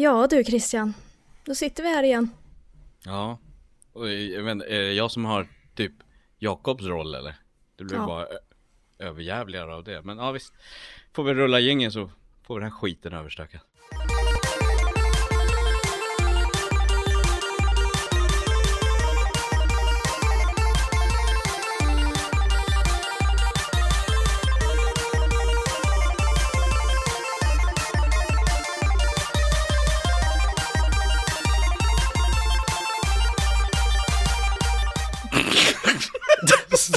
Ja 0.00 0.26
du 0.26 0.44
Christian, 0.44 0.94
då 1.44 1.54
sitter 1.54 1.82
vi 1.82 1.88
här 1.88 2.02
igen. 2.02 2.30
Ja, 3.04 3.38
och 3.92 4.08
jag 4.12 4.42
vet, 4.42 4.52
inte, 4.52 4.66
är 4.66 4.78
det 4.80 4.92
jag 4.92 5.10
som 5.10 5.24
har 5.24 5.46
typ 5.74 5.92
Jakobs 6.38 6.84
roll 6.84 7.14
eller? 7.14 7.34
Det 7.76 7.84
blir 7.84 7.96
Ja. 7.96 8.06
bara 8.06 8.26
ö- 8.26 8.38
överjävligare 8.98 9.74
av 9.74 9.84
det. 9.84 10.02
Men 10.02 10.18
ja 10.18 10.30
visst, 10.32 10.54
får 11.12 11.24
vi 11.24 11.34
rulla 11.34 11.60
gängen 11.60 11.92
så 11.92 12.10
får 12.46 12.54
vi 12.54 12.60
den 12.60 12.70
här 12.72 12.78
skiten 12.78 13.12
överstökad. 13.12 13.60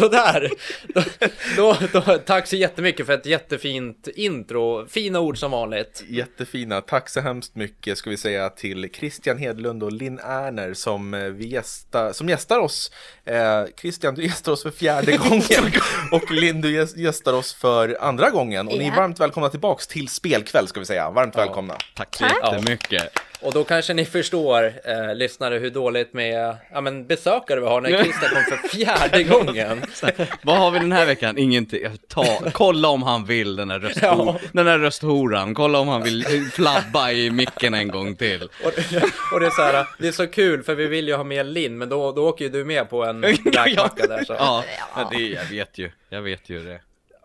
Sådär! 0.02 0.50
Då, 1.58 1.78
då, 1.94 2.00
då, 2.06 2.18
tack 2.18 2.48
så 2.48 2.56
jättemycket 2.56 3.06
för 3.06 3.14
ett 3.14 3.26
jättefint 3.26 4.08
intro. 4.16 4.86
Fina 4.88 5.20
ord 5.20 5.38
som 5.38 5.52
vanligt. 5.52 6.04
Jättefina. 6.10 6.82
Tack 6.82 7.10
så 7.10 7.20
hemskt 7.22 7.56
mycket 7.56 7.98
ska 7.98 8.10
vi 8.10 8.18
säga 8.18 8.50
till 8.50 8.90
Christian 8.94 9.38
Hedlund 9.38 9.84
och 9.84 9.92
Linn 9.92 10.20
Erner 10.20 10.74
som, 10.74 11.14
eh, 11.14 11.20
vi 11.24 11.48
gästa, 11.48 12.14
som 12.14 12.30
gästar 12.30 12.60
oss. 12.60 12.92
Eh, 13.26 13.64
Christian, 13.82 14.16
du 14.16 14.24
gästar 14.24 14.52
oss 14.52 14.64
för 14.64 14.72
fjärde 14.72 15.18
gången 15.30 15.72
och 16.12 16.32
Linn, 16.32 16.62
du 16.62 16.72
gäst- 16.72 16.98
gästar 16.98 17.34
oss 17.34 17.54
för 17.54 17.98
andra 18.02 18.30
gången. 18.30 18.68
Och 18.68 18.78
ni 18.78 18.84
är 18.86 18.90
Ja. 18.90 18.96
varmt 18.96 19.20
välkomna 19.20 19.50
tillbaks 19.50 19.88
till 19.88 20.08
spelkväll 20.08 20.68
ska 20.68 20.80
vi 20.80 20.86
säga. 20.86 21.10
Varmt 21.12 21.36
välkomna. 21.38 21.78
Tack 21.96 22.16
så 22.16 22.24
jättemycket. 22.44 23.20
Och 23.42 23.54
då 23.54 23.64
kanske 23.64 23.94
ni 23.94 24.06
förstår, 24.06 24.64
eh, 24.86 25.16
lyssnare, 25.16 25.56
hur 25.58 25.70
dåligt 25.70 26.14
med 26.14 26.56
ja, 26.72 26.82
men 26.82 27.08
besökare 27.08 27.60
vi 27.60 27.66
har 27.66 27.82
när 27.82 27.90
Christian 28.04 28.30
kom 28.30 28.44
för 28.58 28.68
fjärde 28.68 29.24
gången. 29.24 29.84
Vad 30.42 30.58
har 30.58 30.72
vi 30.72 30.80
den 30.80 30.92
här 30.92 31.06
veckan? 31.06 31.38
Ingenting. 31.38 31.82
Ta, 32.08 32.26
kolla 32.54 32.88
om 32.88 33.04
han 33.04 33.26
vill 33.26 33.56
den 33.56 33.70
här, 33.72 33.80
rösthor, 33.80 34.04
Ja. 34.10 34.40
den 34.52 34.68
här 34.68 34.80
rösthoran. 34.80 35.54
Kolla 35.54 35.80
om 35.80 35.88
han 35.88 36.04
vill 36.04 36.26
flabba 36.54 37.12
i 37.12 37.32
micken 37.32 37.74
en 37.74 37.88
gång 37.88 38.16
till. 38.16 38.44
Och, 38.64 38.68
och 39.34 39.40
det 39.40 39.46
är 39.46 39.50
så 39.56 39.62
här, 39.62 39.88
det 40.00 40.08
är 40.08 40.12
så 40.12 40.28
kul 40.28 40.64
för 40.64 40.76
vi 40.76 40.88
vill 40.88 41.08
ju 41.08 41.16
ha 41.16 41.24
med 41.24 41.46
Linn, 41.46 41.78
men 41.78 41.90
då, 41.90 42.12
då 42.12 42.28
åker 42.30 42.46
ju 42.46 42.52
du 42.52 42.66
med 42.66 42.90
på 42.90 43.06
en 43.06 43.24
räkmacka 43.24 44.08
där 44.08 44.24
så. 44.26 44.34
Ja, 44.34 44.64
ja. 44.96 45.10
Det, 45.12 45.28
jag 45.28 45.46
vet 45.46 45.78
ju. 45.78 45.92
Jag 46.10 46.22
vet 46.22 46.50
ju 46.50 46.60
det. 46.64 46.80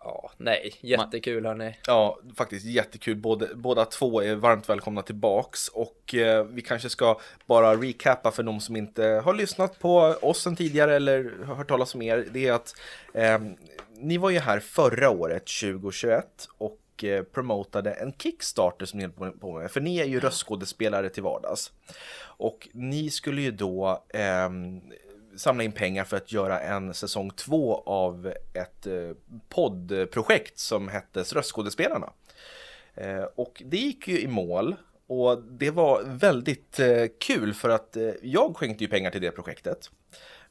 Ja, 0.07 0.31
nej, 0.37 0.73
jättekul 0.81 1.45
hörni. 1.45 1.77
Ja, 1.87 2.19
faktiskt 2.35 2.65
jättekul. 2.65 3.15
Både, 3.15 3.55
båda 3.55 3.85
två 3.85 4.21
är 4.21 4.35
varmt 4.35 4.69
välkomna 4.69 5.01
tillbaks 5.01 5.67
och 5.67 6.15
eh, 6.15 6.43
vi 6.43 6.61
kanske 6.61 6.89
ska 6.89 7.19
bara 7.45 7.75
recappa 7.75 8.31
för 8.31 8.43
de 8.43 8.59
som 8.59 8.75
inte 8.75 9.03
har 9.03 9.33
lyssnat 9.33 9.79
på 9.79 9.97
oss 10.21 10.41
sen 10.43 10.55
tidigare 10.55 10.95
eller 10.95 11.33
har 11.45 11.55
hört 11.55 11.67
talas 11.67 11.95
om 11.95 12.01
er. 12.01 12.25
Det 12.31 12.47
är 12.47 12.53
att 12.53 12.75
eh, 13.13 13.39
ni 13.95 14.17
var 14.17 14.29
ju 14.29 14.39
här 14.39 14.59
förra 14.59 15.09
året, 15.09 15.43
2021 15.61 16.25
och 16.57 17.03
eh, 17.03 17.23
promotade 17.23 17.91
en 17.91 18.13
Kickstarter 18.13 18.85
som 18.85 18.99
ni 18.99 19.09
höll 19.19 19.31
på- 19.31 19.59
med. 19.59 19.71
För 19.71 19.81
ni 19.81 19.97
är 19.97 20.05
ju 20.05 20.19
röstskådespelare 20.19 21.09
till 21.09 21.23
vardags. 21.23 21.71
Och 22.19 22.67
ni 22.73 23.09
skulle 23.09 23.41
ju 23.41 23.51
då 23.51 24.03
ehm, 24.13 24.81
samla 25.37 25.63
in 25.63 25.71
pengar 25.71 26.03
för 26.03 26.17
att 26.17 26.31
göra 26.31 26.59
en 26.59 26.93
säsong 26.93 27.31
två 27.31 27.83
av 27.85 28.33
ett 28.53 28.87
eh, 28.87 28.93
poddprojekt 29.49 30.59
som 30.59 30.87
hette 30.87 31.19
Röstskådespelarna. 31.19 32.13
Eh, 32.95 33.23
och 33.35 33.63
det 33.65 33.77
gick 33.77 34.07
ju 34.07 34.19
i 34.19 34.27
mål 34.27 34.75
och 35.07 35.43
det 35.43 35.71
var 35.71 36.03
väldigt 36.05 36.79
eh, 36.79 37.05
kul 37.19 37.53
för 37.53 37.69
att 37.69 37.97
jag 38.21 38.57
skänkte 38.57 38.83
ju 38.83 38.89
pengar 38.89 39.11
till 39.11 39.21
det 39.21 39.31
projektet. 39.31 39.91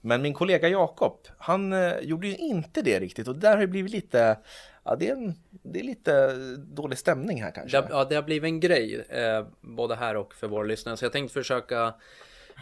Men 0.00 0.22
min 0.22 0.34
kollega 0.34 0.68
Jakob, 0.68 1.28
han 1.38 1.74
gjorde 2.02 2.26
ju 2.26 2.36
inte 2.36 2.82
det 2.82 3.00
riktigt 3.00 3.28
och 3.28 3.36
där 3.36 3.50
har 3.50 3.60
det 3.60 3.66
blivit 3.66 3.92
lite, 3.92 4.38
ja 4.84 4.96
det 4.96 5.08
är, 5.08 5.12
en, 5.12 5.34
det 5.50 5.80
är 5.80 5.84
lite 5.84 6.32
dålig 6.56 6.98
stämning 6.98 7.42
här 7.42 7.50
kanske. 7.50 7.84
ja, 7.90 8.04
det 8.04 8.14
har 8.14 8.22
blivit 8.22 8.48
en 8.48 8.60
grej, 8.60 9.04
eh, 9.08 9.46
både 9.60 9.94
här 9.94 10.16
och 10.16 10.34
för 10.34 10.48
våra 10.48 10.64
lyssnare. 10.64 10.96
Så 10.96 11.04
jag 11.04 11.12
tänkte 11.12 11.34
försöka 11.34 11.94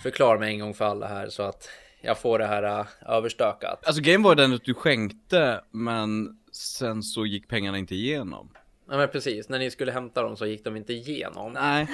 förklara 0.03 0.39
mig 0.39 0.53
en 0.53 0.59
gång 0.59 0.75
för 0.75 0.85
alla 0.85 1.07
här 1.07 1.29
så 1.29 1.43
att 1.43 1.69
jag 2.05 2.19
får 2.19 2.39
det 2.39 2.47
här 2.47 2.63
eh, 2.63 2.87
överstökat. 3.07 3.87
Alltså 3.87 4.03
grejen 4.03 4.23
var 4.23 4.35
den 4.35 4.53
att 4.53 4.65
du 4.65 4.75
skänkte, 4.75 5.61
men 5.71 6.39
sen 6.53 7.03
så 7.03 7.27
gick 7.27 7.49
pengarna 7.49 7.79
inte 7.79 7.95
igenom. 7.95 8.51
Ja, 8.89 8.97
men 8.97 9.09
precis. 9.09 9.49
När 9.49 9.59
ni 9.59 9.71
skulle 9.71 9.93
hämta 9.93 10.23
dem 10.23 10.37
så 10.37 10.47
gick 10.47 10.65
de 10.65 10.77
inte 10.77 10.93
igenom. 10.93 11.53
Nej. 11.53 11.87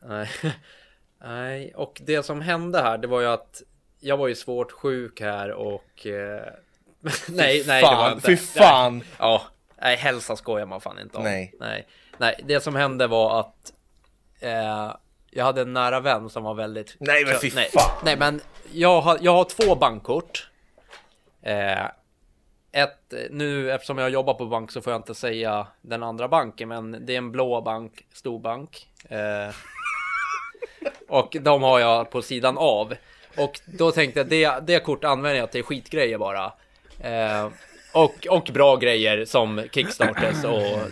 Nej. 0.00 0.28
Nej, 1.20 1.72
och 1.74 2.00
det 2.04 2.22
som 2.22 2.40
hände 2.40 2.82
här, 2.82 2.98
det 2.98 3.08
var 3.08 3.20
ju 3.20 3.26
att 3.26 3.62
jag 4.00 4.16
var 4.16 4.28
ju 4.28 4.34
svårt 4.34 4.72
sjuk 4.72 5.20
här 5.20 5.52
och... 5.52 6.06
Eh, 6.06 6.42
nej, 7.28 7.64
nej, 7.66 7.82
det 7.82 7.82
var 7.82 7.94
fan, 7.94 8.12
inte. 8.12 8.26
fy 8.26 8.36
fan! 8.36 9.02
Ja, 9.18 9.42
nej, 9.80 9.96
hälsa 9.96 10.36
skojar 10.36 10.66
man 10.66 10.80
fan 10.80 10.98
inte 10.98 11.18
om. 11.18 11.24
Nej. 11.24 11.54
nej, 11.60 11.86
nej. 12.18 12.44
Det 12.44 12.60
som 12.60 12.74
hände 12.74 13.06
var 13.06 13.40
att 13.40 13.72
eh, 14.40 14.96
jag 15.30 15.44
hade 15.44 15.60
en 15.60 15.72
nära 15.72 16.00
vän 16.00 16.30
som 16.30 16.44
var 16.44 16.54
väldigt... 16.54 16.96
Nej, 16.98 17.24
men 17.24 17.34
fy 17.40 17.50
nej, 17.54 17.70
fan. 17.72 17.90
Nej, 18.04 18.16
men 18.16 18.40
jag 18.72 19.00
har, 19.00 19.18
jag 19.20 19.32
har 19.32 19.44
två 19.44 19.74
bankkort. 19.74 20.50
Eh, 21.42 21.84
ett, 22.72 23.14
nu 23.30 23.72
eftersom 23.72 23.98
jag 23.98 24.10
jobbar 24.10 24.34
på 24.34 24.46
bank 24.46 24.72
så 24.72 24.80
får 24.80 24.92
jag 24.92 24.98
inte 24.98 25.14
säga 25.14 25.66
den 25.82 26.02
andra 26.02 26.28
banken, 26.28 26.68
men 26.68 27.06
det 27.06 27.14
är 27.14 27.18
en 27.18 27.32
blå 27.32 27.60
bank, 27.60 28.06
stor 28.12 28.38
bank. 28.38 28.88
Eh, 29.08 29.54
och 31.08 31.36
de 31.40 31.62
har 31.62 31.80
jag 31.80 32.10
på 32.10 32.22
sidan 32.22 32.58
av. 32.58 32.94
Och 33.36 33.60
då 33.66 33.92
tänkte 33.92 34.20
jag, 34.20 34.28
det, 34.28 34.66
det 34.66 34.80
kort 34.80 35.04
använder 35.04 35.40
jag 35.40 35.52
till 35.52 35.62
skitgrejer 35.62 36.18
bara. 36.18 36.52
Eh, 37.00 37.48
och, 37.92 38.26
och 38.30 38.48
bra 38.52 38.76
grejer 38.76 39.24
som 39.24 39.62
Kickstarters 39.72 40.44
och 40.44 40.90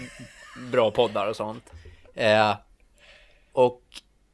bra 0.73 0.91
poddar 0.91 1.27
och 1.27 1.37
sånt. 1.37 1.73
Eh, 2.15 2.55
och 3.53 3.83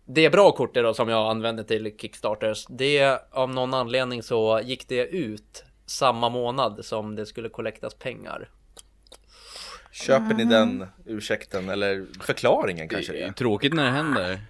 det 0.05 0.31
bra 0.31 0.53
kortet 0.53 0.83
då 0.83 0.95
som 0.95 1.09
jag 1.09 1.31
använde 1.31 1.65
till 1.65 1.95
Kickstarters, 1.99 2.67
det 2.69 3.19
av 3.31 3.51
någon 3.51 3.75
anledning 3.75 4.23
så 4.23 4.61
gick 4.65 4.89
det 4.89 5.07
ut 5.07 5.65
samma 5.87 6.29
månad 6.29 6.85
som 6.85 7.17
det 7.17 7.27
skulle 7.27 7.49
kollektas 7.49 7.95
pengar. 7.95 8.49
Köper 9.93 10.35
ni 10.35 10.45
den 10.45 10.87
ursäkten 11.07 11.69
eller 11.69 12.07
förklaringen 12.21 12.89
kanske 12.89 13.13
det 13.13 13.23
är 13.23 13.33
tråkigt 13.33 13.75
när 13.75 13.85
det 13.85 13.91
händer. 13.91 14.41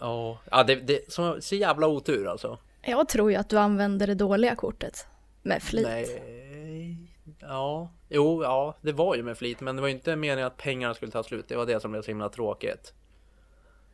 Ja, 0.00 0.40
ja 0.50 0.64
det, 0.64 0.74
det 0.74 1.12
så, 1.12 1.40
så 1.40 1.54
jävla 1.54 1.86
otur 1.86 2.26
alltså. 2.28 2.58
Jag 2.82 3.08
tror 3.08 3.30
ju 3.30 3.36
att 3.36 3.48
du 3.48 3.58
använder 3.58 4.06
det 4.06 4.14
dåliga 4.14 4.56
kortet. 4.56 5.06
Med 5.42 5.62
flit. 5.62 5.86
Nej. 5.86 6.96
Ja, 7.40 7.92
jo, 8.08 8.42
ja, 8.42 8.76
det 8.80 8.92
var 8.92 9.16
ju 9.16 9.22
med 9.22 9.38
flit, 9.38 9.60
men 9.60 9.76
det 9.76 9.82
var 9.82 9.88
ju 9.88 9.94
inte 9.94 10.16
meningen 10.16 10.46
att 10.46 10.56
pengarna 10.56 10.94
skulle 10.94 11.12
ta 11.12 11.22
slut. 11.22 11.48
Det 11.48 11.56
var 11.56 11.66
det 11.66 11.80
som 11.80 11.90
blev 11.90 12.02
så 12.02 12.10
himla 12.10 12.28
tråkigt. 12.28 12.94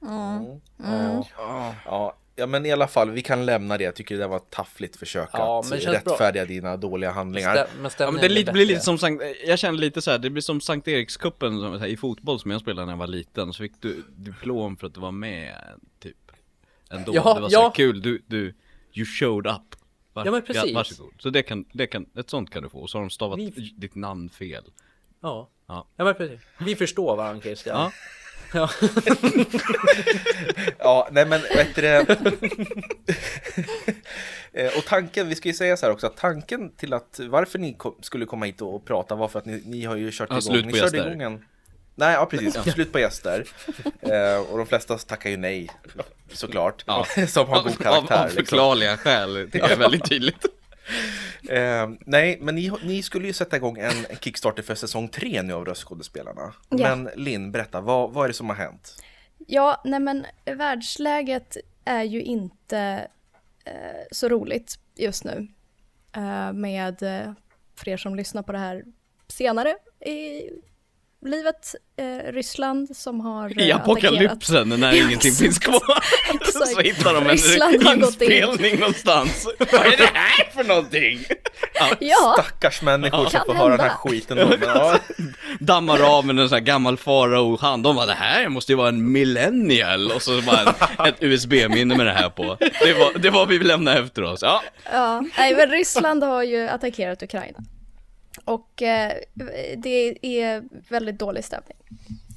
Ja. 0.04 1.25
Ja, 1.87 2.15
ja, 2.37 2.47
men 2.47 2.66
i 2.66 2.72
alla 2.72 2.88
fall, 2.88 3.10
vi 3.10 3.22
kan 3.22 3.47
lämna 3.47 3.78
det. 3.78 3.84
Jag 3.84 3.94
tycker 3.94 4.19
det 4.19 4.26
var 4.26 4.37
ett 4.37 4.50
taffligt 4.50 4.97
försök 4.97 5.28
Ja, 5.32 5.60
att 5.60 5.69
känns 5.69 5.84
bra. 5.84 5.92
rättfärdiga 5.94 6.44
dina 6.44 6.76
dåliga 6.76 7.10
handlingar. 7.10 7.54
Stä, 7.56 7.66
men 7.82 7.91
Ja, 7.98 8.10
men 8.10 8.20
det 8.20 8.28
lite, 8.28 8.53
blir 8.53 8.66
lite 8.66 8.81
som 8.81 8.98
Sankt, 8.98 9.25
jag 9.47 9.59
känner 9.59 9.78
lite 9.78 10.03
så 10.03 10.10
här, 10.10 10.19
det 10.19 10.31
blir 10.31 10.42
som 10.42 10.60
Sankt 10.60 10.88
Erikskuppen 10.88 11.60
som, 11.60 11.81
här, 11.81 11.87
i 11.87 11.97
fotboll 11.97 12.41
som 12.41 12.50
jag 12.50 12.60
spelade 12.60 12.87
när 12.87 12.92
jag 12.92 12.98
var 12.98 13.06
liten, 13.06 13.53
så 13.53 13.59
fick 13.62 13.72
du 13.81 14.04
diplom 14.16 14.76
för 14.76 14.87
att 14.87 14.94
du 14.94 15.00
var 15.00 15.12
med, 15.12 15.54
typ. 16.03 16.16
Ändå, 16.91 17.15
Ja, 17.15 17.34
det 17.34 17.41
var 17.41 17.48
så 17.48 17.54
ja. 17.56 17.71
kul, 17.76 18.03
du, 18.03 18.22
du, 18.26 18.54
you 18.94 19.06
showed 19.06 19.47
up. 19.53 19.62
Var, 20.12 20.25
Ja, 20.25 20.31
men 20.31 20.42
precis. 20.42 20.75
varsågod. 20.75 21.12
Så 21.19 21.31
det 21.31 21.42
kan, 21.42 21.65
det 21.72 21.86
kan, 21.86 22.06
ett 22.19 22.31
sånt 22.31 22.50
kan 22.50 22.62
du 22.62 22.69
få, 22.69 22.78
och 22.78 22.91
så 22.91 22.98
har 22.98 23.03
de 23.03 23.10
stavat 23.10 23.38
Vi- 23.38 23.75
ditt 23.76 23.94
namn 23.94 24.31
fel. 24.31 24.65
Ja. 25.22 25.50
Ja. 25.66 25.86
ja, 25.97 26.04
men 26.04 26.15
precis. 26.15 26.41
Vi 26.59 26.76
förstår 26.76 27.16
varandra 27.16 27.42
Christian. 27.42 27.81
Ja. 27.81 27.92
Ja. 28.54 28.70
Ja, 30.78 31.09
nej 31.12 31.26
men 31.26 31.41
vet 31.41 31.74
du 31.74 31.83
det? 31.83 32.06
Eh, 34.56 34.78
Och 34.78 34.84
tanken, 34.84 35.28
vi 35.28 35.34
ska 35.34 35.48
ju 35.48 35.54
säga 35.54 35.77
så 35.77 35.86
här 35.86 35.92
också, 35.92 36.06
att 36.06 36.16
tanken 36.16 36.74
till 36.77 36.92
att 36.92 37.21
varför 37.28 37.59
ni 37.59 37.74
ko- 37.74 37.98
skulle 38.03 38.27
komma 38.27 38.47
hit 38.47 38.60
och 38.62 38.84
prata 38.86 39.15
var 39.15 39.28
för 39.28 39.39
att 39.39 39.45
ni, 39.47 39.62
ni 39.66 39.84
har 39.84 39.97
ju 39.97 40.10
kört 40.12 40.28
Ja, 40.30 40.34
igång, 40.39 40.42
slut 40.53 40.66
ni 40.66 40.72
på 40.72 40.78
körde 40.78 40.97
gäster. 40.97 41.10
igång 41.10 41.22
en 41.22 41.45
Nej, 41.95 42.15
ja 42.15 42.27
precis, 42.27 42.72
slut 42.72 42.92
på 42.92 42.98
gäster. 42.98 43.45
Eh, 44.01 44.36
och 44.51 44.59
de 44.59 44.66
flesta 44.66 44.98
tackar 44.98 45.30
ju 45.30 45.36
nej, 45.36 45.71
såklart. 46.33 46.84
Ja. 46.86 47.07
Som 47.28 47.48
har 47.48 47.62
god 47.62 47.78
karaktär. 47.78 48.15
av, 48.15 48.21
av 48.21 48.24
liksom. 48.27 48.36
förklarliga 48.45 48.97
skäl, 48.97 49.48
det 49.53 49.59
är 49.59 49.77
väldigt 49.77 50.09
tydligt. 50.09 50.47
Eh, 51.49 51.91
nej, 52.07 52.39
men 52.41 52.55
ni, 52.55 52.73
ni 52.85 53.03
skulle 53.03 53.27
ju 53.27 53.33
sätta 53.33 53.57
igång 53.57 53.79
en, 53.79 54.17
Kickstarter 54.21 54.63
för 54.63 54.75
säsong 54.75 55.09
tre 55.09 55.43
nu 55.43 55.53
av 55.53 55.65
Röstskådespelarna. 55.65 56.55
Ja. 56.69 56.97
Men 56.97 57.11
Linn, 57.17 57.53
berätta, 57.53 57.81
vad, 57.81 58.13
vad 58.13 58.25
är 58.25 58.29
det 58.29 58.35
som 58.35 58.49
har 58.49 58.57
hänt? 58.57 58.97
Ja, 59.47 59.83
nej 59.85 60.01
men 60.01 60.27
världsläget 60.45 61.57
är 61.85 62.03
ju 62.03 62.23
inte 62.23 63.09
eh, 63.65 63.73
så 64.11 64.29
roligt 64.29 64.79
just 64.95 65.25
nu. 65.25 65.49
Eh, 66.17 66.53
med, 66.53 67.03
eh, 67.03 67.33
för 67.77 67.89
er 67.89 67.97
som 67.97 68.15
lyssnar 68.15 68.43
på 68.43 68.53
det 68.53 68.59
här 68.59 68.85
senare 69.29 69.77
i 70.01 70.51
livet 71.24 71.74
eh, 71.98 72.32
Ryssland 72.32 72.97
som 72.97 73.21
har 73.21 73.60
I 73.60 73.71
eh, 73.71 73.76
apokalypsen 73.76 74.68
när 74.68 74.92
Ja, 74.97 75.06
ingenting 75.06 75.32
finns 75.32 75.59
kvar 75.59 76.04
så 76.74 76.80
hittar 76.80 77.15
de 77.15 77.24
Ryssland 77.24 77.74
en 77.74 77.98
in. 77.98 78.04
inspelning 78.04 78.78
någonstans. 78.80 79.48
Vad 79.59 79.86
är 79.86 79.97
det 79.97 80.10
här 80.15 80.50
för 80.54 80.65
någonting? 80.65 81.24
Ja, 82.00 82.36
Stackars 82.38 82.82
människor 82.82 83.18
som 83.18 83.30
Kan 83.30 83.47
får 83.47 83.54
höra 83.54 83.76
den 83.76 83.80
här 83.80 83.97
skiten 83.97 84.36
då. 84.36 84.47
Men, 84.47 84.59
ja, 84.62 84.98
Dammar 85.60 86.00
av 86.18 86.26
med 86.26 86.38
en 86.38 86.48
sån 86.48 86.56
här 86.56 86.65
gammal 86.65 86.97
farao-hand. 86.97 87.82
De 87.82 87.97
bara, 87.97 88.06
det 88.06 88.12
här 88.12 88.48
måste 88.48 88.72
ju 88.72 88.76
vara 88.76 88.88
en 88.88 89.12
millennial. 89.12 90.10
Och 90.12 90.22
så 90.22 90.41
bara 90.42 90.60
en, 90.60 91.06
ett 91.06 91.16
USB-minne 91.22 91.97
med 91.97 92.06
det 92.06 92.12
här 92.12 92.30
på. 92.30 92.56
Det 92.60 92.94
var, 92.94 93.18
det 93.18 93.30
var 93.30 93.47
vi 93.47 93.59
lämnade 93.59 93.98
efter 94.00 94.22
oss. 94.22 94.42
Ja, 94.42 94.62
ja. 94.92 95.22
Nej, 95.38 95.54
men 95.54 95.71
Ryssland 95.71 96.24
har 96.24 96.42
ju 96.42 96.68
attackerat 96.68 97.22
Ukraina. 97.22 97.59
Och 98.45 98.83
eh, 98.83 99.13
det 99.77 100.19
är 100.23 100.65
väldigt 100.91 101.19
dålig 101.19 101.45
stämning 101.45 101.77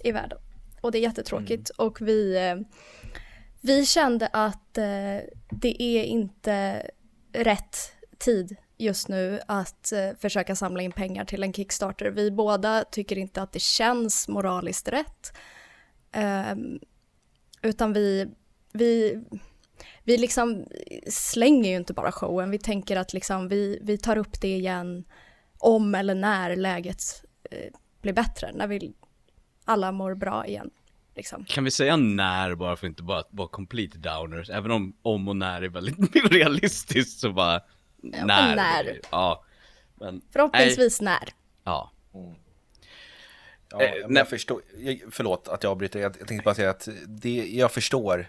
i 0.03 0.11
världen. 0.11 0.39
Och 0.81 0.91
det 0.91 0.97
är 0.97 1.01
jättetråkigt. 1.01 1.69
Och 1.69 2.01
vi, 2.01 2.37
eh, 2.37 2.55
vi 3.61 3.85
kände 3.85 4.27
att 4.33 4.77
eh, 4.77 5.17
det 5.49 5.83
är 5.83 6.03
inte 6.03 6.85
rätt 7.33 7.77
tid 8.17 8.55
just 8.77 9.07
nu 9.07 9.39
att 9.47 9.93
försöka 10.19 10.55
samla 10.55 10.83
in 10.83 10.91
pengar 10.91 11.25
till 11.25 11.43
en 11.43 11.53
Kickstarter. 11.53 12.11
Vi 12.11 12.31
båda 12.31 12.83
tycker 12.91 13.17
inte 13.17 13.41
att 13.41 13.51
det 13.51 13.61
känns 13.61 14.27
moraliskt 14.27 14.87
rätt. 14.87 15.33
Ehm, 16.11 16.79
utan 17.61 17.93
vi, 17.93 18.27
vi, 18.73 19.23
vi 20.03 20.17
liksom 20.17 20.65
slänger 21.07 21.69
ju 21.69 21.75
inte 21.75 21.93
bara 21.93 22.11
showen. 22.11 22.51
Vi 22.51 22.59
tänker 22.59 22.97
att 22.97 23.13
liksom 23.13 23.47
vi, 23.47 23.79
vi 23.81 23.97
tar 23.97 24.17
upp 24.17 24.41
det 24.41 24.55
igen 24.55 25.03
om 25.57 25.95
eller 25.95 26.15
när 26.15 26.55
läget 26.55 27.23
eh, 27.51 27.73
blir 28.01 28.13
bättre. 28.13 28.51
När 28.53 28.67
vi 28.67 28.93
alla 29.65 29.91
mår 29.91 30.15
bra 30.15 30.45
igen. 30.45 30.69
Liksom. 31.15 31.45
kan 31.45 31.63
vi 31.63 31.71
säga 31.71 31.95
när 31.95 32.55
bara 32.55 32.75
för 32.75 32.87
att 32.87 32.89
inte 32.89 33.03
bara 33.03 33.23
vara 33.29 33.47
complete 33.47 33.97
downers? 33.97 34.49
Även 34.49 34.71
om 34.71 34.97
om 35.01 35.27
och 35.27 35.35
när 35.35 35.61
är 35.61 35.69
väldigt 35.69 36.15
realistiskt 36.31 37.19
så 37.19 37.31
bara 37.31 37.61
men 37.97 38.27
när. 38.27 38.55
när. 38.55 38.99
Ja. 39.11 39.43
Men, 39.95 40.21
Förhoppningsvis 40.33 41.01
när. 41.01 41.29
ja. 41.63 41.91
ja, 43.69 43.81
Eh, 43.81 43.91
nej. 44.07 44.17
jag 44.17 44.29
förstår, 44.29 44.61
jag, 44.77 45.01
förlåt 45.11 45.47
att 45.47 45.63
jag 45.63 45.71
avbryter, 45.71 45.99
jag, 45.99 46.15
jag 46.19 46.27
tänkte 46.27 46.45
bara 46.45 46.55
säga 46.55 46.69
att 46.69 46.87
det, 47.07 47.53
jag 47.53 47.71
förstår 47.71 48.27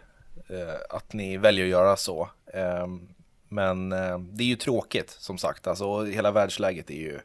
eh, 0.48 0.96
att 0.96 1.12
ni 1.12 1.36
väljer 1.36 1.64
att 1.64 1.70
göra 1.70 1.96
så. 1.96 2.30
Ehm, 2.54 3.08
men 3.48 3.92
eh, 3.92 4.18
det 4.18 4.44
är 4.44 4.48
ju 4.48 4.56
tråkigt 4.56 5.10
som 5.10 5.38
sagt, 5.38 5.66
alltså 5.66 6.04
hela 6.04 6.30
världsläget 6.30 6.90
är 6.90 7.00
ju 7.00 7.20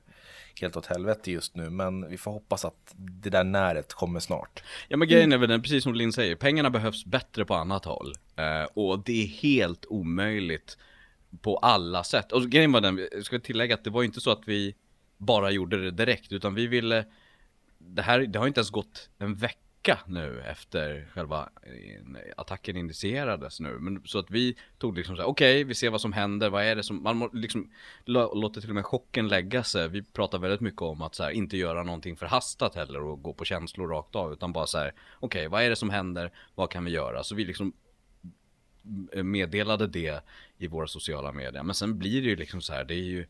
helt 0.62 0.78
åt 0.78 0.86
helvete 0.86 1.32
just 1.32 1.56
nu. 1.56 1.70
Men 1.70 2.10
vi 2.10 2.18
får 2.18 2.32
hoppas 2.32 2.66
att 2.66 2.94
det 2.96 3.30
där 3.30 3.44
näret 3.44 3.94
kommer 3.94 4.20
snart. 4.20 4.64
Ja 4.88 4.98
men 4.98 5.08
grejen 5.08 5.34
är 5.34 5.38
väl 5.38 5.50
den, 5.50 5.62
precis 5.62 5.84
som 5.84 5.94
Linn 5.94 6.14
säger, 6.14 6.36
pengarna 6.36 6.70
behövs 6.70 7.06
bättre 7.06 7.46
på 7.46 7.56
annat 7.56 7.86
håll. 7.86 8.16
Eh, 8.36 8.64
och 8.74 9.04
det 9.04 9.24
är 9.24 9.28
helt 9.28 9.86
omöjligt 9.86 10.78
på 11.42 11.58
alla 11.58 12.04
sätt. 12.04 12.32
Och 12.32 12.50
grejen 12.50 12.72
var 12.72 12.82
den, 12.82 13.08
jag 13.12 13.26
ska 13.26 13.40
tillägga 13.40 13.76
att 13.76 13.84
det 13.84 13.90
var 13.90 14.04
inte 14.04 14.22
så 14.22 14.32
att 14.32 14.44
vi 14.46 14.76
bara 15.18 15.52
gjorde 15.52 15.84
det 15.84 15.92
direkt, 15.92 16.32
utan 16.32 16.56
vi 16.56 16.68
ville 16.68 17.06
Det 17.78 18.02
här, 18.02 18.20
det 18.20 18.40
har 18.40 18.48
inte 18.48 18.60
ens 18.60 18.70
gått 18.70 19.10
en 19.18 19.36
vecka 19.36 19.60
nu 20.06 20.42
efter 20.42 21.08
själva 21.14 21.50
eh, 21.64 22.34
attacken 22.38 22.78
initierades 22.78 23.60
nu. 23.60 23.78
Men 23.80 24.02
så 24.06 24.20
att 24.20 24.32
vi 24.32 24.56
tog 24.78 24.98
liksom 24.98 25.16
så 25.16 25.22
här, 25.22 25.30
okej, 25.30 25.64
vi 25.64 25.76
ser 25.76 25.90
vad 25.90 26.02
som 26.02 26.14
händer, 26.14 26.50
vad 26.50 26.64
är 26.64 26.76
det 26.76 26.84
som, 26.84 27.04
man 27.04 27.18
må, 27.18 27.30
liksom 27.34 27.72
låter 28.06 28.62
till 28.62 28.70
och 28.70 28.76
med 28.76 28.86
chocken 28.86 29.28
lägga 29.28 29.64
sig. 29.64 29.90
Vi 29.90 30.04
pratar 30.04 30.40
väldigt 30.40 30.62
mycket 30.62 30.82
om 30.82 31.02
att 31.02 31.16
så 31.16 31.24
här, 31.24 31.32
inte 31.32 31.58
göra 31.58 31.84
någonting 31.84 32.16
förhastat 32.16 32.76
heller 32.76 33.02
och 33.02 33.22
gå 33.22 33.34
på 33.34 33.46
känslor 33.46 33.88
rakt 33.88 34.16
av, 34.16 34.34
utan 34.34 34.54
bara 34.54 34.68
så 34.68 34.78
här, 34.78 34.94
okej, 35.20 35.48
vad 35.48 35.64
är 35.64 35.70
det 35.70 35.76
som 35.76 35.90
händer, 35.90 36.32
vad 36.56 36.70
kan 36.70 36.86
vi 36.86 36.92
göra? 36.92 37.24
Så 37.24 37.36
vi 37.36 37.46
liksom 37.46 37.74
eh, 39.12 39.24
meddelade 39.24 39.88
det 39.88 40.24
i 40.58 40.68
våra 40.68 40.88
sociala 40.88 41.32
medier. 41.32 41.64
Men 41.64 41.76
sen 41.76 42.00
blir 42.00 42.22
det 42.22 42.28
ju 42.28 42.36
liksom 42.36 42.62
så 42.62 42.74
här, 42.74 42.84
det 42.84 42.94
är 42.94 43.06
ju 43.06 43.26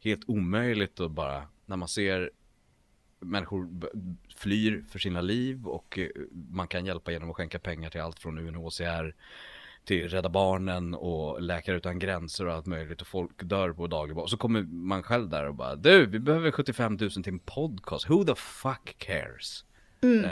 helt 0.00 0.28
omöjligt 0.28 1.00
att 1.00 1.10
bara, 1.10 1.48
när 1.66 1.76
man 1.76 1.88
ser 1.88 2.30
människor 3.30 3.68
flyr 4.36 4.84
för 4.90 4.98
sina 4.98 5.20
liv 5.20 5.66
och 5.66 5.98
eh, 5.98 6.08
man 6.50 6.68
kan 6.68 6.86
hjälpa 6.86 7.12
genom 7.12 7.30
att 7.30 7.36
skänka 7.36 7.58
pengar 7.58 7.90
till 7.90 8.00
allt 8.00 8.18
från 8.18 8.38
UNHCR 8.38 9.14
till 9.84 10.08
Rädda 10.08 10.28
Barnen 10.28 10.94
och 10.94 11.42
Läkare 11.42 11.76
Utan 11.76 11.98
Gränser 11.98 12.46
och 12.46 12.54
allt 12.54 12.66
möjligt 12.66 13.00
och 13.00 13.06
folk 13.06 13.42
dör 13.42 13.72
på 13.72 13.86
daglig 13.86 14.16
basis. 14.16 14.30
Så 14.30 14.36
kommer 14.36 14.62
man 14.62 15.02
själv 15.02 15.28
där 15.28 15.48
och 15.48 15.54
bara 15.54 15.76
Du, 15.76 16.06
vi 16.06 16.18
behöver 16.18 16.50
75 16.50 16.96
000 17.00 17.10
till 17.10 17.28
en 17.28 17.38
podcast. 17.38 18.10
Who 18.10 18.24
the 18.24 18.34
fuck 18.34 18.94
cares? 18.98 19.64
Eh, 20.04 20.30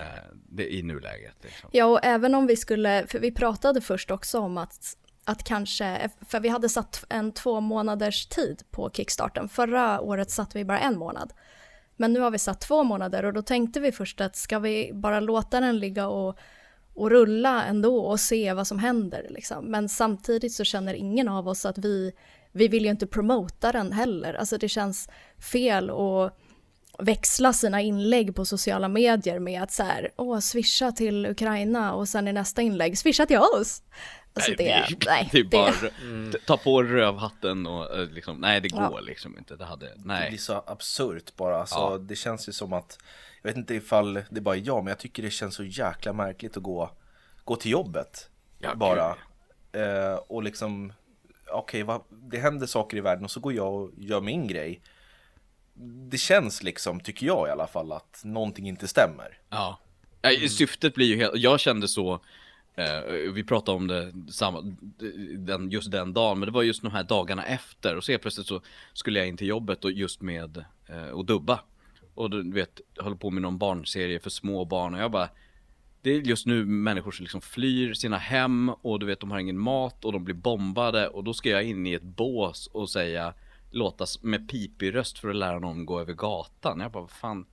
det, 0.49 0.75
I 0.75 0.83
nuläget 0.83 1.37
liksom. 1.43 1.71
Ja, 1.73 1.87
och 1.87 2.01
även 2.03 2.35
om 2.35 2.47
vi 2.47 2.57
skulle, 2.57 3.07
för 3.07 3.19
vi 3.19 3.33
pratade 3.33 3.81
först 3.81 4.11
också 4.11 4.39
om 4.39 4.59
att, 4.59 4.97
att 5.25 5.45
kanske, 5.45 6.11
för 6.29 6.41
vi 6.41 6.49
hade 6.49 6.69
satt 6.69 7.05
en 7.09 7.33
två 7.33 7.61
månaders 7.61 8.27
tid 8.27 8.63
på 8.71 8.91
kickstarten. 8.91 9.49
Förra 9.49 10.01
året 10.01 10.31
satte 10.31 10.59
vi 10.59 10.65
bara 10.65 10.81
en 10.81 10.99
månad. 10.99 11.33
Men 12.03 12.13
nu 12.13 12.21
har 12.21 12.31
vi 12.31 12.39
satt 12.39 12.61
två 12.61 12.85
månader 12.85 13.25
och 13.25 13.33
då 13.33 13.43
tänkte 13.43 13.81
vi 13.81 13.93
först 13.93 14.21
att 14.21 14.37
ska 14.37 14.59
vi 14.59 14.91
bara 14.95 15.21
låta 15.21 15.61
den 15.61 15.79
ligga 15.79 16.09
och, 16.09 16.39
och 16.95 17.11
rulla 17.11 17.65
ändå 17.65 17.99
och 17.99 18.21
se 18.21 18.53
vad 18.53 18.67
som 18.67 18.79
händer 18.79 19.27
liksom. 19.31 19.65
Men 19.65 19.89
samtidigt 19.89 20.53
så 20.53 20.65
känner 20.65 20.95
ingen 20.95 21.29
av 21.29 21.49
oss 21.49 21.67
att 21.67 21.79
vi, 21.79 22.13
vi 22.53 22.69
vill 22.69 22.85
ju 22.85 22.91
inte 22.91 23.07
promota 23.07 23.73
den 23.73 23.93
heller. 23.93 24.35
Alltså 24.35 24.59
det 24.59 24.69
känns 24.69 25.09
fel 25.53 25.91
att 25.91 26.39
växla 26.99 27.53
sina 27.53 27.81
inlägg 27.81 28.35
på 28.35 28.45
sociala 28.45 28.89
medier 28.89 29.39
med 29.39 29.63
att 29.63 29.73
så 29.73 29.83
här, 29.83 30.11
åh, 30.17 30.39
swisha 30.39 30.93
till 30.93 31.27
Ukraina 31.27 31.95
och 31.95 32.09
sen 32.09 32.29
i 32.29 32.33
nästa 32.33 32.63
inlägg, 32.63 32.99
swisha 32.99 33.27
till 33.27 33.39
oss. 33.39 33.83
Alltså 34.35 34.53
det, 34.59 34.87
nej, 35.07 35.29
det 35.33 35.39
är 35.39 35.45
bara 35.45 35.73
det, 36.33 36.39
ta 36.47 36.57
på 36.57 36.83
rövhatten 36.83 37.67
och 37.67 37.97
eh, 37.99 38.11
liksom, 38.11 38.37
nej 38.37 38.61
det 38.61 38.69
Ja. 38.73 38.89
går 38.89 39.01
liksom 39.01 39.39
inte. 39.39 39.57
Det 39.57 39.65
hade, 39.65 39.87
Det 39.87 39.95
blir 39.99 40.07
nej. 40.07 40.39
så 40.39 40.65
absurt 40.67 41.37
bara. 41.37 41.61
Alltså, 41.61 41.75
Ja. 41.79 41.99
Det 41.99 42.17
känns 42.17 42.49
ju 42.49 42.53
som 42.53 42.73
att, 42.73 42.99
jag 43.43 43.51
vet 43.51 43.57
inte 43.57 43.75
ifall 43.75 44.15
det 44.15 44.37
är 44.37 44.41
bara 44.41 44.57
jag, 44.57 44.85
men 44.85 44.91
jag 44.91 44.99
tycker 44.99 45.23
det 45.23 45.31
känns 45.31 45.55
så 45.55 45.65
jäkla 45.65 46.13
märkligt 46.13 46.57
att 46.57 46.63
gå, 46.63 46.91
gå 47.45 47.57
till 47.57 47.71
jobbet. 47.71 48.29
Ja, 48.59 48.75
bara. 48.75 49.17
Eh, 49.73 50.15
och 50.15 50.43
liksom, 50.43 50.93
okej, 51.51 51.83
vad- 51.83 52.03
det 52.11 52.39
händer 52.39 52.67
saker 52.67 52.97
i 52.97 53.01
världen 53.01 53.25
och 53.25 53.31
så 53.31 53.41
går 53.41 53.53
jag 53.53 53.75
och 53.75 53.91
gör 53.97 54.21
min 54.21 54.47
grej. 54.47 54.83
Det 56.11 56.19
känns 56.19 56.63
liksom, 56.63 57.01
tycker 57.01 57.27
jag 57.27 57.49
i 57.49 57.51
alla 57.51 57.67
fall, 57.67 57.93
att 57.93 58.21
någonting 58.25 58.69
inte 58.69 58.89
stämmer. 58.89 59.39
Ja. 59.51 59.79
Nej, 60.23 60.49
syftet 60.49 60.95
blir 60.95 61.07
ju 61.07 61.17
helt, 61.17 61.37
jag 61.37 61.61
kände 61.61 61.89
så 61.89 62.21
eh, 62.75 63.33
Vi 63.35 63.45
pratade 63.45 63.77
om 63.77 63.87
det 63.87 64.13
samma, 64.33 64.77
den, 65.39 65.71
just 65.71 65.91
den 65.91 66.13
dagen, 66.13 66.39
men 66.39 66.47
det 66.47 66.53
var 66.53 66.63
just 66.63 66.83
de 66.83 66.93
här 66.93 67.05
dagarna 67.05 67.45
efter 67.45 67.97
och 67.97 68.05
så 68.05 68.13
helt 68.13 68.23
plötsligt 68.23 68.47
så 68.47 68.61
skulle 68.93 69.19
jag 69.19 69.29
in 69.29 69.37
till 69.37 69.47
jobbet 69.47 69.85
och 69.85 69.93
just 69.93 70.23
med 70.23 70.65
eh, 70.87 71.09
och 71.09 71.25
dubba 71.25 71.61
Och 72.15 72.31
du 72.31 72.53
vet, 72.53 72.81
håller 72.99 73.17
på 73.17 73.31
med 73.31 73.43
någon 73.43 73.59
barnserie 73.59 74.21
för 74.21 74.31
små 74.31 74.65
barn 74.65 74.95
och 74.95 75.01
jag 75.01 75.11
bara 75.11 75.29
Det 76.03 76.11
är 76.11 76.21
just 76.21 76.47
nu 76.47 76.65
människor 76.65 77.11
som 77.11 77.23
liksom 77.25 77.41
flyr 77.41 77.95
sina 77.95 78.19
hem 78.19 78.69
och 78.69 79.01
du 79.01 79.07
vet 79.07 79.21
de 79.21 79.31
har 79.31 79.39
ingen 79.39 79.59
mat 79.59 80.05
och 80.05 80.13
de 80.13 80.25
blir 80.25 80.35
bombade 80.35 81.09
och 81.09 81.25
då 81.25 81.35
ska 81.35 81.51
jag 81.51 81.65
in 81.65 81.87
i 81.87 81.93
ett 81.93 82.03
bås 82.03 82.67
och 82.67 82.91
säga 82.91 83.35
Låta 83.75 84.07
med 84.23 84.49
pipig 84.49 84.95
röst 84.95 85.19
för 85.19 85.29
att 85.29 85.37
lära 85.37 85.59
någon 85.59 85.87
gå 85.87 86.01
över 86.01 86.13
gatan. 86.13 86.81
Jag 86.81 86.93
bara, 86.93 87.01
vad 87.01 87.11
fan 87.11 87.47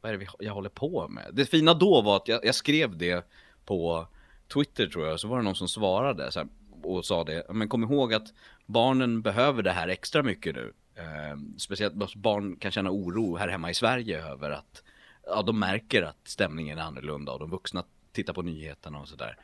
vad 0.00 0.14
är 0.14 0.18
det 0.18 0.26
jag 0.38 0.54
håller 0.54 0.68
på 0.68 1.08
med? 1.08 1.30
Det 1.32 1.46
fina 1.46 1.74
då 1.74 2.02
var 2.02 2.16
att 2.16 2.28
jag, 2.28 2.44
jag 2.44 2.54
skrev 2.54 2.96
det 2.96 3.26
på 3.64 4.06
Twitter 4.48 4.86
tror 4.86 5.06
jag, 5.06 5.20
så 5.20 5.28
var 5.28 5.36
det 5.36 5.44
någon 5.44 5.54
som 5.54 5.68
svarade 5.68 6.32
så 6.32 6.38
här, 6.40 6.48
och 6.82 7.04
sa 7.04 7.24
det, 7.24 7.46
men 7.50 7.68
kom 7.68 7.82
ihåg 7.82 8.14
att 8.14 8.34
barnen 8.66 9.22
behöver 9.22 9.62
det 9.62 9.72
här 9.72 9.88
extra 9.88 10.22
mycket 10.22 10.54
nu. 10.54 10.72
Eh, 10.94 11.38
speciellt 11.58 12.14
barn 12.14 12.56
kan 12.56 12.70
känna 12.70 12.90
oro 12.90 13.36
här 13.36 13.48
hemma 13.48 13.70
i 13.70 13.74
Sverige 13.74 14.26
över 14.26 14.50
att 14.50 14.82
ja, 15.26 15.42
de 15.42 15.58
märker 15.58 16.02
att 16.02 16.28
stämningen 16.28 16.78
är 16.78 16.82
annorlunda 16.82 17.32
och 17.32 17.38
de 17.38 17.50
vuxna 17.50 17.84
tittar 18.12 18.32
på 18.32 18.42
nyheterna 18.42 18.98
och 18.98 19.08
sådär. 19.08 19.36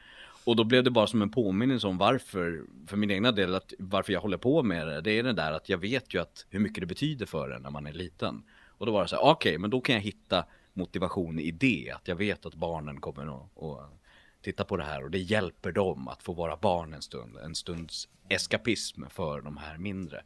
Och 0.44 0.56
då 0.56 0.64
blev 0.64 0.84
det 0.84 0.90
bara 0.90 1.06
som 1.06 1.22
en 1.22 1.30
påminnelse 1.30 1.86
om 1.86 1.98
varför, 1.98 2.64
för 2.86 2.96
min 2.96 3.10
egna 3.10 3.32
del, 3.32 3.54
att 3.54 3.72
varför 3.78 4.12
jag 4.12 4.20
håller 4.20 4.36
på 4.36 4.62
med 4.62 4.86
det. 4.86 5.00
Det 5.00 5.18
är 5.18 5.22
det 5.22 5.32
där 5.32 5.52
att 5.52 5.68
jag 5.68 5.78
vet 5.78 6.14
ju 6.14 6.20
att 6.20 6.46
hur 6.50 6.60
mycket 6.60 6.80
det 6.80 6.86
betyder 6.86 7.26
för 7.26 7.50
en 7.50 7.62
när 7.62 7.70
man 7.70 7.86
är 7.86 7.92
liten. 7.92 8.42
Och 8.68 8.86
då 8.86 8.92
var 8.92 9.02
det 9.02 9.08
så 9.08 9.16
här, 9.16 9.24
okej, 9.24 9.58
men 9.58 9.70
då 9.70 9.80
kan 9.80 9.94
jag 9.94 10.02
hitta 10.02 10.44
motivation 10.72 11.38
i 11.38 11.50
det. 11.50 11.92
Att 11.94 12.08
jag 12.08 12.16
vet 12.16 12.46
att 12.46 12.54
barnen 12.54 13.00
kommer 13.00 13.22
att, 13.22 13.62
att 13.62 14.01
titta 14.42 14.64
på 14.64 14.76
det 14.76 14.84
här 14.84 15.04
och 15.04 15.10
det 15.10 15.18
hjälper 15.18 15.72
dem 15.72 16.08
att 16.08 16.22
få 16.22 16.32
vara 16.32 16.56
barn 16.56 16.94
en 16.94 17.02
stund. 17.02 17.36
En 17.38 17.54
stunds 17.54 18.08
eskapism 18.28 19.04
för 19.10 19.40
de 19.40 19.56
här 19.56 19.78
mindre. 19.78 20.22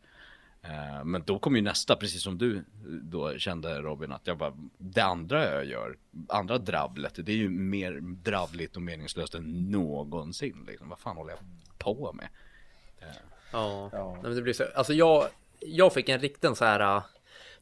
Eh, 0.63 1.05
Men 1.05 1.23
då 1.23 1.39
kom 1.39 1.57
ju 1.57 1.63
nästa, 1.63 1.97
precis 1.97 2.23
som 2.23 2.39
du 2.39 2.65
då 3.03 3.39
kände 3.39 3.81
Robin, 3.81 4.13
att 4.13 4.27
jag 4.27 4.39
bara, 4.39 4.53
det 4.79 5.01
andra 5.01 5.55
jag 5.55 5.65
gör, 5.65 5.97
andra 6.29 6.59
drabblet, 6.59 7.13
det 7.17 7.33
är 7.33 7.37
ju 7.37 7.49
mer 7.49 8.01
dravligt 8.01 8.77
och 8.77 8.83
meningslöst 8.83 9.35
än 9.35 9.71
någonsin. 9.71 10.65
Liksom. 10.67 10.89
Vad 10.89 10.99
fan 10.99 11.17
håller 11.17 11.31
jag 11.33 11.41
på 11.79 12.13
med? 12.13 12.29
Ja, 13.53 13.91
Ja. 13.93 14.13
Nej, 14.13 14.23
men 14.23 14.35
det 14.35 14.43
blir 14.43 14.53
så. 14.53 14.65
Alltså 14.75 14.93
jag, 14.93 15.29
jag 15.61 15.93
fick 15.93 16.09
en 16.09 16.21
riktig 16.21 16.57
så 16.57 16.65
här 16.65 17.03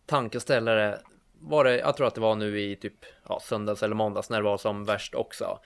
tankeställare 0.06 0.98
var 1.40 1.64
det, 1.64 1.78
jag 1.78 1.96
tror 1.96 2.06
att 2.06 2.14
det 2.14 2.20
var 2.20 2.34
nu 2.34 2.60
i 2.60 2.76
typ 2.76 3.04
ja, 3.28 3.40
söndags 3.42 3.82
eller 3.82 3.94
måndags 3.94 4.30
när 4.30 4.36
det 4.36 4.44
var 4.44 4.58
som 4.58 4.84
värst 4.84 5.14
också. 5.14 5.58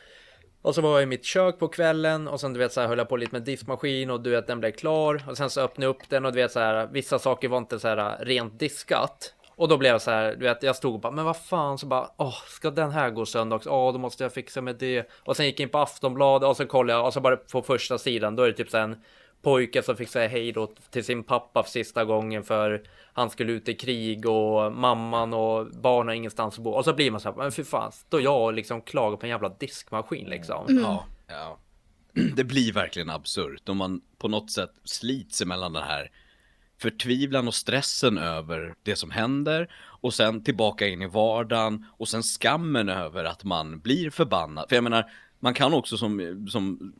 Och 0.62 0.74
så 0.74 0.80
var 0.80 0.90
jag 0.90 1.02
i 1.02 1.06
mitt 1.06 1.24
kök 1.24 1.58
på 1.58 1.68
kvällen 1.68 2.28
och 2.28 2.40
sen 2.40 2.52
du 2.52 2.58
vet 2.58 2.72
så 2.72 2.80
här 2.80 2.88
höll 2.88 2.98
jag 2.98 3.08
på 3.08 3.16
lite 3.16 3.32
med 3.32 3.42
diskmaskin 3.42 4.10
och 4.10 4.20
du 4.20 4.30
vet 4.30 4.46
den 4.46 4.60
blev 4.60 4.70
klar 4.70 5.24
och 5.28 5.36
sen 5.36 5.50
så 5.50 5.60
öppnade 5.60 5.86
jag 5.86 5.90
upp 5.90 6.08
den 6.08 6.24
och 6.24 6.32
du 6.32 6.36
vet 6.36 6.52
så 6.52 6.60
här 6.60 6.86
vissa 6.92 7.18
saker 7.18 7.48
var 7.48 7.58
inte 7.58 7.78
så 7.78 7.88
här 7.88 8.24
rent 8.24 8.58
diskat. 8.58 9.34
Och 9.58 9.68
då 9.68 9.78
blev 9.78 9.92
jag 9.92 10.02
så 10.02 10.10
här, 10.10 10.34
du 10.34 10.44
vet, 10.44 10.62
jag 10.62 10.76
stod 10.76 10.94
och 10.94 11.00
bara, 11.00 11.12
men 11.12 11.24
vad 11.24 11.36
fan, 11.36 11.78
så 11.78 11.86
bara, 11.86 12.10
åh, 12.16 12.38
ska 12.46 12.70
den 12.70 12.90
här 12.90 13.10
gå 13.10 13.26
sönder 13.26 13.56
också? 13.56 13.70
Åh, 13.70 13.92
då 13.92 13.98
måste 13.98 14.22
jag 14.22 14.32
fixa 14.32 14.60
med 14.60 14.76
det. 14.76 15.10
Och 15.24 15.36
sen 15.36 15.46
gick 15.46 15.60
jag 15.60 15.64
in 15.64 15.68
på 15.68 15.78
Aftonbladet 15.78 16.48
och 16.48 16.56
så 16.56 16.66
kollade 16.66 16.98
jag, 16.98 17.06
och 17.06 17.12
så 17.12 17.20
bara 17.20 17.36
på 17.36 17.62
första 17.62 17.98
sidan, 17.98 18.36
då 18.36 18.42
är 18.42 18.46
det 18.46 18.52
typ 18.52 18.70
så 18.70 18.76
här 18.76 18.84
en 18.84 19.02
pojke 19.42 19.82
som 19.82 19.96
fick 19.96 20.08
säga 20.08 20.28
hej 20.28 20.52
då 20.52 20.66
till 20.90 21.04
sin 21.04 21.24
pappa 21.24 21.62
för 21.62 21.70
sista 21.70 22.04
gången 22.04 22.44
för 22.44 22.82
han 23.12 23.30
skulle 23.30 23.52
ut 23.52 23.68
i 23.68 23.74
krig 23.74 24.26
och 24.26 24.72
mamman 24.72 25.34
och 25.34 25.66
barnen 25.66 26.08
har 26.08 26.14
ingenstans 26.14 26.58
att 26.58 26.64
bo. 26.64 26.70
Och 26.70 26.84
så 26.84 26.94
blir 26.94 27.10
man 27.10 27.20
så 27.20 27.28
här, 27.28 27.36
men 27.36 27.52
för 27.52 27.62
fan, 27.62 27.92
står 27.92 28.20
jag 28.20 28.42
och 28.42 28.52
liksom 28.52 28.82
klagar 28.82 29.16
på 29.16 29.26
en 29.26 29.30
jävla 29.30 29.48
diskmaskin 29.48 30.28
liksom. 30.28 30.64
Ja, 30.82 31.04
ja. 31.26 31.58
Det 32.36 32.44
blir 32.44 32.72
verkligen 32.72 33.10
absurt 33.10 33.68
om 33.68 33.76
man 33.76 34.00
på 34.18 34.28
något 34.28 34.50
sätt 34.50 34.70
slits 34.84 35.42
emellan 35.42 35.72
den 35.72 35.82
här 35.82 36.10
förtvivlan 36.80 37.48
och 37.48 37.54
stressen 37.54 38.18
över 38.18 38.74
det 38.82 38.96
som 38.96 39.10
händer 39.10 39.68
och 39.76 40.14
sen 40.14 40.44
tillbaka 40.44 40.88
in 40.88 41.02
i 41.02 41.06
vardagen 41.06 41.84
och 41.90 42.08
sen 42.08 42.22
skammen 42.22 42.88
över 42.88 43.24
att 43.24 43.44
man 43.44 43.80
blir 43.80 44.10
förbannad. 44.10 44.68
För 44.68 44.76
jag 44.76 44.84
menar, 44.84 45.10
man 45.40 45.54
kan 45.54 45.74
också 45.74 45.96
som, 45.96 46.46
som 46.50 46.92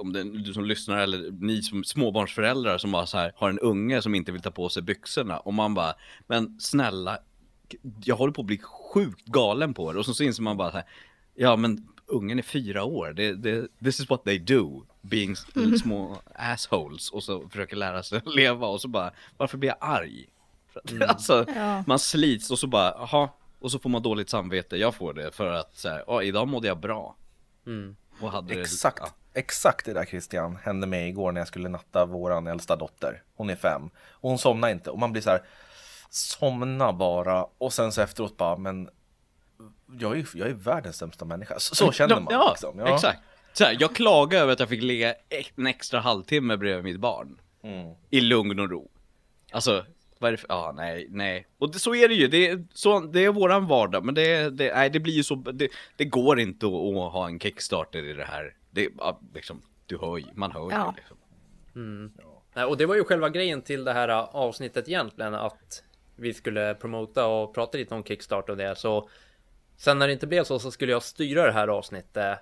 om 0.00 0.12
det, 0.12 0.22
du 0.38 0.52
som 0.54 0.64
lyssnar 0.64 0.98
eller 0.98 1.30
ni 1.30 1.62
som 1.62 1.84
småbarnsföräldrar 1.84 2.78
som 2.78 2.92
bara 2.92 3.06
så 3.06 3.18
här 3.18 3.32
har 3.36 3.50
en 3.50 3.58
unge 3.58 4.02
som 4.02 4.14
inte 4.14 4.32
vill 4.32 4.42
ta 4.42 4.50
på 4.50 4.68
sig 4.68 4.82
byxorna. 4.82 5.38
Och 5.38 5.54
man 5.54 5.74
bara, 5.74 5.94
men 6.26 6.60
snälla, 6.60 7.18
jag 8.04 8.16
håller 8.16 8.32
på 8.32 8.40
att 8.40 8.46
bli 8.46 8.58
sjukt 8.94 9.24
galen 9.26 9.74
på 9.74 9.92
det 9.92 9.98
och 9.98 10.04
så, 10.06 10.14
så 10.14 10.24
inser 10.24 10.42
man 10.42 10.56
bara 10.56 10.70
så 10.70 10.76
här, 10.76 10.86
ja 11.34 11.56
men 11.56 11.88
ungen 12.06 12.38
är 12.38 12.42
fyra 12.42 12.84
år, 12.84 13.12
det, 13.12 13.34
det, 13.34 13.68
this 13.84 14.00
is 14.00 14.10
what 14.10 14.24
they 14.24 14.38
do, 14.38 14.82
being 15.00 15.32
s- 15.32 15.46
små 15.82 16.18
assholes. 16.34 17.10
Och 17.10 17.22
så 17.22 17.48
försöker 17.48 17.76
lära 17.76 18.02
sig 18.02 18.18
att 18.18 18.34
leva. 18.34 18.66
Och 18.66 18.80
så 18.80 18.88
bara, 18.88 19.10
varför 19.36 19.58
blir 19.58 19.68
jag 19.68 19.76
arg? 19.80 20.26
Att, 20.74 21.02
alltså, 21.10 21.44
Ja. 21.56 21.84
man 21.86 21.98
slits 21.98 22.50
och 22.50 22.58
så 22.58 22.66
bara, 22.66 22.90
jaha, 22.98 23.28
och 23.58 23.70
så 23.70 23.78
får 23.78 23.90
man 23.90 24.02
dåligt 24.02 24.28
samvete, 24.30 24.76
jag 24.76 24.94
får 24.94 25.14
det 25.14 25.32
för 25.34 25.52
att 25.52 25.76
så 25.76 25.88
här, 25.88 26.04
"Ja, 26.06 26.22
idag 26.22 26.48
mådde 26.48 26.68
jag 26.68 26.80
bra. 26.80 27.16
Mm. 27.66 27.96
Exakt, 28.50 28.98
Ja. 29.00 29.08
exakt 29.34 29.86
det 29.86 29.92
där 29.92 30.04
Christian 30.04 30.56
hände 30.56 30.86
mig 30.86 31.08
igår 31.08 31.32
när 31.32 31.40
jag 31.40 31.48
skulle 31.48 31.68
natta 31.68 32.04
våran 32.04 32.46
äldsta 32.46 32.76
dotter. 32.76 33.22
Hon 33.34 33.50
är 33.50 33.56
fem 33.56 33.90
och 34.10 34.28
hon 34.30 34.38
somnar 34.38 34.68
inte 34.68 34.90
och 34.90 34.98
man 34.98 35.12
blir 35.12 35.22
så 35.22 35.30
här 35.30 35.42
somna 36.10 36.92
bara 36.92 37.46
och 37.58 37.72
sen 37.72 37.92
så 37.92 38.00
efteråt 38.00 38.36
bara 38.36 38.56
men 38.56 38.88
jag 39.98 40.18
är, 40.18 40.28
jag 40.34 40.48
är 40.48 40.54
världens 40.54 40.96
sämsta 40.96 41.24
människa. 41.24 41.58
Så, 41.58 41.74
så 41.74 41.92
känner 41.92 42.20
man 42.20 42.26
ja, 42.34 42.50
liksom. 42.50 42.78
Ja. 42.78 42.94
exakt. 42.94 43.18
Så 43.52 43.64
här, 43.64 43.76
jag 43.80 43.94
klagar 43.94 44.40
över 44.40 44.52
att 44.52 44.60
jag 44.60 44.68
fick 44.68 44.82
ligga 44.82 45.14
en 45.56 45.66
extra 45.66 46.00
halvtimme 46.00 46.56
bredvid 46.56 46.84
mitt 46.84 47.00
barn. 47.00 47.40
Mm. 47.62 47.94
I 48.10 48.20
lugn 48.20 48.60
och 48.60 48.70
ro. 48.70 48.90
Alltså, 49.52 49.86
vad 50.22 50.28
är 50.28 50.32
det 50.32 50.38
för, 50.38 50.46
ja 50.48 50.72
nej, 50.76 51.06
nej. 51.10 51.46
Och 51.58 51.72
det, 51.72 51.78
så 51.78 51.94
är 51.94 52.08
det 52.08 52.14
ju, 52.14 52.28
det 52.28 52.48
är, 52.48 52.64
så, 52.74 53.00
det 53.00 53.24
är 53.24 53.32
våran 53.32 53.66
vardag, 53.66 54.04
men 54.04 54.14
det, 54.14 54.50
det, 54.50 54.74
nej, 54.74 54.90
det 54.90 55.00
blir 55.00 55.12
ju 55.12 55.22
så, 55.22 55.34
det, 55.34 55.68
det 55.96 56.04
går 56.04 56.40
inte 56.40 56.66
att, 56.66 56.72
att 56.72 57.12
ha 57.12 57.26
en 57.26 57.40
kickstarter 57.40 58.04
i 58.04 58.12
det 58.12 58.24
här. 58.24 58.54
Det, 58.70 58.88
ja, 58.98 59.20
liksom, 59.34 59.62
du 59.86 59.98
hör 59.98 60.18
ju, 60.18 60.24
man 60.34 60.52
hör 60.52 60.70
Ja. 60.70 60.86
ju 60.86 60.96
liksom. 60.96 61.16
Nej, 62.54 62.64
och 62.64 62.76
det 62.76 62.86
var 62.86 62.94
ju 62.94 63.04
själva 63.04 63.28
grejen 63.28 63.62
till 63.62 63.84
det 63.84 63.92
här 63.92 64.08
uh, 64.08 64.16
avsnittet 64.36 64.88
egentligen 64.88 65.34
att 65.34 65.82
vi 66.16 66.34
skulle 66.34 66.74
promota 66.74 67.26
och 67.26 67.54
prata 67.54 67.78
lite 67.78 67.94
om 67.94 68.04
Kickstart 68.04 68.48
och 68.48 68.56
det 68.56 68.78
så 68.78 69.08
sen 69.76 69.98
när 69.98 70.06
det 70.06 70.12
inte 70.12 70.26
blev 70.26 70.44
så 70.44 70.58
så 70.58 70.70
skulle 70.70 70.92
jag 70.92 71.02
styra 71.02 71.46
det 71.46 71.52
här 71.52 71.68
avsnittet 71.68 72.38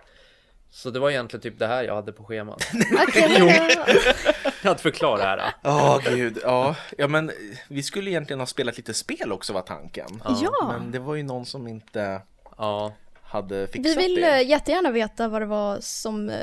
så 0.71 0.91
det 0.91 0.99
var 0.99 1.11
egentligen 1.11 1.43
typ 1.43 1.59
det 1.59 1.67
här 1.67 1.85
jag 1.85 1.95
hade 1.95 2.13
på 2.13 2.25
schemat. 2.25 2.63
Jag 4.63 4.71
att 4.73 4.81
förklara 4.81 5.37
det 5.37 5.43
här. 5.43 5.53
Ja, 5.63 6.01
gud. 6.05 6.39
Ja. 6.43 6.77
ja, 6.99 7.09
men 7.09 7.31
vi 7.69 7.83
skulle 7.83 8.11
egentligen 8.11 8.41
ha 8.41 8.47
spelat 8.47 8.77
lite 8.77 8.95
spel 8.95 9.33
också 9.33 9.53
var 9.53 9.63
tanken. 9.63 10.09
ja. 10.25 10.77
Men 10.79 10.91
det 10.93 10.99
var 10.99 11.15
ju 11.15 11.23
någon 11.23 11.47
som 11.47 11.69
inte 11.69 12.23
Ja, 12.59 12.93
hade 13.23 13.67
fixat 13.67 13.87
Vi 13.87 13.95
vill 14.03 14.15
det. 14.15 14.41
eh, 14.41 14.49
jättegärna 14.49 14.91
veta 14.91 15.29
vad 15.29 15.43
det 15.43 15.47
var 15.47 15.79
som 15.81 16.29
eh, 16.31 16.37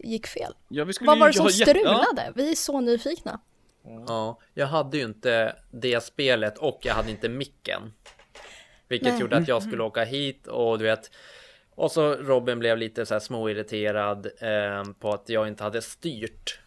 gick 0.00 0.26
fel. 0.26 0.54
Ja, 0.68 0.84
vi 0.84 0.92
skulle 0.92 1.08
Vad 1.08 1.18
var 1.18 1.26
det 1.26 1.32
som 1.32 1.48
strulade? 1.48 2.32
Vi 2.34 2.50
är 2.50 2.54
så 2.54 2.80
nyfikna. 2.80 3.40
ja, 4.08 4.38
jag 4.54 4.66
hade 4.66 4.96
ju 4.96 5.04
inte 5.04 5.56
det 5.70 6.04
spelet 6.04 6.58
och 6.58 6.78
jag 6.82 6.94
hade 6.94 7.10
inte 7.10 7.28
micken. 7.28 7.92
Vilket 8.88 9.12
Nej. 9.12 9.20
gjorde 9.20 9.36
att 9.36 9.48
jag 9.48 9.62
skulle 9.62 9.82
åka 9.82 10.04
hit 10.04 10.46
och 10.46 10.78
du 10.78 10.84
vet 10.84 11.10
och 11.74 11.92
så 11.92 12.14
Robin 12.14 12.58
blev 12.58 12.78
lite 12.78 13.06
så 13.06 13.14
här 13.14 13.20
småirriterad 13.20 14.26
eh, 14.26 14.84
på 15.00 15.12
att 15.12 15.28
jag 15.28 15.48
inte 15.48 15.64
hade 15.64 15.82
styrt. 15.82 16.58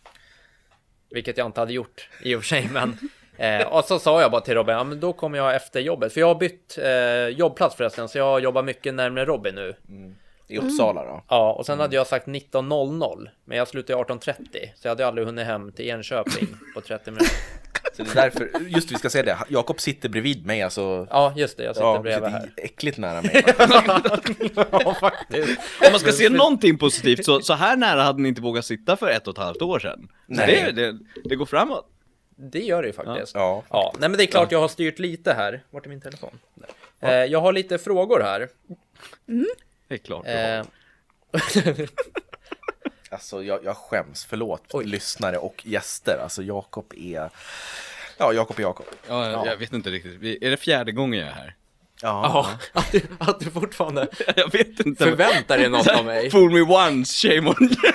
Vilket 1.10 1.38
jag 1.38 1.46
inte 1.46 1.60
hade 1.60 1.74
gjort 1.74 2.10
i 2.22 2.36
och 2.36 2.42
för 2.42 2.48
sig, 2.48 2.70
men 2.74 2.98
eh, 3.62 3.68
och 3.68 3.86
så 3.86 4.00
sa 4.00 4.22
jag 4.22 4.32
bara 4.32 4.42
till 4.42 4.54
Robin, 4.54 4.76
ja 4.76 4.84
men 4.84 5.00
då 5.00 5.14
kommer 5.14 5.38
jag 5.38 5.56
efter 5.56 5.80
jobbet, 5.80 6.14
för 6.14 6.20
jag 6.20 6.28
har 6.28 6.36
bytt 6.36 6.78
eh, 6.78 7.28
jobbplats 7.38 7.76
förresten, 7.76 8.10
så 8.10 8.18
jag 8.18 8.44
jobbar 8.44 8.64
mycket 8.64 8.94
närmare 8.94 9.26
Robin 9.26 9.56
nu. 9.56 9.76
I 10.50 10.58
Uppsala 10.58 11.04
då. 11.06 11.24
Ja, 11.30 11.54
och 11.54 11.66
sen 11.66 11.80
hade 11.80 11.96
jag 11.96 12.08
sagt 12.08 12.28
19.00, 12.28 13.30
men 13.46 13.58
jag 13.58 13.68
slutade 13.68 14.04
18.30, 14.04 14.36
så 14.76 14.88
jag 14.88 14.90
hade 14.90 15.08
aldrig 15.08 15.28
hunnit 15.28 15.46
hem 15.46 15.72
till 15.72 15.86
Enköping 15.86 16.48
på 16.74 16.82
30 16.82 17.12
minuter. 17.12 17.28
Så 17.94 18.04
det 18.04 18.10
är 18.12 18.16
därför, 18.16 18.50
just 18.68 18.92
vi 18.92 18.96
ska 18.96 19.10
säga 19.10 19.24
det, 19.24 19.38
Jakob 19.50 19.82
sitter 19.82 20.10
bredvid 20.10 20.46
mig 20.46 20.62
alltså. 20.62 21.08
Ja, 21.10 21.34
just 21.36 21.58
det, 21.58 21.64
jag 21.64 21.76
sitter 21.76 21.88
Ja, 21.88 22.00
bredvid 22.02 22.24
sitter 22.30 22.40
här. 22.40 22.52
äckligt 22.58 22.98
nära 22.98 23.22
mig. 23.22 23.44
Ja, 24.72 24.94
faktiskt. 25.00 25.60
Om 25.86 25.92
man 25.92 26.00
ska 26.00 26.12
se 26.12 26.30
någonting 26.30 26.78
positivt, 26.78 27.26
så, 27.26 27.42
så 27.42 27.54
här 27.54 27.78
nära 27.78 28.04
hade 28.04 28.22
ni 28.22 28.30
inte 28.30 28.42
vågat 28.42 28.66
sitta 28.66 28.98
för 28.98 29.10
ett 29.10 29.28
och 29.28 29.34
ett 29.34 29.44
halvt 29.44 29.62
år 29.62 29.80
sedan. 29.80 30.08
Så 30.12 30.12
Nej. 30.28 30.72
Det, 30.76 30.92
det, 30.92 30.98
det 31.24 31.36
går 31.36 31.46
framåt. 31.46 31.90
Det 32.40 32.60
gör 32.60 32.82
det 32.82 32.88
ju 32.88 32.94
faktiskt. 32.94 33.36
Ja. 33.36 33.64
Ja, 33.70 33.94
nej 34.00 34.10
men 34.10 34.18
det 34.18 34.24
är 34.24 34.28
klart 34.28 34.52
jag 34.52 34.60
har 34.62 34.68
styrt 34.68 35.00
lite 35.00 35.34
här. 35.34 35.64
Vart 35.70 35.86
är 35.86 35.90
min 35.90 36.02
telefon? 36.02 36.40
Eh, 37.00 37.12
jag 37.12 37.42
har 37.42 37.54
lite 37.54 37.78
frågor 37.78 38.20
här. 38.20 38.48
Det 39.88 39.94
är 39.94 39.98
klart. 39.98 40.26
Eh, 40.28 40.64
Alltså 43.10 43.44
jag, 43.44 43.60
jag 43.64 43.78
skäms, 43.78 44.26
förlåt 44.26 44.64
Oj. 44.72 44.86
lyssnare 44.86 45.38
och 45.38 45.62
gäster. 45.66 46.18
Alltså 46.24 46.44
Jakob 46.44 46.94
är, 46.98 47.30
ja 48.18 48.34
Jakob 48.34 48.60
är 48.60 48.64
Jakob. 48.64 48.86
Ja, 49.08 49.30
jag, 49.30 49.48
jag 49.48 49.58
vet 49.58 49.74
inte 49.74 49.90
riktigt. 49.90 50.16
Vi- 50.20 50.46
Är 50.46 50.50
det 50.50 50.58
fjärde 50.58 50.92
gången 50.92 51.20
jag 51.20 51.30
är 51.30 51.34
här? 51.34 51.56
Ja. 52.02 52.22
ja, 52.34 52.50
att 52.80 52.92
du, 52.92 53.02
att 53.20 53.40
du 53.40 53.52
fortfarande 53.52 54.08
Jag 54.36 54.52
vet 54.52 54.80
inte. 54.80 55.04
förväntar 55.04 55.58
dig 55.58 55.70
något 55.70 55.88
av 55.88 56.06
mig. 56.06 56.32
Fool 56.32 56.52
me 56.52 56.62
once, 56.62 57.28
shame 57.28 57.50
on 57.50 57.56
you. 57.62 57.94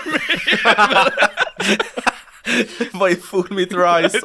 Vad 2.92 3.10
är 3.10 3.14
Fool 3.16 3.46
Me 3.50 3.62
Rise? 3.62 4.20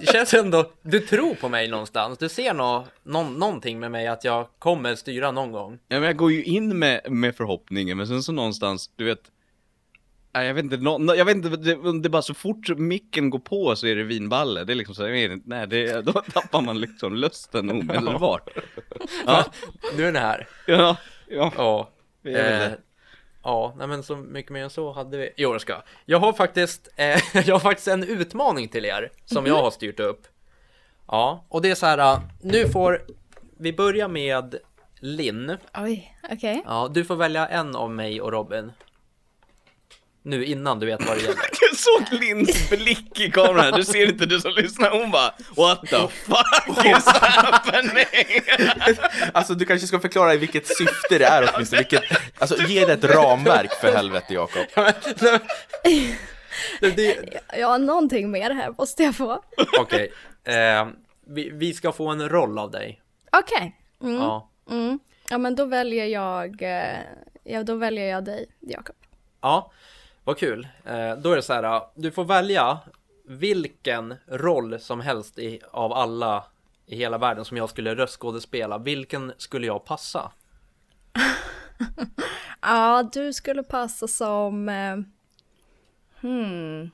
Det 0.00 0.06
känns 0.12 0.34
ändå, 0.34 0.72
du 0.82 1.00
tror 1.00 1.34
på 1.34 1.48
mig 1.48 1.68
någonstans. 1.68 2.18
Du 2.18 2.28
ser 2.28 2.54
nå, 2.54 2.86
någon, 3.02 3.34
någonting 3.34 3.80
med 3.80 3.90
mig 3.90 4.06
att 4.06 4.24
jag 4.24 4.46
kommer 4.58 4.94
styra 4.94 5.30
någon 5.30 5.52
gång. 5.52 5.72
Ja, 5.88 5.96
men 5.96 6.02
jag 6.02 6.16
går 6.16 6.32
ju 6.32 6.42
in 6.44 6.78
med, 6.78 7.00
med 7.12 7.36
förhoppningen, 7.36 7.96
men 7.96 8.06
sen 8.06 8.22
så 8.22 8.32
någonstans, 8.32 8.90
du 8.96 9.04
vet 9.04 9.20
Nej, 10.34 10.46
jag 10.46 10.54
vet 10.54 10.64
inte, 10.64 10.76
nå, 10.76 10.98
nå- 10.98 11.14
jag 11.14 11.24
vet 11.24 11.36
inte, 11.36 11.48
det, 11.48 11.74
det 11.74 12.06
är 12.06 12.08
bara 12.08 12.22
så 12.22 12.34
fort 12.34 12.68
micken 12.76 13.30
går 13.30 13.38
på 13.38 13.76
så 13.76 13.86
är 13.86 13.96
det 13.96 14.02
vinballe. 14.02 14.64
Det 14.64 14.72
är 14.72 14.74
liksom 14.74 14.94
så, 14.94 15.02
jag 15.02 15.10
vet 15.10 15.30
inte, 15.30 15.48
nej, 15.48 15.66
det, 15.66 16.02
då 16.02 16.12
tappar 16.32 16.60
man 16.60 16.80
liksom 16.80 17.14
lusten 17.14 17.70
omedelbart. 17.70 18.48
Ja, 19.26 19.44
Nu 19.96 20.02
är 20.02 20.12
den 20.12 20.22
här. 20.22 20.48
ja, 20.66 20.96
ja. 21.28 21.52
Ja. 21.56 22.30
Eh. 22.30 22.68
Ja, 23.42 23.74
nej 23.76 23.86
men 23.86 24.02
så 24.02 24.16
mycket 24.16 24.52
mer 24.52 24.62
än 24.64 24.70
så 24.70 24.92
hade 24.92 25.16
vi. 25.18 25.30
Jo, 25.36 25.52
det 25.52 25.60
ska. 25.60 25.82
Jag 26.04 26.18
har 26.18 26.32
faktiskt, 26.32 26.88
eh, 26.96 27.20
jag 27.46 27.54
har 27.54 27.60
faktiskt 27.60 27.88
en 27.88 28.04
utmaning 28.04 28.68
till 28.68 28.84
er 28.84 29.10
som 29.24 29.46
jag 29.46 29.62
har 29.62 29.70
styrt 29.70 30.00
upp. 30.00 30.22
Ja, 31.06 31.44
och 31.48 31.62
det 31.62 31.70
är 31.70 31.74
så 31.74 31.86
här. 31.86 31.98
eh, 31.98 32.20
Nu 32.42 32.68
får 32.68 33.02
vi 33.58 33.72
börja 33.72 34.08
med 34.08 34.54
Linn. 35.00 35.56
Oj, 35.74 36.16
okej. 36.32 36.62
Ja, 36.66 36.88
du 36.94 37.04
får 37.04 37.16
välja 37.16 37.48
en 37.48 37.76
av 37.76 37.90
mig 37.90 38.20
och 38.20 38.32
Robin. 38.32 38.72
Nu 40.22 40.44
innan 40.44 40.78
du 40.80 40.86
vet 40.86 41.06
vad 41.08 41.16
det 41.16 41.20
gäller. 41.22 41.36
Jag 41.70 41.76
såg 41.78 42.20
Linns 42.20 42.70
blick 42.70 43.20
i 43.20 43.30
kameran, 43.30 43.72
du 43.72 43.84
ser 43.84 44.08
inte 44.08 44.26
du 44.26 44.40
som 44.40 44.52
lyssnar, 44.52 44.90
hon 44.90 45.10
bara 45.10 45.34
What 45.56 45.80
the 45.86 45.96
fuck 46.08 46.84
is 46.86 47.06
happening? 47.06 48.04
Alltså 49.32 49.54
du 49.54 49.64
kanske 49.64 49.86
ska 49.86 50.00
förklara 50.00 50.34
i 50.34 50.36
vilket 50.36 50.66
syfte 50.66 51.18
det 51.18 51.24
är 51.24 51.50
åtminstone. 51.54 51.80
Vilket, 51.82 52.02
alltså 52.38 52.62
ge 52.62 52.84
det 52.86 52.92
ett 52.92 53.04
ramverk 53.04 53.72
för 53.80 53.92
helvete 53.92 54.34
Jakob. 54.34 54.66
Det- 56.80 56.90
det- 56.90 57.40
Ja, 57.58 57.78
någonting 57.78 58.30
mer 58.30 58.50
här 58.50 58.74
måste 58.78 59.02
jag 59.02 59.14
få. 59.16 59.42
Okej, 59.80 60.12
eh, 60.44 60.88
vi, 61.26 61.50
vi 61.50 61.74
ska 61.74 61.92
få 61.92 62.08
en 62.08 62.28
roll 62.28 62.58
av 62.58 62.70
dig. 62.70 63.00
Okej. 63.32 63.76
Mm. 64.02 64.14
Ja. 64.16 64.50
Mm. 64.70 64.98
Ja, 65.28 65.38
men 65.38 65.54
då 65.54 65.64
väljer 65.64 66.04
jag, 66.06 66.62
eh, 66.62 66.98
ja 67.44 67.62
då 67.62 67.74
väljer 67.74 68.04
jag 68.10 68.24
dig, 68.24 68.46
Jakob. 68.60 68.96
Ja, 69.40 69.72
vad 70.30 70.38
kul. 70.38 70.68
Eh, 70.84 71.16
då 71.16 71.32
är 71.32 71.36
det 71.36 71.42
så 71.42 71.52
här, 71.52 71.82
du 71.94 72.10
får 72.10 72.24
välja 72.24 72.78
vilken 73.24 74.14
roll 74.26 74.80
som 74.80 75.00
helst 75.00 75.38
i, 75.38 75.60
av 75.70 75.92
alla 75.92 76.44
i 76.86 76.96
hela 76.96 77.18
världen 77.18 77.44
som 77.44 77.56
jag 77.56 77.70
skulle 77.70 77.94
röstskådespela, 77.94 78.78
vilken 78.78 79.32
skulle 79.36 79.66
jag 79.66 79.84
passa? 79.84 80.32
Ja, 82.62 83.10
du 83.12 83.32
skulle 83.32 83.62
passa 83.62 84.08
som... 84.08 84.68
Eh, 84.68 84.98
hmm. 86.20 86.90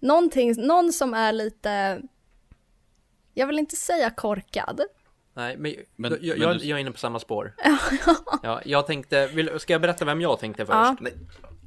Någonting, 0.00 0.54
någon 0.66 0.92
som 0.92 1.14
är 1.14 1.32
lite... 1.32 2.02
Jag 3.34 3.46
vill 3.46 3.58
inte 3.58 3.76
säga 3.76 4.10
korkad. 4.10 4.80
Nej, 5.34 5.56
men, 5.56 5.74
Men- 5.96 6.18
jag, 6.20 6.38
men 6.38 6.48
jag, 6.48 6.58
du- 6.58 6.64
jag 6.64 6.76
är 6.76 6.80
inne 6.80 6.90
på 6.90 6.98
samma 6.98 7.18
spår. 7.18 7.54
ja, 8.42 8.60
jag 8.64 8.86
tänkte, 8.86 9.26
vill, 9.26 9.60
ska 9.60 9.72
jag 9.72 9.80
berätta 9.82 10.04
vem 10.04 10.20
jag 10.20 10.38
tänkte 10.38 10.66
först? 10.66 10.74
Ja. 10.76 10.96
Nej. 11.00 11.12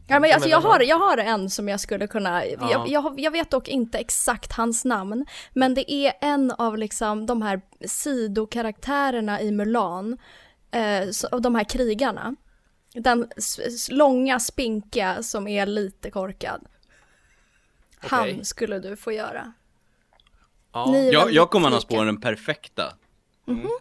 Ja, 0.07 0.19
men 0.19 0.33
alltså, 0.33 0.49
jag, 0.49 0.61
har, 0.61 0.79
jag 0.79 0.99
har 0.99 1.17
en 1.17 1.49
som 1.49 1.69
jag 1.69 1.79
skulle 1.79 2.07
kunna, 2.07 2.45
jag, 2.45 2.85
jag, 2.89 3.01
har- 3.01 3.13
jag 3.17 3.31
vet 3.31 3.51
dock 3.51 3.67
inte 3.67 3.97
exakt 3.97 4.51
hans 4.51 4.85
namn, 4.85 5.25
men 5.53 5.73
det 5.73 5.91
är 5.91 6.13
en 6.21 6.51
av 6.51 6.77
liksom 6.77 7.25
de 7.25 7.41
här 7.41 7.61
sidokaraktärerna 7.87 9.41
i 9.41 9.51
Mulan, 9.51 10.17
eh, 10.71 11.09
så- 11.11 11.39
de 11.39 11.55
här 11.55 11.63
krigarna. 11.63 12.35
Den 12.93 13.29
långa 13.89 14.39
spinkiga 14.39 15.23
som 15.23 15.47
är 15.47 15.65
lite 15.65 16.11
korkad. 16.11 16.61
Okej. 18.03 18.09
Han 18.33 18.45
skulle 18.45 18.79
du 18.79 18.95
få 18.95 19.11
göra. 19.11 19.53
Ja, 20.73 20.91
Ni 20.91 21.07
är 21.07 21.13
Jag, 21.13 21.31
jag 21.31 21.49
kommer 21.49 21.67
annars 21.67 21.85
på 21.85 22.03
den 22.03 22.21
perfekta. 22.21 22.93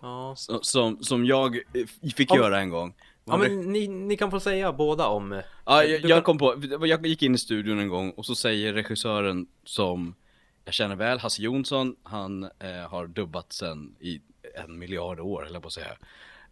Ja. 0.03 0.35
så- 0.37 0.61
Som, 0.63 1.03
som 1.03 1.25
jag 1.27 1.57
eh, 1.57 2.13
fick 2.17 2.31
Om- 2.31 2.39
göra 2.39 2.61
en 2.61 2.71
gång. 2.71 2.95
ja 3.25 3.37
men 3.37 3.61
ni, 3.73 3.89
ni 3.89 4.17
kan 4.17 4.31
få 4.31 4.41
säga 4.41 4.73
båda 4.73 5.07
om... 5.07 5.43
Ja, 5.67 5.83
Du 5.83 5.89
jag, 5.89 6.05
jag 6.05 6.25
kom 6.25 6.39
på, 6.39 6.63
jag 6.87 7.07
gick 7.07 7.23
in 7.23 7.35
i 7.35 7.39
studion 7.39 7.79
en 7.79 7.89
gång 7.89 8.11
och 8.11 8.27
så 8.27 8.35
säger 8.35 8.73
regissören 8.73 9.47
som 9.65 10.15
jag 10.65 10.75
känner 10.75 10.97
väl, 10.97 11.19
Hasse 11.19 11.43
Jonsson, 11.43 11.97
han 12.03 12.43
eh, 12.43 12.89
har 12.91 13.07
dubbat 13.07 13.53
sen 13.53 13.97
i 14.01 14.21
en 14.65 14.79
miljard 14.79 15.21
år, 15.21 15.47
eller 15.47 15.61
på 15.61 15.67
att 15.67 15.73
säga. 15.73 15.93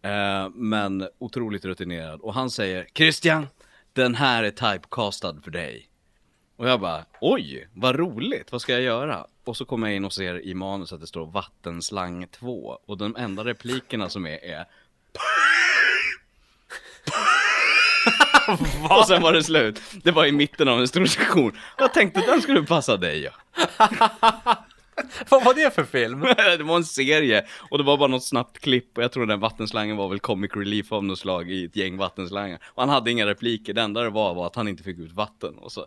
Eh, 0.03 0.49
men 0.55 1.09
otroligt 1.19 1.65
rutinerad. 1.65 2.21
Och 2.21 2.35
han 2.35 2.51
säger, 2.51 2.87
Christian, 2.95 3.47
den 3.93 4.15
här 4.15 4.45
är 4.45 4.51
typecastad 4.51 5.41
för 5.45 5.51
dig. 5.51 5.89
Och 6.63 6.69
jag 6.69 6.81
bara, 6.81 7.05
oj, 7.21 7.69
vad 7.75 7.97
roligt, 7.97 8.53
vad 8.53 8.61
ska 8.61 8.73
jag 8.73 8.83
göra? 8.83 9.27
Och 9.45 9.57
så 9.57 9.65
kommer 9.65 9.87
jag 9.87 9.97
in 9.97 10.05
och 10.05 10.13
ser 10.13 10.47
i 10.47 10.55
manus 10.55 10.93
att 10.93 11.01
det 11.01 11.07
står 11.07 11.27
vattenslang 11.27 12.27
2. 12.27 12.79
Och 12.87 12.99
de 12.99 13.17
enda 13.17 13.45
replikerna 13.45 14.09
som 14.09 14.27
är, 14.27 14.45
är 14.45 14.65
Och 18.99 19.07
sen 19.07 19.23
var 19.23 19.33
det 19.33 19.45
slut. 19.45 19.83
Det 20.03 20.11
var 20.11 20.27
i 20.27 20.33
mitten 20.33 20.69
av 20.69 20.81
en 20.81 20.89
stor 20.89 21.07
sektion. 21.07 21.59
Jag 21.79 21.95
tänkte 21.95 22.21
den 22.21 22.43
skulle 22.43 22.63
passa 22.63 22.97
dig 22.97 23.23
ja. 23.23 23.33
Vad 25.29 25.45
var 25.45 25.55
det 25.55 25.75
för 25.75 25.85
film? 25.85 26.21
Det 26.59 26.65
var 26.65 26.77
en 26.77 26.85
serie 26.85 27.47
och 27.71 27.79
det 27.79 27.85
var 27.85 27.97
bara 27.97 28.09
något 28.09 28.25
snabbt 28.25 28.59
klipp 28.59 28.99
och 28.99 29.05
jag 29.05 29.13
tror 29.13 29.27
den 29.27 29.41
vattenslangen 29.41 29.97
var 29.97 30.09
väl 30.09 30.21
comic 30.21 30.51
relief 30.55 30.93
av 30.93 31.05
något 31.05 31.19
slag 31.19 31.51
i 31.51 31.65
ett 31.65 31.77
gäng 31.77 31.97
vattenslangar. 31.97 32.59
Och 32.65 32.83
han 32.83 32.89
hade 32.89 33.11
inga 33.11 33.27
repliker, 33.27 33.73
det 33.73 33.83
enda 33.83 34.03
det 34.03 34.11
var 34.11 34.35
var 34.35 34.47
att 34.47 34.57
han 34.57 34.69
inte 34.69 34.83
fick 34.83 34.99
ut 34.99 35.13
vatten 35.13 35.59
och 35.59 35.73
så. 35.73 35.87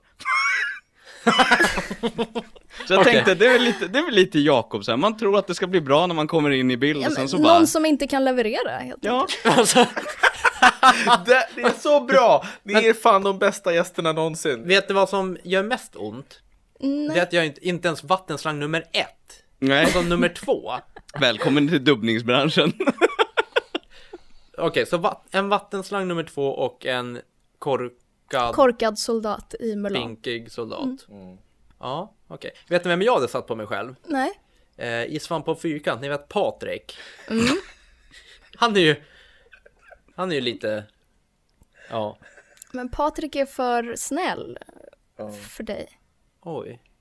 Så 2.88 2.94
jag 2.94 3.00
Okej. 3.02 3.14
tänkte, 3.14 3.36
det 3.36 3.46
är 3.46 3.54
väl 3.54 3.62
lite, 3.62 3.88
det 3.88 4.00
är 4.00 4.04
väl 4.06 4.14
lite 4.16 4.40
Jakob 4.40 4.86
så 4.86 4.92
här. 4.92 4.98
man 4.98 5.18
tror 5.18 5.38
att 5.38 5.48
det 5.48 5.56
ska 5.56 5.68
bli 5.68 5.82
bra 5.82 6.08
när 6.08 6.16
man 6.16 6.28
kommer 6.28 6.50
in 6.50 6.72
i 6.72 6.78
bild 6.78 7.02
Ja, 7.04 7.08
och 7.08 7.14
sen 7.14 7.30
så 7.30 7.38
någon 7.38 7.44
bara... 7.44 7.66
som 7.66 7.86
inte 7.86 8.08
kan 8.08 8.26
leverera 8.26 8.78
helt 8.78 9.00
Ja, 9.02 9.28
alltså, 9.44 9.80
Det, 11.26 11.48
det 11.56 11.62
är 11.62 11.80
så 11.82 12.02
bra! 12.02 12.46
Ni 12.64 12.74
är 12.74 12.94
fan 12.94 13.24
de 13.24 13.40
bästa 13.40 13.74
gästerna 13.74 14.12
någonsin. 14.12 14.68
vet 14.68 14.88
du 14.88 14.94
vad 14.94 15.10
som 15.10 15.38
gör 15.44 15.64
mest 15.64 15.96
ont? 15.96 16.40
Det 16.80 17.20
är 17.20 17.22
att 17.24 17.34
jag 17.34 17.46
inte, 17.46 17.68
inte 17.68 17.88
ens 17.88 18.04
vattenslang 18.04 18.60
nummer 18.60 18.80
ett. 18.92 19.10
nej. 19.60 19.84
Alltså 19.86 20.02
nummer 20.02 20.30
två. 20.30 20.74
Välkommen 21.20 21.68
till 21.70 21.84
dubbningsbranschen. 21.84 22.74
Okej, 24.58 24.86
så 24.86 24.98
va- 24.98 25.22
en 25.32 25.50
vattenslang 25.50 26.08
nummer 26.08 26.24
två 26.24 26.48
och 26.48 26.86
en 26.86 27.20
korkad, 28.30 28.56
Korkad 28.56 29.00
soldat 29.00 29.56
i 29.60 29.76
Mulan. 29.76 30.02
pinkig 30.02 30.52
soldat. 30.52 31.08
Ja, 31.80 32.14
okej. 32.28 32.52
Vet 32.70 32.84
ni 32.84 32.90
vem 32.90 33.02
jag 33.02 33.14
hade 33.14 33.28
satt 33.28 33.48
på 33.48 33.56
mig 33.56 33.68
själv? 33.68 33.96
Nej. 34.04 34.40
Eh, 34.78 35.04
I 35.06 35.20
Svamp 35.20 35.46
på 35.46 35.56
fyrkant, 35.56 36.02
ni 36.02 36.10
vet 36.10 36.28
Patrik. 36.30 36.98
Han 38.56 38.76
är 38.76 38.80
ju... 38.82 38.96
Han 40.16 40.32
är 40.32 40.36
ju 40.36 40.42
lite... 40.42 40.84
Ja, 41.90 42.18
Men 42.74 42.90
Patrik 42.90 43.36
är 43.36 43.46
för 43.46 43.96
snäll 43.96 44.58
för 45.56 45.64
dig. 45.64 45.90
oj. 46.42 46.82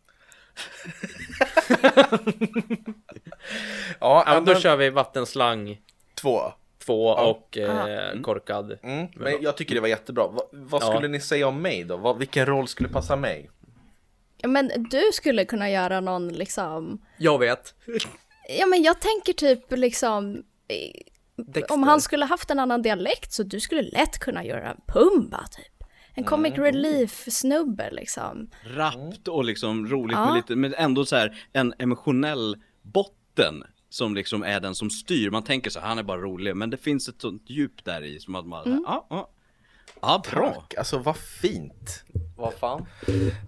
Ja, 4.01 4.23
Ja, 4.27 4.35
men 4.35 4.45
då 4.45 4.53
men, 4.53 4.61
kör 4.61 4.77
vi 4.77 4.91
vattenslang 4.91 5.81
två. 6.15 6.53
Två 6.87 7.07
och 7.09 7.59
eh, 7.59 8.21
korkad. 8.21 8.79
Mm, 8.83 9.07
men 9.17 9.43
jag 9.43 9.57
tycker 9.57 9.75
det 9.75 9.81
var 9.81 9.89
jättebra. 9.89 10.27
Va, 10.27 10.43
vad 10.53 10.83
Ja. 10.83 10.87
skulle 10.87 11.09
ni 11.09 11.21
säga 11.21 11.49
om 11.49 11.63
mig 11.63 11.85
då? 11.85 11.97
Vad, 11.97 12.19
vilken 12.19 12.47
roll 12.47 12.69
skulle 12.69 12.89
passa 12.89 13.17
mig? 13.17 13.51
Ja, 14.37 14.49
men 14.49 14.71
du 14.91 15.03
skulle 15.13 15.45
kunna 15.45 15.71
göra 15.71 16.01
någon 16.01 16.29
liksom, 16.29 17.05
Jag 17.19 17.39
vet. 17.39 17.75
ja 18.59 18.67
men 18.67 18.83
jag 18.83 19.01
tänker 19.01 19.33
typ 19.33 19.73
liksom, 19.73 20.43
Dexter. 21.37 21.75
om 21.75 21.83
han 21.83 22.01
skulle 22.01 22.25
haft 22.25 22.51
en 22.51 22.59
annan 22.59 22.83
dialekt 22.83 23.33
så 23.33 23.43
du 23.43 23.61
skulle 23.61 23.83
lätt 23.83 24.19
kunna 24.19 24.45
göra 24.45 24.71
en 24.71 24.81
Pumba 24.87 25.45
typ. 25.51 25.89
En 26.17 26.25
comic 26.25 26.55
relief 26.59 27.25
snubbe 27.33 27.91
liksom. 27.93 28.51
rappt 28.65 29.29
och 29.29 29.45
liksom 29.45 29.87
roligt 29.89 30.17
Ja. 30.17 30.27
med 30.27 30.35
lite, 30.37 30.57
men 30.57 30.75
ändå 30.75 31.05
så 31.05 31.17
här 31.17 31.37
en 31.53 31.75
emotionell 31.79 32.57
botten 32.83 33.65
som 33.95 34.15
liksom 34.15 34.43
är 34.43 34.61
den 34.61 34.75
som 34.75 34.91
styr. 34.91 35.31
Man 35.31 35.43
tänker 35.43 35.71
så 35.71 35.81
här, 35.81 35.87
han 35.89 35.99
är 35.99 36.03
bara 36.03 36.21
rolig, 36.21 36.57
men 36.57 36.71
det 36.71 36.77
finns 36.77 37.09
ett 37.09 37.21
sånt 37.21 37.43
djup 37.47 37.85
där 37.85 38.05
i 38.05 38.21
som 38.21 38.35
att 38.35 38.47
man, 38.47 38.83
ja, 38.87 39.07
ja, 39.11 39.31
ja, 40.03 40.23
bra. 40.31 40.55
Tack, 40.55 40.75
alltså 40.79 40.99
vad 40.99 41.17
fint. 41.17 42.05
Vad 42.37 42.55
fan? 42.55 42.87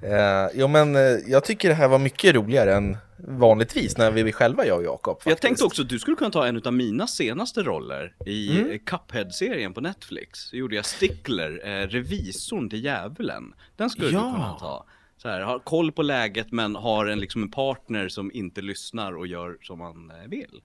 Eh, 0.03 0.47
jo 0.55 0.69
men 0.69 0.97
eh, 0.97 1.03
jag 1.27 1.45
tycker 1.45 1.69
det 1.69 1.75
här 1.75 1.89
var 1.89 1.99
mycket 1.99 2.35
roligare 2.35 2.75
än 2.75 2.97
vanligtvis 3.19 3.99
när 3.99 4.11
vi 4.11 4.33
själva, 4.33 4.67
jag 4.67 4.79
och 4.79 4.85
Jakob. 4.85 5.21
Jag 5.25 5.41
tänkte 5.41 5.65
också 5.65 5.83
att 5.83 5.89
du 5.89 5.99
skulle 5.99 6.17
kunna 6.17 6.31
ta 6.31 6.47
en 6.47 6.63
av 6.67 6.73
mina 6.73 7.07
senaste 7.07 7.63
roller 7.63 8.15
i 8.27 8.61
mm. 8.61 8.79
Cuphead-serien 8.79 9.75
på 9.75 9.81
Netflix. 9.81 10.39
Så 10.39 10.57
gjorde 10.57 10.77
jag 10.77 10.85
Stickler, 10.85 11.61
eh, 11.65 11.89
revisorn 11.89 12.71
till 12.71 12.85
djävulen. 12.85 13.55
Den 13.77 13.91
skulle 13.91 14.11
Ja. 14.11 14.19
du 14.19 14.33
kunna 14.33 14.59
ta. 14.59 14.87
Så 15.17 15.29
här, 15.29 15.41
har 15.41 15.59
koll 15.59 15.93
på 15.93 16.03
läget 16.03 16.53
men 16.53 16.77
har 16.77 17.07
en, 17.07 17.21
liksom 17.21 17.43
en 17.43 17.51
partner 17.51 18.09
som 18.09 18.31
inte 18.35 18.61
lyssnar 18.63 19.17
och 19.17 19.27
gör 19.27 19.59
som 19.63 19.79
man 19.79 20.11
eh, 20.11 20.29
vill. 20.29 20.63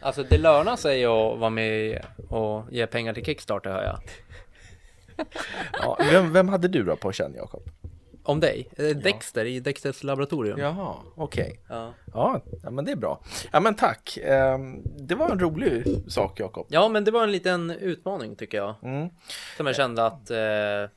Alltså 0.00 0.22
det 0.22 0.38
lönar 0.38 0.76
sig 0.76 1.04
att 1.04 1.38
vara 1.38 1.50
med 1.50 2.04
och 2.28 2.72
ge 2.72 2.86
pengar 2.86 3.14
till 3.14 3.24
Kickstarter 3.24 3.70
hör 3.70 3.82
jag. 3.84 4.00
Ja, 5.72 5.98
vem, 6.12 6.32
vem 6.32 6.48
hade 6.48 6.68
du 6.68 6.84
då 6.84 6.96
på 6.96 7.12
känn, 7.12 7.34
Jakob? 7.36 7.62
Om 8.28 8.40
dig? 8.40 8.68
Eh, 8.76 8.84
Dexter 8.86 9.44
i 9.44 9.60
Dexters 9.60 10.02
laboratorium. 10.04 10.58
Jaha, 10.58 10.94
okej. 11.16 11.60
Ja. 11.68 11.94
Ja, 12.14 12.40
ja, 12.62 12.70
men 12.70 12.84
det 12.84 12.92
är 12.92 12.96
bra. 12.96 13.20
Ja, 13.52 13.60
men 13.60 13.74
tack. 13.74 14.18
Ehm, 14.22 14.82
det 14.98 15.14
var 15.14 15.30
en 15.30 15.38
rolig 15.38 15.84
sak, 16.08 16.40
Jakob. 16.40 16.66
Ja, 16.70 16.88
men 16.88 17.04
det 17.04 17.10
var 17.10 17.22
en 17.24 17.32
liten 17.32 17.70
utmaning 17.70 18.36
tycker 18.36 18.58
jag. 18.58 18.74
Mm. 18.82 19.08
Som 19.56 19.66
jag 19.66 19.76
kände 19.76 20.06
att, 20.06 20.30
eh, 20.30 20.38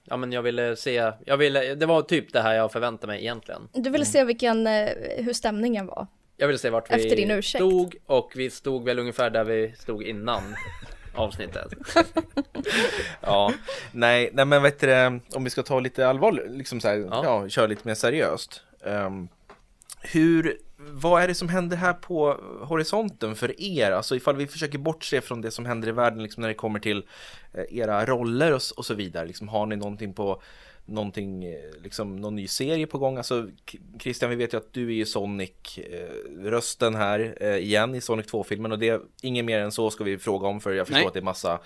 ja 0.04 0.17
men 0.17 0.32
jag 0.32 0.41
ville 0.41 0.76
se, 0.76 1.12
jag 1.26 1.38
ville, 1.38 1.76
det 1.76 1.86
var 1.86 2.02
typ 2.02 2.34
det 2.34 2.41
här 2.41 2.54
jag 2.54 2.72
förväntade 2.72 3.08
mig 3.08 3.22
egentligen. 3.22 3.62
Du 3.74 3.89
ville 3.89 4.06
se 4.06 4.24
vilken, 4.24 4.67
eh, 4.67 4.89
hur 5.17 5.34
stämningen 5.34 5.88
var. 5.88 6.08
Jag 6.38 6.48
ville 6.48 6.60
se 6.60 6.70
vart 6.70 6.91
vi 6.91 6.96
Efter 6.96 7.15
din 7.15 7.32
ursäkt. 7.32 7.60
stod 7.63 7.96
och 8.06 8.32
vi 8.36 8.50
stod 8.50 8.86
väl 8.86 9.00
ungefär 9.00 9.30
där 9.30 9.44
vi 9.44 9.74
stod 9.78 10.04
innan 10.04 10.41
avsnittet. 11.13 11.74
Ja, 13.21 13.54
nej, 13.91 14.30
nej 14.34 14.45
men 14.45 14.63
vet 14.63 14.80
du, 14.80 15.19
om 15.36 15.43
vi 15.43 15.50
ska 15.50 15.63
ta 15.63 15.80
lite 15.80 16.08
allvarligt, 16.08 16.52
liksom 16.52 16.80
så 16.80 16.88
här, 16.88 16.95
ja. 16.95 17.21
Ja. 17.24 17.50
köra 17.50 17.67
lite 17.67 17.88
mer 17.88 17.95
seriöst. 17.95 18.63
Ehm, 18.86 19.28
hur, 20.02 20.58
vad 20.78 21.24
är 21.24 21.28
det 21.28 21.36
som 21.36 21.50
händer 21.50 21.78
här 21.78 21.93
på 21.93 22.39
horisonten 22.62 23.36
för 23.36 23.62
er? 23.62 23.91
Alltså 23.91 24.15
ifall 24.15 24.36
vi 24.36 24.47
försöker 24.47 24.78
bortse 24.78 25.21
från 25.21 25.41
det 25.41 25.52
som 25.52 25.65
händer 25.65 25.88
i 25.88 25.91
världen 25.91 26.24
liksom 26.24 26.41
när 26.41 26.47
det 26.47 26.54
kommer 26.54 26.80
till 26.80 27.04
eh, 27.54 27.78
era 27.78 28.06
roller 28.06 28.54
och, 28.54 28.62
och 28.78 28.86
så 28.86 28.93
vidare. 28.93 29.28
Liksom, 29.28 29.47
har 29.47 29.65
ni 29.65 29.76
någonting 29.76 30.13
på 30.13 30.41
någonting, 30.92 31.46
eh, 31.46 31.60
liksom 31.84 32.16
någon 32.16 32.36
ny 32.36 32.48
serie 32.48 32.88
på 32.88 32.98
gång? 32.98 33.18
Alltså 33.18 33.48
Christian, 34.00 34.30
vi 34.30 34.36
vet 34.36 34.54
ju 34.54 34.58
att 34.58 34.74
du 34.74 34.88
är 34.88 34.94
ju 34.94 35.06
Sonic-rösten 35.06 36.96
här 36.96 37.38
eh, 37.42 37.56
igen 37.56 37.96
i 37.96 38.02
Sonic 38.02 38.28
2-filmen 38.28 38.72
och 38.72 38.80
det, 38.80 38.90
är 38.90 39.02
inget 39.22 39.46
mer 39.46 39.60
än 39.60 39.72
så 39.72 39.90
ska 39.90 40.04
vi 40.04 40.18
fråga 40.18 40.48
om 40.48 40.60
för 40.62 40.74
jag 40.74 40.88
förstår 40.88 41.00
Nej. 41.00 41.08
att 41.08 41.14
det 41.14 41.20
är 41.20 41.24
massa 41.24 41.60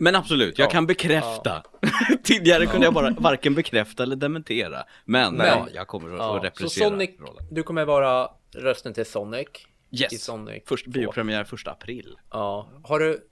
Men 0.00 0.14
absolut, 0.14 0.58
jag 0.58 0.66
Ja. 0.66 0.70
kan 0.70 0.86
bekräfta. 0.86 1.62
Tidigare 2.22 2.66
kunde 2.66 2.86
jag 2.86 2.94
bara 2.94 3.10
varken 3.10 3.54
bekräfta 3.54 4.02
eller 4.02 4.16
dementera. 4.16 4.84
Men, 5.04 5.34
Nej. 5.34 5.46
ja, 5.48 5.68
jag 5.74 5.86
kommer 5.86 6.12
att, 6.12 6.18
Ja, 6.18 6.46
att 6.46 6.58
så 6.58 6.68
Sonic, 6.68 7.10
rollen. 7.18 7.44
du 7.50 7.62
kommer 7.62 7.84
vara 7.84 8.30
rösten 8.54 8.94
till 8.94 9.06
Sonic. 9.06 9.48
I 9.90 10.02
Yes, 10.02 10.24
Sonic 10.24 10.62
Först, 10.66 10.84
2. 10.84 10.90
biopremiär 10.90 11.44
första 11.44 11.70
april. 11.70 12.16
Ja. 12.30 12.68
Har 12.84 12.98
du, 13.00 13.26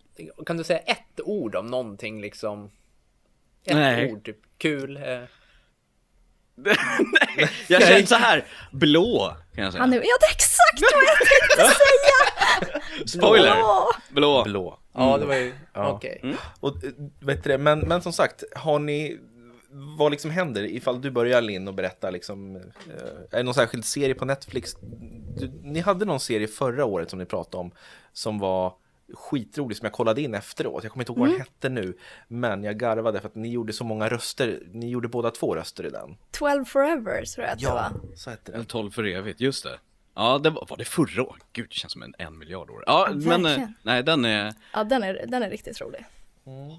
kan 0.47 0.57
du 0.57 0.65
säga 0.65 0.79
ett 0.79 1.21
ord 1.25 1.55
om 1.55 1.67
någonting 1.67 2.21
liksom? 2.21 2.71
Ett 3.67 3.75
Nej. 3.77 4.13
ord, 4.13 4.25
typ 4.25 4.39
kul. 4.59 4.97
Eh. 4.97 5.03
Nej, 6.57 7.51
jag 7.69 7.83
känner 7.83 8.07
så 8.07 8.15
här. 8.15 8.45
blå 8.73 9.37
kan 9.55 9.65
jag 9.65 9.73
säga. 9.73 9.83
Han 9.83 9.93
är, 9.93 9.97
ja, 9.97 10.03
det 10.21 10.27
är 10.27 10.31
exakt 10.31 10.95
vad 10.95 11.05
jag 11.05 11.19
tänkte 11.19 11.75
säga! 12.99 13.07
Spoiler! 13.07 13.57
Blå. 14.15 14.43
Blå. 14.45 14.79
Ja, 14.95 15.19
det 15.19 15.27
var 15.27 15.35
ju, 15.35 15.53
Ja. 15.75 15.91
okej. 15.91 16.35
Och, 16.61 16.85
eh, 16.85 16.91
vet 17.21 17.45
du, 17.45 17.51
det, 17.51 17.59
men, 17.59 17.79
men 17.81 18.03
som 18.03 18.13
sagt, 18.13 18.45
har 18.57 18.79
ni, 18.79 19.19
vad 19.99 20.11
liksom 20.11 20.31
händer 20.31 20.63
ifall 20.65 21.01
du 21.01 21.11
börjar 21.11 21.41
Linn 21.43 21.69
och 21.69 21.75
berätta 21.75 22.11
liksom, 22.11 22.57
eh, 22.57 22.63
är 23.31 23.37
det 23.37 23.43
någon 23.43 23.55
särskild 23.55 23.85
serie 23.85 24.15
på 24.15 24.25
Netflix? 24.25 24.77
Du, 25.37 25.51
ni 25.63 25.81
hade 25.81 26.05
någon 26.05 26.21
serie 26.21 26.47
förra 26.49 26.85
året 26.85 27.11
som 27.11 27.19
ni 27.19 27.25
pratade 27.25 27.57
om 27.61 27.71
som 28.13 28.39
var 28.39 28.75
skitrolig 29.15 29.77
som 29.77 29.85
jag 29.85 29.93
kollade 29.93 30.23
in 30.23 30.35
efteråt. 30.35 30.83
Jag 30.85 30.93
kommer 30.93 31.03
inte 31.03 31.13
ihåg 31.13 31.19
vad 31.19 31.29
den 31.29 31.39
hette 31.39 31.69
nu, 31.69 31.97
men 32.29 32.65
jag 32.65 32.79
garvade 32.79 33.21
för 33.21 33.29
att 33.29 33.35
ni 33.35 33.51
gjorde 33.51 33.73
så 33.73 33.85
många 33.85 34.09
röster. 34.09 34.63
Ni 34.73 34.91
gjorde 34.91 35.09
båda 35.09 35.31
två 35.31 35.55
röster 35.55 35.87
i 35.87 35.91
den. 35.91 36.17
12 36.31 36.65
forever 36.65 37.25
tror 37.25 37.47
jag 37.47 37.53
att 37.53 37.59
det 37.61 37.67
var. 37.67 37.91
så 38.17 38.31
hette 38.31 38.53
En 38.53 38.59
den. 38.59 38.67
12 38.67 38.91
för 38.91 39.05
evigt, 39.05 39.41
just 39.41 39.65
det. 39.65 39.79
Ja, 40.15 40.39
det 40.39 40.51
var, 40.51 40.67
var 40.71 40.77
det 40.77 40.85
förra 40.85 41.23
året? 41.23 41.43
Gud, 41.53 41.67
det 41.69 41.75
känns 41.75 41.93
som 41.93 42.03
en, 42.03 42.15
en 42.19 42.39
miljard 42.39 42.71
år. 42.71 42.85
Ja, 42.87 43.09
Ja, 43.11 43.15
men 43.39 43.47
eh, 43.47 43.69
nej, 43.83 44.03
den 44.03 44.25
är... 44.25 44.55
Ja, 44.73 44.85
den 44.85 45.03
är, 45.03 45.25
den 45.29 45.43
är 45.43 45.51
riktigt 45.51 45.81
rolig. 45.81 46.05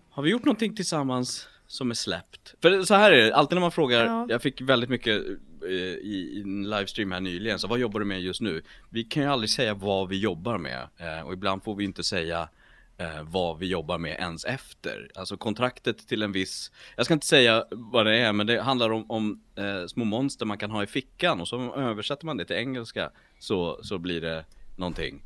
Har 0.10 0.24
vi 0.24 0.30
gjort 0.30 0.46
någonting 0.46 0.76
tillsammans 0.76 1.48
som 1.67 1.89
är 1.91 1.96
släppt? 1.96 2.56
För 2.62 2.82
så 2.84 2.93
här 2.93 3.12
är 3.12 3.24
det, 3.26 3.36
alltid 3.36 3.56
när 3.56 3.62
man 3.62 3.72
frågar, 3.72 4.06
Ja. 4.06 4.26
jag 4.30 4.41
fick 4.41 4.62
väldigt 4.62 4.89
mycket 4.89 5.22
Eh, 5.67 5.73
i, 5.73 6.34
i 6.38 6.41
en 6.41 6.69
livestream 6.69 7.12
här 7.12 7.19
nyligen, 7.19 7.60
så 7.60 7.67
vad 7.67 7.80
jobbar 7.80 7.99
du 7.99 8.06
med 8.06 8.21
just 8.21 8.41
nu? 8.41 8.62
Vi 8.89 9.04
kan 9.04 9.23
ju 9.23 9.30
aldrig 9.30 9.49
säga 9.49 9.73
vad 9.73 10.10
vi 10.10 10.19
jobbar 10.19 10.58
med, 10.58 10.88
eh, 10.97 11.28
och 11.28 11.34
ibland 11.34 11.63
får 11.63 11.76
vi 11.76 11.84
inte 11.84 12.04
säga 12.04 12.49
eh, 12.97 13.23
vad 13.23 13.60
vi 13.60 13.67
jobbar 13.67 13.97
med 13.97 14.12
ens 14.19 14.45
efter. 14.45 15.12
Alltså 15.15 15.38
kontraktet 15.38 16.08
till 16.08 16.23
en 16.23 16.32
viss, 16.32 16.71
jag 16.95 17.06
ska 17.06 17.13
inte 17.13 17.28
säga 17.28 17.65
vad 17.71 18.06
det 18.06 18.17
är, 18.17 18.34
men 18.34 18.47
det 18.47 18.62
handlar 18.62 18.89
om, 18.89 19.12
om 19.12 19.43
eh, 19.56 19.86
små 19.88 20.06
monster 20.06 20.45
man 20.45 20.58
kan 20.58 20.71
ha 20.71 20.84
i 20.84 20.88
fickan 20.88 21.41
och 21.41 21.47
så 21.47 21.76
översätter 21.76 22.26
man 22.26 22.38
det 22.38 22.45
till 22.45 22.56
engelska 22.56 23.12
så, 23.39 23.84
så 23.84 23.97
blir 23.97 24.21
det 24.21 24.45
någonting. 24.76 25.21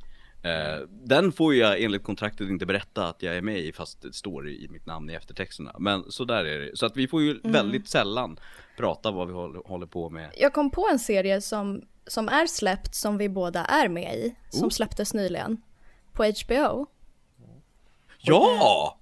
Eh, 0.48 0.80
den 0.90 1.32
får 1.32 1.56
jag 1.56 1.82
enligt 1.82 2.04
kontraktet 2.04 2.50
inte 2.50 2.66
berätta 2.66 3.08
att 3.08 3.24
jag 3.24 3.36
är 3.38 3.42
med 3.42 3.60
i 3.60 3.72
fast 3.74 4.02
det 4.02 4.14
står 4.14 4.50
i, 4.50 4.68
mitt 4.70 4.86
namn 4.86 5.10
i 5.10 5.14
eftertexterna. 5.14 5.76
Men 5.80 6.12
så 6.12 6.26
där 6.26 6.46
är 6.46 6.60
det. 6.60 6.78
Så 6.78 6.86
att 6.86 6.98
vi 6.98 7.08
får 7.08 7.22
ju 7.22 7.40
väldigt 7.44 7.90
sällan 7.90 8.40
prata 8.78 9.12
vad 9.12 9.28
vi 9.28 9.34
håller, 9.34 9.86
på 9.86 10.10
med. 10.10 10.30
Jag 10.38 10.54
kom 10.54 10.72
på 10.72 10.88
en 10.92 11.00
serie 11.00 11.42
som, 11.42 11.82
som 12.08 12.30
är 12.30 12.48
släppt 12.48 12.96
som 12.96 13.18
vi 13.18 13.30
båda 13.30 13.66
är 13.66 13.88
med 13.90 14.16
i. 14.16 14.36
Som 14.50 14.64
Oh. 14.66 14.70
släpptes 14.70 15.14
nyligen. 15.14 15.62
På 16.14 16.24
HBO. 16.24 16.86
Ja! 18.18 19.00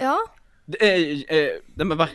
Ja. 0.00 0.18
Det 0.66 1.12
eh, 1.12 1.60
nej 1.74 1.86
men 1.86 1.96
va? 1.98 2.08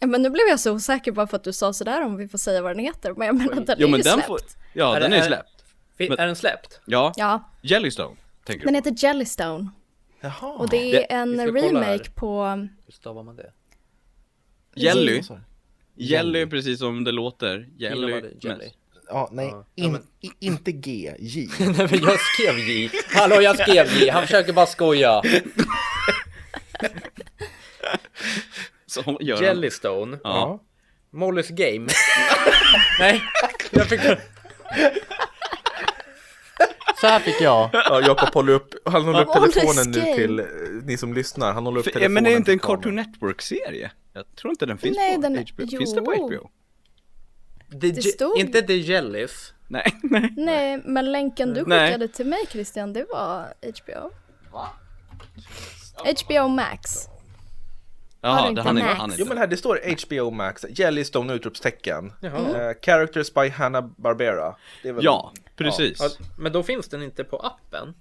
Men 0.00 0.22
nu 0.22 0.30
blev 0.30 0.46
jag 0.48 0.60
så 0.60 0.72
osäker 0.72 1.12
bara 1.12 1.26
för 1.26 1.36
att 1.36 1.44
du 1.44 1.52
sa 1.52 1.72
sådär 1.72 2.02
om 2.04 2.16
vi 2.16 2.28
får 2.28 2.38
säga 2.38 2.62
vad 2.62 2.70
den 2.76 2.84
heter. 2.84 3.12
Men 3.14 3.26
jag 3.26 3.36
menar 3.36 3.54
den 3.54 3.76
Jo 3.78 3.86
är 3.86 3.90
men 3.90 3.98
ju 3.98 4.02
den 4.02 4.12
släppt. 4.12 4.26
får, 4.26 4.40
ja 4.72 4.96
Är 4.96 5.00
den 5.00 5.12
är- 5.12 5.22
släppt. 5.22 5.55
Men- 5.98 6.18
Är 6.18 6.26
den 6.26 6.36
släppt? 6.36 6.80
Ja, 6.84 7.12
Ja, 7.16 7.50
Jellystone 7.62 8.16
tänker 8.44 8.64
den 8.64 8.72
du 8.74 8.78
heter 8.90 9.06
Jellystone. 9.06 9.68
Jaha. 10.20 10.46
Och 10.52 10.70
det 10.70 10.76
är 10.76 10.92
Det- 10.92 11.04
en 11.04 11.54
remake 11.54 12.10
på... 12.10 12.44
Hur 12.86 12.92
stavar 12.92 13.22
man 13.22 13.36
det? 13.36 13.52
Jelly, 14.74 15.22
Jelly. 15.94 16.46
Precis 16.46 16.78
som 16.78 17.04
det 17.04 17.12
låter. 17.12 17.68
Jelly. 17.76 18.10
Jelly. 18.12 18.28
Jelly. 18.40 18.70
Ja, 19.08 19.28
nej, 19.32 19.46
Ja, 19.52 19.64
in, 19.74 19.92
men- 19.92 20.06
i, 20.20 20.30
inte 20.40 20.72
G, 20.72 21.14
J. 21.18 21.48
Nej 21.58 21.88
men 21.90 22.00
jag 22.00 22.20
skrev 22.20 22.58
J. 22.58 22.90
Hallå 23.14 23.40
jag 23.42 23.58
skrev 23.58 23.86
J, 24.00 24.08
han 24.10 24.22
försöker 24.22 24.52
bara 24.52 24.66
skoja. 24.66 25.22
Så 28.86 29.18
gör 29.20 29.36
han. 29.36 29.44
Jellystone. 29.44 30.18
Ja. 30.24 30.62
Mollys 31.10 31.48
Game. 31.48 31.86
Nej, 32.98 33.22
jag 33.70 33.86
fick... 33.86 34.00
Så 37.00 37.06
här 37.06 37.20
fick 37.20 37.40
jag. 37.40 37.70
Ja, 37.72 38.00
Jakob 38.06 38.34
håller 38.34 38.52
upp, 38.52 38.74
han 38.84 39.04
håller 39.04 39.20
upp 39.22 39.32
telefonen 39.52 39.90
nu 39.90 40.14
till 40.14 40.38
eh, 40.38 40.44
ni 40.84 40.96
som 40.96 41.14
lyssnar. 41.14 41.52
Han 41.52 41.66
håller 41.66 41.78
upp 41.78 41.84
För, 41.84 41.90
telefonen 41.92 42.12
men 42.14 42.26
är 42.26 42.30
det 42.30 42.36
inte 42.36 42.52
en. 42.52 42.58
Cartoon 42.58 42.94
Network-serie? 42.96 43.90
Jag 44.12 44.24
tror 44.36 44.50
inte 44.50 44.66
den 44.66 44.78
finns 44.78 44.96
Nej, 44.96 45.14
på 45.14 45.20
den- 45.22 45.46
HBO. 45.54 45.66
Finns 45.78 45.94
den 45.94 46.04
på 46.04 46.14
jo. 46.16 46.26
HBO? 46.26 46.50
The 47.80 47.90
Det 47.90 48.02
stod- 48.02 48.38
Inte 48.38 48.62
The 48.62 48.76
Jellys. 48.76 49.52
Nej, 49.68 49.82
nej. 50.02 50.32
Nej, 50.36 50.82
men 50.84 51.12
länken 51.12 51.54
du 51.54 51.64
Nej. 51.66 51.86
skickade 51.86 52.08
till 52.08 52.26
mig 52.26 52.46
Christian, 52.48 52.92
det 52.92 53.06
var 53.12 53.54
HBO. 53.62 54.10
HBO 56.24 56.48
Max. 56.48 57.08
Jaha, 58.20 58.50
det 58.50 58.62
han 58.62 58.78
är, 58.78 58.82
han 58.82 59.10
är 59.10 59.14
Jo 59.18 59.26
men 59.28 59.38
här, 59.38 59.46
det 59.46 59.56
står 59.56 59.80
HBO 60.06 60.30
Max, 60.30 60.64
Jellystone 60.70 61.32
utropstecken. 61.34 62.12
Jaha. 62.20 62.68
Eh, 62.70 62.76
characters 62.82 63.34
by 63.34 63.48
Hanna 63.48 63.82
Barbera. 63.82 64.56
Det 64.82 64.88
är 64.88 64.92
väl... 64.92 65.04
Ja, 65.04 65.32
precis. 65.56 65.98
Ja, 66.00 66.08
men 66.38 66.52
då 66.52 66.62
finns 66.62 66.88
den 66.88 67.02
inte 67.02 67.24
på 67.24 67.36
appen. 67.38 67.94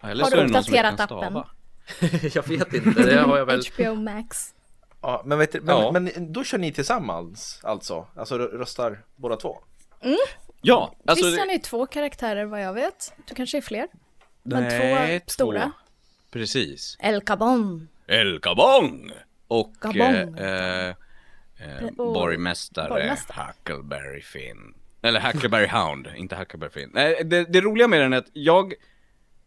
Eller 0.00 0.24
Har 0.24 0.30
du 0.30 0.36
uppdaterat 0.44 1.00
appen? 1.00 1.42
jag 2.34 2.48
vet 2.48 2.74
inte, 2.74 3.02
det 3.02 3.20
har 3.20 3.38
jag 3.38 3.46
väl. 3.46 3.62
HBO 3.76 3.94
Max. 3.94 4.54
Ja, 5.00 5.22
men, 5.24 5.38
vet 5.38 5.52
du, 5.52 5.60
men, 5.60 5.76
Ja. 5.76 5.92
men 5.92 6.32
då 6.32 6.44
kör 6.44 6.58
ni 6.58 6.72
tillsammans 6.72 7.60
alltså? 7.62 8.06
Alltså 8.16 8.38
rö- 8.38 8.58
röstar 8.58 9.02
båda 9.16 9.36
två? 9.36 9.58
Ja, 10.62 10.94
alltså... 11.06 11.24
Christian 11.24 11.46
det- 11.46 11.52
är 11.52 11.56
ju 11.56 11.62
två 11.62 11.86
karaktärer 11.86 12.44
vad 12.44 12.62
jag 12.62 12.72
vet. 12.72 13.12
Du 13.26 13.34
kanske 13.34 13.56
är 13.56 13.62
fler? 13.62 13.88
Men 14.42 14.62
Nej, 14.62 15.20
två 15.20 15.24
stora. 15.32 15.72
Precis. 16.30 16.96
El 17.00 17.20
Cabon. 17.20 17.88
El 18.06 18.40
Gabong! 18.40 19.10
Och 19.48 19.72
Gabong. 19.80 20.38
eh, 20.38 20.88
eh, 20.88 20.94
och- 21.98 22.12
borgmästare, 22.14 22.88
borgmästare. 22.88 23.46
Huckleberry 23.46 24.22
Finn. 24.22 24.74
Eller 25.08 25.20
Huckleberry 25.20 25.66
Hound, 25.66 26.08
inte 26.16 26.36
Huckleberry 26.36 26.70
Finn. 26.70 26.90
Nej, 26.92 27.22
det, 27.24 27.44
det 27.44 27.60
roliga 27.60 27.88
med 27.88 28.00
den 28.00 28.12
är 28.12 28.16
att 28.16 28.30
jag, 28.32 28.74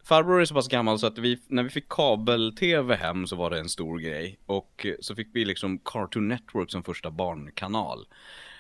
farbror 0.04 0.42
är 0.42 0.46
så 0.46 0.54
pass 0.54 0.68
gammal 0.68 1.00
så 1.00 1.08
att 1.08 1.18
vi, 1.18 1.40
när 1.48 1.64
vi 1.64 1.70
fick 1.70 1.90
kabel-tv 1.90 2.96
hem 2.96 3.28
så 3.28 3.36
var 3.36 3.50
det 3.50 3.60
en 3.60 3.70
stor 3.70 4.00
grej. 4.00 4.40
Och 4.46 4.86
så 5.00 5.16
fick 5.16 5.28
vi 5.34 5.46
liksom 5.46 5.80
Cartoon 5.80 6.28
Network 6.28 6.72
som 6.72 6.84
första 6.84 7.12
barnkanal. 7.12 8.06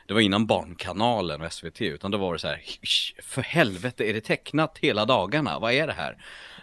Det 0.08 0.14
var 0.14 0.22
innan 0.22 0.46
Barnkanalen 0.46 1.42
och 1.42 1.54
SVT, 1.54 1.82
utan 1.82 2.12
då 2.12 2.18
var 2.18 2.34
det 2.34 2.40
så 2.40 2.48
här, 2.48 2.62
för 3.22 3.42
helvete 3.42 4.10
är 4.10 4.14
det 4.14 4.22
tecknat 4.22 4.78
hela 4.78 5.06
dagarna, 5.06 5.60
vad 5.60 5.74
är 5.74 5.88
det 5.88 5.94
här? 5.94 6.18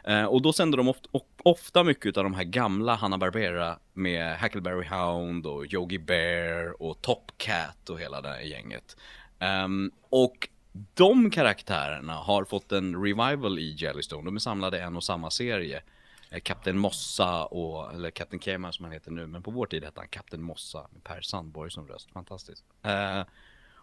Eh, 0.04 0.24
och 0.24 0.42
då 0.42 0.52
sände 0.52 0.76
de 0.76 0.88
ofta, 0.88 1.08
ofta 1.42 1.84
mycket 1.84 2.16
av 2.16 2.24
de 2.24 2.34
här 2.34 2.44
gamla 2.44 2.94
Hanna-Barbera 2.94 3.78
med 3.92 4.38
Huckleberry 4.38 4.86
Hound 4.86 5.46
och 5.46 5.74
Yogi 5.74 5.98
Bear 5.98 6.82
och 6.82 7.02
Top 7.02 7.32
Cat 7.36 7.90
och 7.90 8.00
hela 8.00 8.20
det 8.20 8.28
här 8.28 8.40
gänget. 8.40 8.96
Ehm, 9.38 9.90
och 10.10 10.48
de 10.94 11.30
karaktärerna 11.30 12.14
har 12.14 12.44
fått 12.44 12.72
en 12.72 13.02
revival 13.04 13.58
i 13.58 13.74
Jellystone, 13.78 14.24
de 14.24 14.36
är 14.36 14.40
samlade 14.40 14.78
i 14.78 14.80
en 14.80 14.96
och 14.96 15.04
samma 15.04 15.30
serie. 15.30 15.82
Eh, 16.30 16.40
Kapten 16.40 16.78
Mossa 16.78 17.44
och, 17.44 17.94
eller 17.94 18.10
Kapten 18.10 18.40
Kema 18.40 18.72
som 18.72 18.84
han 18.84 18.92
heter 18.92 19.10
nu, 19.10 19.26
men 19.26 19.42
på 19.42 19.50
vår 19.50 19.66
tid 19.66 19.84
hette 19.84 20.00
han 20.00 20.08
Kapten 20.08 20.42
Mossa 20.42 20.86
med 20.92 21.04
Per 21.04 21.20
Sandborg 21.20 21.70
som 21.70 21.88
röst, 21.88 22.10
fantastiskt. 22.12 22.64
Uh, 22.86 23.24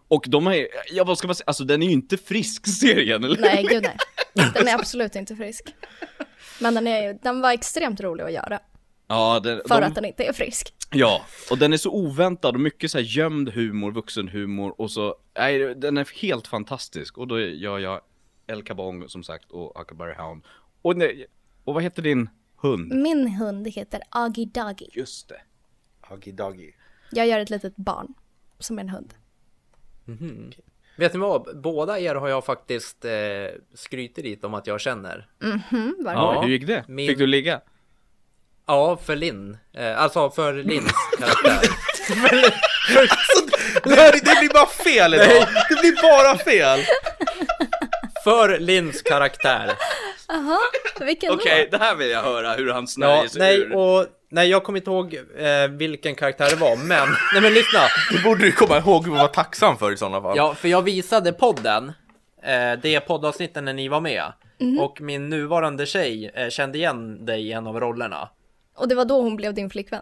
och 0.08 0.26
de 0.28 0.48
är, 0.48 0.68
ja 0.92 1.04
vad 1.04 1.18
ska 1.18 1.28
man 1.28 1.36
säga, 1.36 1.46
alltså 1.48 1.64
den 1.64 1.84
är 1.84 1.88
ju 1.88 1.94
inte 1.94 2.18
frisk 2.18 2.68
serien 2.80 3.24
eller? 3.24 3.42
Nej, 3.42 3.64
gud 3.70 3.84
nej. 3.84 3.98
Den 4.54 4.68
är 4.68 4.76
absolut 4.76 5.16
inte 5.16 5.36
frisk. 5.36 5.76
Men 6.60 6.74
den, 6.74 6.88
är, 6.88 7.14
den 7.14 7.42
var 7.42 7.52
extremt 7.52 8.02
rolig 8.02 8.24
att 8.24 8.34
göra. 8.34 8.60
Ja, 9.08 9.40
den, 9.44 9.62
För 9.68 9.82
de, 9.82 9.88
att 9.88 9.96
den 9.96 10.06
inte 10.06 10.24
är 10.24 10.34
frisk. 10.34 10.74
ja, 10.92 11.22
och 11.52 11.58
den 11.58 11.74
är 11.74 11.78
så 11.78 11.92
oväntad 11.92 12.56
och 12.56 12.62
mycket 12.62 12.92
så 12.92 12.98
här 12.98 13.06
gömd 13.06 13.50
humor, 13.50 13.92
vuxenhumor 13.92 14.82
och 14.82 14.92
så, 14.92 15.16
nej 15.38 15.76
den 15.76 15.98
är 15.98 16.22
helt 16.22 16.48
fantastisk. 16.48 17.18
Och 17.18 17.28
då 17.28 17.40
gör 17.40 17.80
jag 17.80 18.02
El 18.48 18.64
Cabong 18.64 19.10
som 19.10 19.24
sagt 19.24 19.52
och 19.52 19.78
Huckleberry 19.80 20.14
Hound. 20.14 20.44
Och, 20.82 20.98
nej, 20.98 21.26
och 21.64 21.74
vad 21.74 21.84
heter 21.84 22.02
din 22.02 22.30
hund? 22.58 22.94
Min 22.96 23.28
hund 23.28 23.68
heter 23.68 24.02
Agi 24.10 24.46
Dagi. 24.46 24.90
Just 24.94 25.30
det. 25.30 25.42
Huggy 26.02 26.32
Duggy. 26.32 26.72
Jag 27.12 27.28
gör 27.28 27.40
ett 27.40 27.50
litet 27.50 27.76
barn 27.76 28.14
som 28.60 28.78
är 28.78 28.82
en 28.84 28.90
hund. 28.90 29.14
Vet 30.98 31.14
ni 31.14 31.20
vad? 31.20 31.62
Båda 31.62 32.00
er 32.00 32.16
har 32.16 32.28
jag 32.30 32.46
faktiskt 32.46 33.06
eh, 33.06 33.12
skrytit 33.74 34.44
om 34.44 34.54
att 34.54 34.68
jag 34.68 34.82
känner. 34.82 35.30
Mm, 35.44 35.60
varför? 36.00 36.20
Ja, 36.20 36.34
Ja, 36.36 36.42
hur 36.42 36.50
gick 36.50 36.68
det? 36.68 36.86
min- 36.88 37.08
Fick 37.08 37.18
du 37.18 37.28
ligga? 37.28 37.62
Ja, 38.68 38.98
för 39.06 39.16
Linn. 39.16 39.58
Eh, 39.78 40.02
alltså 40.02 40.30
för 40.30 40.54
Linns 40.54 40.92
karaktär. 41.20 41.70
Det, 43.84 43.96
här- 43.96 44.12
det 44.12 44.40
blir 44.40 44.54
bara 44.54 44.66
fel 44.66 45.14
idag! 45.14 45.48
Det 45.70 45.76
blir 45.82 46.02
bara 46.02 46.38
fel! 46.38 46.80
för 48.24 48.60
Linns 48.60 49.02
karaktär. 49.02 49.72
Jaha, 50.28 50.60
vilken 51.00 51.34
Okej, 51.34 51.68
då? 51.72 51.78
det 51.78 51.84
här 51.84 51.96
vill 51.96 52.10
jag 52.10 52.22
höra 52.24 52.54
hur 52.54 52.72
han 52.72 52.88
snärjer 52.88 53.24
Ja, 53.24 53.30
sig 53.30 53.40
nej, 53.42 53.58
ur. 53.60 53.76
och 53.76 54.06
nej, 54.32 54.50
jag 54.50 54.64
kommer 54.64 54.80
inte 54.80 54.92
ihåg 54.92 55.14
eh, 55.38 55.68
vilken 55.70 56.16
karaktär 56.16 56.50
det 56.50 56.56
var, 56.56 56.76
men 56.76 57.08
nej, 57.34 57.42
men 57.42 57.54
lyssna. 57.54 57.80
Det 58.12 58.24
borde 58.24 58.42
du 58.46 58.52
komma 58.52 58.78
ihåg 58.78 59.08
och 59.08 59.14
vara 59.18 59.28
tacksam 59.28 59.78
för 59.78 59.92
i 59.92 59.98
sådana 59.98 60.22
fall. 60.22 60.38
Ja, 60.38 60.56
för 60.56 60.68
jag 60.68 60.82
visade 60.82 61.34
podden, 61.34 61.92
eh, 62.44 62.80
det 62.82 63.00
poddavsnitten 63.00 63.66
när 63.66 63.74
ni 63.74 63.88
var 63.88 64.02
med. 64.02 64.24
Och 64.80 65.02
min 65.02 65.30
nuvarande 65.30 65.86
tjej 65.86 66.32
eh, 66.36 66.50
kände 66.50 66.78
igen 66.78 67.26
dig 67.26 67.48
i 67.48 67.52
en 67.52 67.68
av 67.68 67.80
rollerna. 67.80 68.30
Och 68.78 68.88
det 68.88 68.96
var 68.96 69.06
då 69.06 69.22
hon 69.22 69.36
blev 69.36 69.54
din 69.54 69.70
flickvän? 69.70 70.02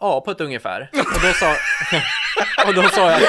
Ja, 0.00 0.20
på 0.20 0.30
ett 0.30 0.40
ungefär. 0.40 0.90
Och 0.92 1.22
då 1.22 1.32
sa... 1.32 1.56
Och 2.66 2.74
då 2.74 2.82
sa 2.88 3.10
jag, 3.10 3.20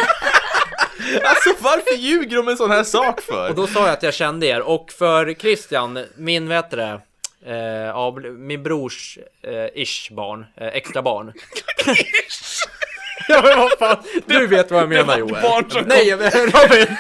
Alltså 1.24 1.50
varför 1.60 1.96
ljuger 1.98 2.36
de 2.38 2.48
en 2.48 2.58
sån 2.58 2.72
här 2.72 2.84
sak 2.84 3.18
och 3.18 3.24
för? 3.24 3.54
då 3.54 3.68
sa 3.68 3.80
jag 3.80 3.90
att 3.90 4.04
jag 4.04 4.14
kände 4.14 4.48
er. 4.48 4.62
Och 4.62 4.92
för 4.92 5.34
Christian, 5.34 6.06
min, 6.16 6.52
heter 6.52 6.78
det? 6.78 7.02
Eh, 7.46 7.56
ja, 7.88 8.18
min 8.38 8.64
brors 8.64 9.18
eh, 9.44 9.82
ish 9.84 10.12
barn, 10.12 10.46
eh, 10.58 10.68
extra 10.68 11.02
barn. 11.02 11.34
ja 13.28 13.42
men 13.44 13.60
vad 13.60 13.72
fan, 13.80 13.98
du 14.26 14.48
vet 14.48 14.72
vad 14.72 14.82
jag 14.82 14.90
menar 14.90 15.18
Joel. 15.18 15.42
barn 15.42 15.70
som 15.72 15.82
Nej 15.88 16.16
men 16.18 16.32
Robin, 16.32 16.96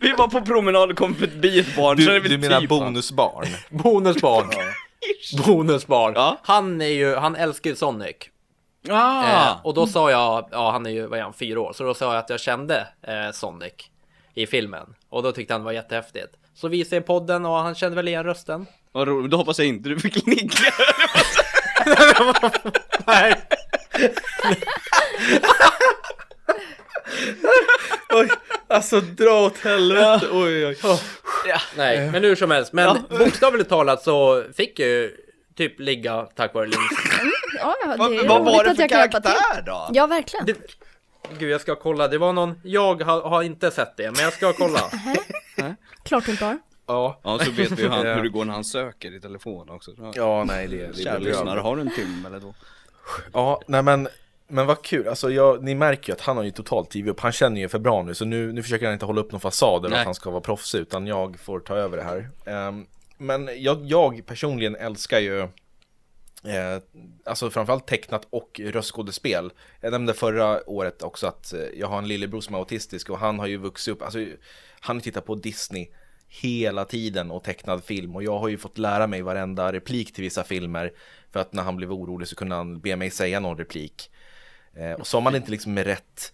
Vi 0.00 0.12
var 0.12 0.28
på 0.28 0.40
promenad 0.40 0.90
och 0.90 0.96
kom 0.98 1.14
förbi 1.14 1.58
ett 1.60 1.76
barn, 1.76 1.96
Du, 1.96 2.20
du 2.20 2.38
menar 2.38 2.60
typ- 2.60 2.68
bonusbarn? 2.68 3.46
bonusbarn. 3.68 4.46
Bonusbarn. 5.46 6.12
Ja. 6.14 6.38
Han 6.42 6.80
är 6.80 6.86
ju, 6.86 7.14
han 7.14 7.36
älskar 7.36 7.70
ju 7.70 7.76
Sonic. 7.76 8.16
Ah! 8.88 9.48
Eh, 9.48 9.56
och 9.66 9.74
då 9.74 9.86
sa 9.86 10.10
jag, 10.10 10.48
ja 10.50 10.70
han 10.70 10.86
är 10.86 10.90
ju, 10.90 11.06
vad 11.06 11.18
är 11.18 11.22
han, 11.22 11.32
fyra 11.32 11.60
år. 11.60 11.72
Så 11.72 11.84
då 11.84 11.94
sa 11.94 12.14
jag 12.14 12.16
att 12.16 12.30
jag 12.30 12.40
kände 12.40 12.86
eh, 13.02 13.30
Sonic 13.32 13.72
i 14.34 14.46
filmen. 14.46 14.94
Och 15.08 15.22
då 15.22 15.32
tyckte 15.32 15.54
han 15.54 15.60
det 15.60 15.64
var 15.64 15.72
jättehäftigt. 15.72 16.36
Så 16.54 16.68
visade 16.68 16.96
jag 16.96 17.06
podden 17.06 17.46
och 17.46 17.56
han 17.56 17.74
kände 17.74 17.96
väl 17.96 18.08
igen 18.08 18.24
rösten. 18.24 18.66
Vad 18.92 19.08
roligt, 19.08 19.30
då 19.30 19.36
hoppas 19.36 19.58
jag 19.58 19.68
inte 19.68 19.88
du 19.88 19.98
fick 19.98 20.26
ligga. 20.26 20.50
Nej. 23.06 23.42
Oj, 28.14 28.28
alltså 28.68 29.00
dra 29.00 29.40
åt 29.46 29.58
helvete, 29.58 30.28
oj 30.32 30.66
oj. 30.66 30.76
Nej, 31.76 32.10
men 32.10 32.24
hur 32.24 32.36
som 32.36 32.50
helst. 32.50 32.72
Men 32.72 32.96
bokstavligt 33.18 33.68
talat 33.68 34.02
så 34.02 34.44
fick 34.56 34.78
jag 34.78 34.88
ju 34.88 35.16
typ 35.56 35.80
ligga 35.80 36.22
tack 36.22 36.54
vare 36.54 36.66
Links. 36.66 36.78
Ja, 37.58 37.76
ja, 37.84 37.90
det 37.90 37.96
Vad, 37.96 38.12
är 38.14 38.28
vad 38.28 38.40
roligt 38.40 38.56
var 38.56 38.64
det 38.64 38.70
att 38.70 38.76
för 38.76 38.82
jag 38.82 38.90
kan 38.90 38.98
hjälpa 39.00 39.20
till. 39.20 39.30
karaktär 39.30 39.62
då? 39.66 39.88
Ja, 39.92 40.06
verkligen. 40.06 40.46
Det... 40.46 40.54
Gud, 41.38 41.50
jag 41.50 41.60
ska 41.60 41.74
kolla. 41.74 42.08
Det 42.08 42.18
var 42.18 42.32
någon, 42.32 42.60
jag 42.64 43.02
har, 43.02 43.20
har 43.22 43.42
inte 43.42 43.70
sett 43.70 43.96
det, 43.96 44.10
men 44.10 44.22
jag 44.24 44.32
ska 44.32 44.52
kolla. 44.52 44.80
Klart 46.04 46.24
du 46.24 46.30
inte 46.30 46.44
har. 46.44 46.58
Ja, 46.86 47.20
Ja, 47.24 47.38
så 47.38 47.50
vet 47.50 47.70
vi 47.70 47.82
hur, 47.82 47.88
han, 47.88 48.06
Ja. 48.06 48.14
hur 48.14 48.22
det 48.22 48.28
går 48.28 48.44
när 48.44 48.54
han 48.54 48.64
söker 48.64 49.16
i 49.16 49.20
telefon 49.20 49.70
också. 49.70 49.90
Ja. 49.98 50.12
ja 50.14 50.44
nej 50.44 50.66
det, 50.68 50.86
det 50.86 51.02
Kära 51.02 51.14
är 51.14 51.20
lyssnare, 51.20 51.60
har 51.60 51.76
du 51.76 51.82
en 51.82 51.90
timme 51.94 52.28
eller 52.28 52.40
då? 52.40 52.54
Ja, 53.32 53.60
nej 53.66 53.82
men, 53.82 54.08
men 54.48 54.66
vad 54.66 54.82
kul. 54.82 55.08
Alltså 55.08 55.30
jag, 55.30 55.64
ni 55.64 55.74
märker 55.74 56.08
ju 56.08 56.14
att 56.14 56.20
han 56.20 56.36
har 56.36 56.44
ju 56.44 56.50
totalt 56.50 56.94
givit 56.94 57.10
upp. 57.10 57.20
Han 57.20 57.32
känner 57.32 57.60
ju 57.60 57.68
för 57.68 57.78
bra 57.78 58.02
nu, 58.02 58.14
så 58.14 58.24
nu, 58.24 58.52
nu 58.52 58.62
försöker 58.62 58.86
han 58.86 58.92
inte 58.92 59.06
hålla 59.06 59.20
upp 59.20 59.32
någon 59.32 59.40
fasad 59.40 59.82
Nej. 59.82 59.98
att 59.98 60.04
han 60.04 60.14
ska 60.14 60.30
vara 60.30 60.40
proffs, 60.40 60.74
utan 60.74 61.06
jag 61.06 61.38
får 61.38 61.60
ta 61.60 61.76
över 61.76 61.96
det 61.96 62.02
här. 62.02 62.30
Ehm, 62.46 62.86
men 63.18 63.50
jag, 63.56 63.84
jag 63.84 64.26
personligen 64.26 64.76
älskar 64.76 65.18
ju 65.18 65.48
Eh, 66.44 66.82
alltså 67.24 67.50
framförallt 67.50 67.86
tecknat 67.86 68.26
och 68.30 68.60
röstskådespel. 68.64 69.52
Jag 69.80 69.92
nämnde 69.92 70.14
förra 70.14 70.70
året 70.70 71.02
också 71.02 71.26
att 71.26 71.52
eh, 71.52 71.60
jag 71.60 71.86
har 71.86 71.98
en 71.98 72.08
lillebror 72.08 72.40
som 72.40 72.54
är 72.54 72.58
autistisk 72.58 73.10
och 73.10 73.18
han 73.18 73.38
har 73.38 73.46
ju 73.46 73.56
vuxit 73.56 73.92
upp, 73.92 74.02
alltså 74.02 74.18
han 74.80 75.00
tittar 75.00 75.20
på 75.20 75.34
Disney 75.34 75.88
hela 76.28 76.84
tiden 76.84 77.30
och 77.30 77.44
tecknad 77.44 77.84
film 77.84 78.16
och 78.16 78.22
jag 78.22 78.38
har 78.38 78.48
ju 78.48 78.58
fått 78.58 78.78
lära 78.78 79.06
mig 79.06 79.22
varenda 79.22 79.72
replik 79.72 80.12
till 80.14 80.24
vissa 80.24 80.44
filmer 80.44 80.92
för 81.32 81.40
att 81.40 81.52
när 81.52 81.62
han 81.62 81.76
blev 81.76 81.92
orolig 81.92 82.28
så 82.28 82.36
kunde 82.36 82.54
han 82.54 82.80
be 82.80 82.96
mig 82.96 83.10
säga 83.10 83.40
någon 83.40 83.58
replik. 83.58 84.10
Eh, 84.76 84.92
och 84.92 85.06
sa 85.06 85.20
man 85.20 85.34
inte 85.36 85.50
liksom 85.50 85.74
med 85.74 85.86
rätt 85.86 86.32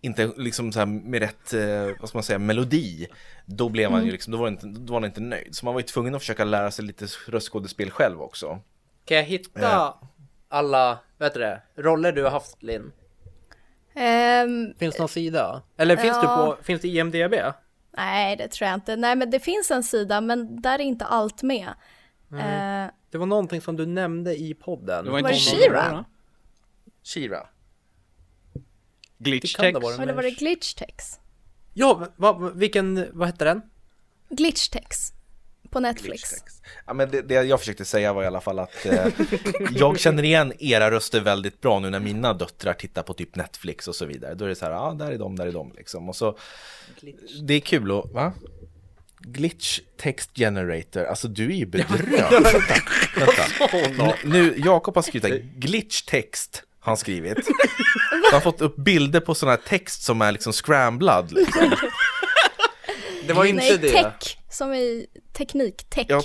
inte 0.00 0.32
liksom 0.36 0.72
så 0.72 0.78
här 0.78 0.86
med 0.86 1.20
rätt, 1.20 1.52
eh, 1.52 2.00
vad 2.00 2.08
ska 2.08 2.18
man 2.18 2.22
säga, 2.22 2.38
melodi 2.38 3.06
Då 3.46 3.68
blev 3.68 3.90
man 3.90 4.04
ju 4.06 4.12
liksom, 4.12 4.32
då 4.32 4.38
var, 4.38 4.48
inte, 4.48 4.66
då 4.66 4.92
var 4.92 5.00
man 5.00 5.08
inte 5.08 5.20
nöjd 5.20 5.56
Så 5.56 5.64
man 5.64 5.74
var 5.74 5.80
ju 5.80 5.86
tvungen 5.86 6.14
att 6.14 6.20
försöka 6.22 6.44
lära 6.44 6.70
sig 6.70 6.84
lite 6.84 7.06
röstskådespel 7.28 7.90
själv 7.90 8.22
också 8.22 8.58
Kan 9.04 9.16
jag 9.16 9.24
hitta 9.24 9.60
Ja. 9.62 10.00
alla, 10.48 10.98
vad 11.18 11.28
heter 11.28 11.40
det, 11.40 11.82
roller 11.82 12.12
du 12.12 12.22
har 12.22 12.30
haft 12.30 12.62
Linn? 12.62 12.92
Ehm, 13.94 14.74
Finns 14.78 14.94
det 14.94 15.00
någon 15.02 15.08
sida? 15.08 15.62
Eller 15.76 15.96
finns 15.96 16.20
det 16.20 16.26
Ja. 16.26 16.56
på, 16.58 16.62
finns 16.64 16.80
det 16.82 16.88
IMDB? 16.88 17.34
nej, 17.96 18.36
det 18.36 18.48
tror 18.48 18.66
jag 18.68 18.74
inte. 18.76 18.96
Nej, 18.96 19.16
men 19.16 19.30
det 19.30 19.40
finns 19.40 19.70
en 19.70 19.82
sida, 19.82 20.20
men 20.20 20.60
där 20.60 20.74
är 20.78 20.82
inte 20.84 21.04
allt 21.04 21.42
med. 21.42 21.68
Eh, 22.32 22.90
Det 23.10 23.18
var 23.18 23.26
någonting 23.26 23.60
som 23.60 23.76
du 23.76 23.86
nämnde 23.86 24.36
i 24.36 24.54
podden. 24.54 25.04
Det 25.04 25.10
Var 25.10 25.18
det 25.18 25.22
någon- 25.22 25.32
She-Ra? 25.32 26.04
Shira 27.02 27.38
Glitch 27.38 27.55
Vara. 29.18 30.02
eller 30.02 30.12
var 30.12 30.22
det 30.22 30.30
Glitchtex? 30.30 31.04
Ja, 31.74 32.08
va, 32.16 32.50
vilken, 32.54 33.06
vad 33.12 33.28
hette 33.28 33.44
den? 33.44 33.62
Glitchtex. 34.30 35.12
På 35.70 35.80
Netflix. 35.80 36.30
Ja, 36.86 36.94
men 36.94 37.10
det, 37.10 37.22
det 37.22 37.34
jag 37.34 37.60
försökte 37.60 37.84
säga 37.84 38.12
var 38.12 38.22
i 38.22 38.26
alla 38.26 38.40
fall 38.40 38.58
att 38.58 38.86
eh, 38.86 39.06
jag 39.70 40.00
känner 40.00 40.22
igen 40.22 40.52
era 40.58 40.90
röster 40.90 41.20
väldigt 41.20 41.60
bra 41.60 41.80
nu 41.80 41.90
när 41.90 42.00
mina 42.00 42.32
döttrar 42.32 42.72
tittar 42.72 43.02
på 43.02 43.14
typ 43.14 43.36
Netflix 43.36 43.88
och 43.88 43.94
så 43.94 44.06
vidare. 44.06 44.34
Då 44.34 44.44
är 44.44 44.48
det 44.48 44.54
så 44.54 44.64
här, 44.64 44.72
ja, 44.72 44.96
där 44.98 45.12
är 45.12 45.18
de, 45.18 45.36
där 45.36 45.46
är 45.46 45.52
de 45.52 45.72
liksom. 45.76 46.08
Och 46.08 46.16
så, 46.16 46.38
det 47.42 47.54
är 47.54 47.60
kul 47.60 47.98
att, 47.98 48.12
va? 48.12 48.32
Glitch 49.18 49.80
text 49.96 50.30
generator, 50.34 51.04
alltså 51.04 51.28
du 51.28 51.44
är 51.44 51.56
ju 51.56 51.66
bedrövd. 51.66 52.32
Vänta, 53.16 53.46
vänta. 53.72 54.14
Nu, 54.24 54.54
Jakob 54.64 54.94
har 54.94 55.02
skrivit 55.02 55.42
glitch 55.42 56.02
text 56.02 56.62
han 56.86 56.96
skrivit. 56.96 57.38
Han 58.10 58.32
har 58.32 58.40
fått 58.40 58.60
upp 58.60 58.76
bilder 58.76 59.20
på 59.20 59.34
sån 59.34 59.48
här 59.48 59.56
text 59.56 60.02
som 60.02 60.22
är 60.22 60.32
liksom 60.32 60.52
scramblad. 60.52 61.32
Liksom. 61.32 61.70
Det 63.26 63.32
var 63.32 63.44
inte 63.44 63.62
Nej, 63.64 63.78
det. 63.78 63.90
tech. 63.92 64.38
Som 64.50 64.74
i 64.74 65.06
teknik. 65.32 65.84
Tech. 65.90 66.06
Ja, 66.08 66.22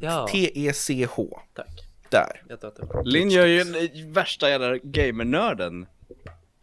Ja, 0.00 0.26
T-E-C-H, 0.32 1.40
tack. 1.54 1.68
där. 2.08 2.42
Jag 2.48 2.60
tror 2.60 2.70
att 2.70 2.76
det 2.76 2.82
var. 2.86 3.04
Linn 3.04 3.30
gör 3.30 3.46
ju 3.46 3.64
den 3.64 3.74
eh, 3.74 3.90
värsta 4.12 4.48
jävla 4.50 4.76
gamernörden. 4.76 5.86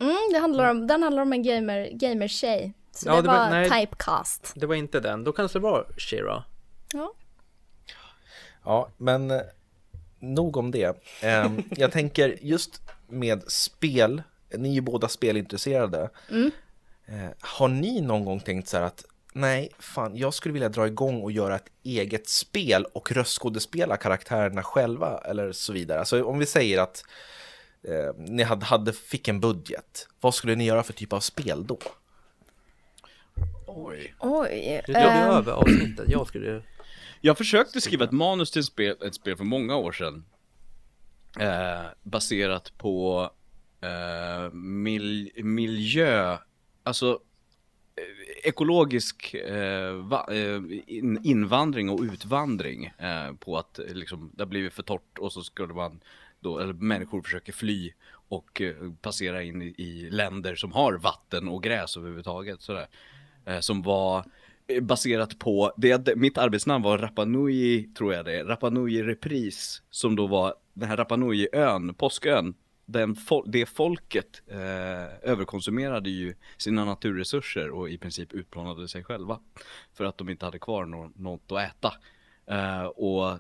Mm, 0.02 0.16
det 0.34 0.40
handlar 0.40 0.70
om, 0.70 0.88
den 0.88 1.04
handlar 1.04 1.22
om 1.22 1.34
en 1.34 1.44
gamer, 1.44 1.90
gamer-tjej. 1.94 2.74
Så 2.92 3.10
Ja, 3.10 3.16
det, 3.16 3.22
det 3.22 3.28
var- 3.28 3.38
var 3.38 3.50
nej. 3.50 3.70
typecast. 3.70 4.52
Det 4.56 4.66
var 4.66 4.76
inte 4.76 5.00
den. 5.00 5.24
Då 5.24 5.32
kanske 5.32 5.60
det 5.60 5.64
var 5.64 5.86
Shira. 5.98 6.44
Ja. 6.94 7.14
Ja, 8.66 8.90
men 8.98 9.32
eh, 9.32 9.42
nog 10.20 10.58
om 10.58 10.72
det. 10.72 10.98
Eh, 11.22 11.52
jag 11.70 11.92
tänker 11.92 12.38
just 12.42 12.82
med 13.12 13.52
spel, 13.52 14.24
ni 14.58 14.70
är 14.70 14.74
ju 14.74 14.82
båda 14.82 15.08
spelintresserade. 15.08 16.10
Eh, 17.06 17.30
har 17.40 17.68
ni 17.68 18.02
någon 18.02 18.26
gång 18.26 18.40
tänkt 18.40 18.68
så 18.68 18.78
här 18.78 18.84
att 18.84 19.06
nej, 19.34 19.72
fan, 19.80 20.18
jag 20.18 20.34
skulle 20.34 20.54
vilja 20.54 20.70
dra 20.70 20.88
igång 20.88 21.22
och 21.22 21.32
göra 21.32 21.56
ett 21.56 21.70
eget 21.84 22.30
spel 22.30 22.86
och 22.94 23.12
röstskådespela 23.12 23.98
karaktärerna 23.98 24.64
själva 24.64 25.18
eller 25.18 25.52
så 25.52 25.74
vidare. 25.74 26.00
Alltså 26.00 26.24
om 26.24 26.40
vi 26.40 26.46
säger 26.46 26.82
att 26.82 27.04
eh, 27.88 28.16
ni 28.18 28.44
hade, 28.44 28.66
hade, 28.66 28.94
fick 28.94 29.28
en 29.28 29.40
budget, 29.40 30.08
vad 30.20 30.36
skulle 30.36 30.56
ni 30.56 30.66
göra 30.66 30.84
för 30.84 30.94
typ 30.94 31.14
av 31.14 31.20
spel 31.20 31.68
då? 31.68 31.80
Oj. 33.68 34.16
Oj. 34.20 34.82
Du 34.88 34.94
drog 34.94 35.06
ehm, 35.06 35.30
över 35.30 35.52
avsnittet. 35.52 36.10
Jag 36.10 36.28
skulle... 36.28 36.64
Jag 37.22 37.38
försökte 37.38 37.82
skriva 37.82 38.06
ett 38.06 38.12
manus 38.12 38.52
till 38.52 38.60
ett 38.60 38.66
spel, 38.66 38.96
ett 39.06 39.16
spel 39.16 39.38
för 39.38 39.44
många 39.44 39.76
år 39.76 39.92
sedan. 39.92 40.26
Eh, 41.40 41.86
baserat 42.04 42.78
på 42.78 43.30
eh, 43.82 44.54
mil, 44.54 45.32
miljö, 45.36 46.38
alltså 46.84 47.20
eh, 47.96 48.50
ekologisk 48.50 49.34
eh, 49.34 50.14
eh, 50.30 50.62
in, 50.88 51.20
invandring 51.24 51.90
och 51.90 52.02
utvandring 52.02 52.86
eh, 52.86 53.34
på 53.40 53.58
att 53.58 53.80
eh, 53.80 53.86
liksom, 53.86 54.32
det 54.34 54.44
har 54.44 54.48
blivit 54.48 54.74
för 54.74 54.84
torrt 54.84 55.18
och 55.20 55.34
så 55.34 55.44
skulle 55.44 55.74
man 55.74 56.00
då, 56.40 56.60
eller 56.60 56.74
människor 56.74 57.22
försöker 57.22 57.54
fly 57.54 57.92
och 58.12 58.62
eh, 58.62 58.76
passera 59.02 59.44
in 59.44 59.62
i, 59.62 59.76
i 59.78 60.10
länder 60.10 60.56
som 60.56 60.72
har 60.72 60.94
vatten 60.94 61.48
och 61.48 61.64
gräs 61.64 61.98
överhuvudtaget 61.98 62.62
sådär. 62.62 62.88
Eh, 63.46 63.60
som 63.60 63.82
var 63.82 64.26
baserat 64.82 65.40
på, 65.40 65.74
det, 65.78 66.16
mitt 66.16 66.38
arbetsnamn 66.38 66.84
var 66.84 66.98
Rapanui, 66.98 67.84
tror 67.98 68.14
jag 68.14 68.26
det 68.26 68.40
är, 68.40 68.46
Rapanui 68.46 69.04
Repris, 69.04 69.82
som 69.90 70.16
då 70.16 70.28
var 70.28 70.54
den 70.74 70.90
här 70.90 70.98
Rapa 70.98 71.16
Nui-ön, 71.16 71.94
påskön, 71.94 72.54
den 72.86 73.16
det 73.46 73.66
folket 73.66 74.42
eh, 74.48 75.30
överkonsumerade 75.32 76.10
ju 76.10 76.36
sina 76.58 76.86
naturresurser 76.86 77.70
och 77.70 77.90
i 77.90 77.98
princip 77.98 78.34
utplånade 78.34 78.88
sig 78.88 79.04
själva. 79.04 79.40
För 79.94 80.04
att 80.04 80.18
de 80.18 80.30
inte 80.30 80.46
hade 80.46 80.60
kvar 80.60 80.86
no 80.86 81.12
något 81.16 81.52
att 81.52 81.60
äta. 81.62 81.94
Eh, 82.46 82.86
och 82.86 83.40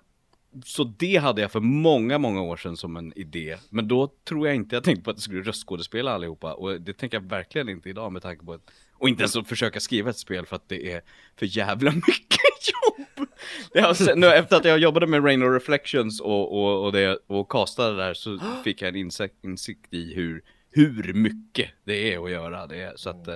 så 0.65 0.83
det 0.83 1.17
hade 1.17 1.41
jag 1.41 1.51
för 1.51 1.59
många, 1.59 2.17
många 2.17 2.41
år 2.41 2.57
sedan 2.57 2.77
som 2.77 2.97
en 2.97 3.17
idé. 3.17 3.57
Men 3.69 3.87
då 3.87 4.07
tror 4.07 4.47
jag 4.47 4.55
inte 4.55 4.75
jag 4.75 4.83
tänkte 4.83 5.03
på 5.03 5.09
att 5.09 5.17
jag 5.17 5.23
skulle 5.23 5.41
röstskådespela 5.41 6.11
allihopa. 6.11 6.53
Och 6.53 6.81
det 6.81 6.93
tänker 6.93 7.17
jag 7.17 7.29
verkligen 7.29 7.69
inte 7.69 7.89
idag 7.89 8.11
med 8.11 8.21
tanke 8.21 8.45
på 8.45 8.53
att 8.53 8.71
och 8.93 9.09
inte 9.09 9.21
ens 9.21 9.35
att 9.35 9.47
försöka 9.47 9.79
skriva 9.79 10.09
ett 10.09 10.17
spel 10.17 10.45
för 10.45 10.55
att 10.55 10.69
det 10.69 10.91
är 10.91 11.01
för 11.35 11.57
jävla 11.57 11.91
mycket 11.95 12.40
jobb. 12.69 13.27
Det 13.73 13.79
har, 13.81 13.93
sen, 13.93 14.19
nu, 14.19 14.27
efter 14.27 14.55
att 14.55 14.65
jag 14.65 14.79
jobbade 14.79 15.07
med 15.07 15.25
Rain 15.25 15.43
of 15.43 15.49
Reflections 15.53 16.21
och, 16.21 16.53
och, 16.63 16.85
och, 16.85 16.91
det, 16.91 17.19
och 17.27 17.49
castade 17.51 17.97
där 17.97 18.13
så 18.13 18.39
fick 18.63 18.81
jag 18.81 18.89
en 18.89 18.95
insikt, 18.95 19.35
insikt 19.43 19.93
i 19.93 20.13
hur, 20.13 20.43
hur 20.71 21.13
mycket 21.13 21.69
det 21.83 22.13
är 22.13 22.23
att 22.25 22.31
göra. 22.31 22.67
Det 22.67 22.81
är, 22.81 22.93
så 22.95 23.09
att, 23.09 23.27
eh, 23.27 23.35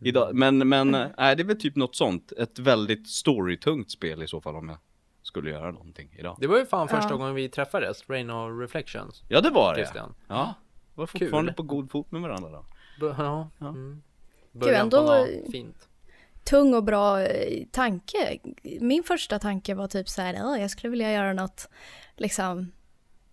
idag, 0.00 0.34
men 0.34 0.68
men 0.68 0.90
nej, 0.90 1.36
det 1.36 1.42
är 1.42 1.44
väl 1.44 1.60
typ 1.60 1.76
något 1.76 1.96
sånt. 1.96 2.32
Ett 2.32 2.58
väldigt 2.58 3.08
storytungt 3.08 3.90
spel 3.90 4.22
i 4.22 4.26
så 4.28 4.40
fall 4.40 4.56
om 4.56 4.68
jag 4.68 4.78
skulle 5.22 5.50
göra 5.50 5.70
någonting 5.70 6.10
idag. 6.18 6.36
Det 6.40 6.46
var 6.46 6.58
ju 6.58 6.66
fan 6.66 6.88
första 6.88 7.10
Ja. 7.10 7.16
gången 7.16 7.34
vi 7.34 7.48
träffades. 7.48 8.10
Rain 8.10 8.30
of 8.30 8.60
Reflections. 8.60 9.22
Ja 9.28 9.40
det 9.40 9.50
var 9.50 9.74
det. 9.74 9.80
Christian. 9.80 10.14
Ja, 10.28 10.54
var 10.94 11.06
fortfarande 11.06 11.50
Kul. 11.52 11.56
på 11.56 11.62
god 11.62 11.90
fot 11.90 12.10
med 12.10 12.20
varandra 12.20 12.50
då. 12.50 12.64
Bu- 13.06 13.14
Ja. 13.18 13.50
Ja. 13.58 13.68
Mm. 13.68 14.02
Gud, 14.52 14.60
Början 14.62 14.90
på 14.90 14.96
ändå- 14.96 15.12
något 15.14 15.52
fint. 15.52 15.88
Tung 16.48 16.74
och 16.74 16.84
bra 16.84 17.20
eh, 17.22 17.64
tanke. 17.72 18.38
Min 18.80 19.02
första 19.02 19.38
tanke 19.38 19.74
var 19.74 19.86
typ 19.88 20.08
så 20.08 20.22
här, 20.22 20.34
"Ja, 20.34 20.58
jag 20.58 20.70
skulle 20.70 20.90
vilja 20.90 21.12
göra 21.12 21.32
något, 21.32 21.68
liksom, 22.16 22.72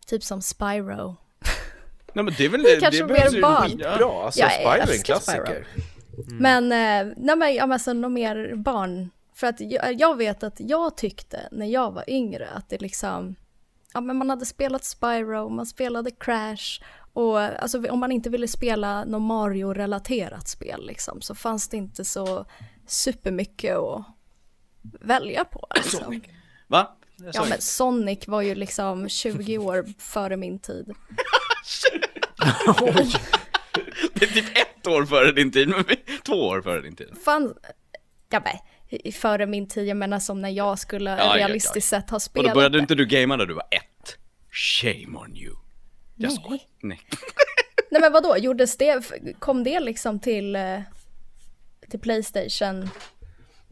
typ 0.07 0.23
som 0.23 0.41
Spyro. 0.41 1.15
Nej 2.13 2.25
men 2.25 2.33
det 2.37 2.45
är 2.45 2.49
väl 2.49 2.63
Det 2.63 2.73
är 2.75 2.79
kanske 2.81 3.03
behövs 3.05 3.31
mer 3.31 3.35
ju- 3.37 3.41
barn. 3.41 3.79
Ja. 3.79 3.97
Bra, 3.97 4.23
alltså 4.25 4.39
Jag 4.39 4.51
Spyro 4.51 4.69
är 4.69 4.97
en 4.97 5.03
klassiker. 5.03 5.67
Men, 6.39 6.63
eh, 6.71 7.13
nej 7.17 7.35
men, 7.35 7.55
ja, 7.55 7.65
men 7.65 7.71
alltså 7.71 7.93
något 7.93 8.11
mer 8.11 8.55
barn. 8.55 9.09
För 9.33 9.47
att 9.47 9.59
jag, 9.59 9.93
jag 9.93 10.17
vet 10.17 10.43
att 10.43 10.55
jag 10.59 10.97
tyckte 10.97 11.39
när 11.51 11.65
jag 11.65 11.91
var 11.91 12.03
yngre 12.09 12.47
att 12.49 12.69
det 12.69 12.81
liksom, 12.81 13.35
ja 13.93 14.01
men 14.01 14.15
man 14.17 14.29
hade 14.29 14.45
spelat 14.45 14.83
Spyro, 14.83 15.49
man 15.49 15.65
spelade 15.65 16.11
Crash 16.11 16.81
och 17.13 17.39
alltså 17.39 17.89
om 17.89 17.99
man 17.99 18.11
inte 18.11 18.29
ville 18.29 18.47
spela 18.47 19.05
något 19.05 19.21
Mario-relaterat 19.21 20.47
spel 20.47 20.85
liksom 20.87 21.21
så 21.21 21.35
fanns 21.35 21.67
det 21.69 21.77
inte 21.77 22.05
så 22.05 22.45
supermycket 22.87 23.75
att 23.77 24.05
välja 25.01 25.45
på. 25.45 25.67
Liksom. 25.75 26.21
Va? 26.67 26.97
Ja 27.33 27.45
men 27.49 27.61
Sonic 27.61 28.27
var 28.27 28.41
ju 28.41 28.55
liksom 28.55 29.09
20 29.09 29.57
år 29.57 29.85
före 29.99 30.37
min 30.37 30.59
tid. 30.59 30.85
Det 34.13 34.25
är 34.25 34.29
typ 34.29 34.57
ett 34.57 34.87
år 34.87 35.05
före 35.05 35.31
din 35.31 35.51
tid, 35.51 35.69
men 35.69 35.83
vi- 35.87 36.17
två 36.25 36.33
år 36.33 36.61
före 36.61 36.81
din 36.81 36.95
tid. 36.95 37.07
Fan, 37.25 37.53
ja 38.29 38.41
men 38.43 39.11
före 39.13 39.45
min 39.45 39.67
tid, 39.67 39.87
jag 39.87 39.97
menar 39.97 40.19
som 40.19 40.41
när 40.41 40.49
jag 40.49 40.79
skulle 40.79 41.09
ja, 41.09 41.33
realistiskt 41.37 41.89
sett 41.89 42.09
ha 42.09 42.15
Och 42.15 42.21
spelat 42.21 42.49
då 42.51 42.55
började 42.55 42.77
det. 42.77 42.81
inte 42.81 42.95
du 42.95 43.05
gamea 43.05 43.37
när 43.37 43.45
du 43.45 43.53
var 43.53 43.63
ett. 43.71 44.17
Shame 44.51 45.17
on 45.17 45.35
you. 45.37 45.55
Jag 46.15 46.31
Nej. 46.49 46.67
Nej. 46.81 46.99
Nej 47.91 48.01
men 48.01 48.11
vadå, 48.11 48.37
gjordes 48.37 48.77
det, 48.77 49.11
kom 49.39 49.63
det 49.63 49.79
liksom 49.79 50.19
till, 50.19 50.55
eh, 50.55 50.79
till 51.89 51.99
Playstation? 51.99 52.89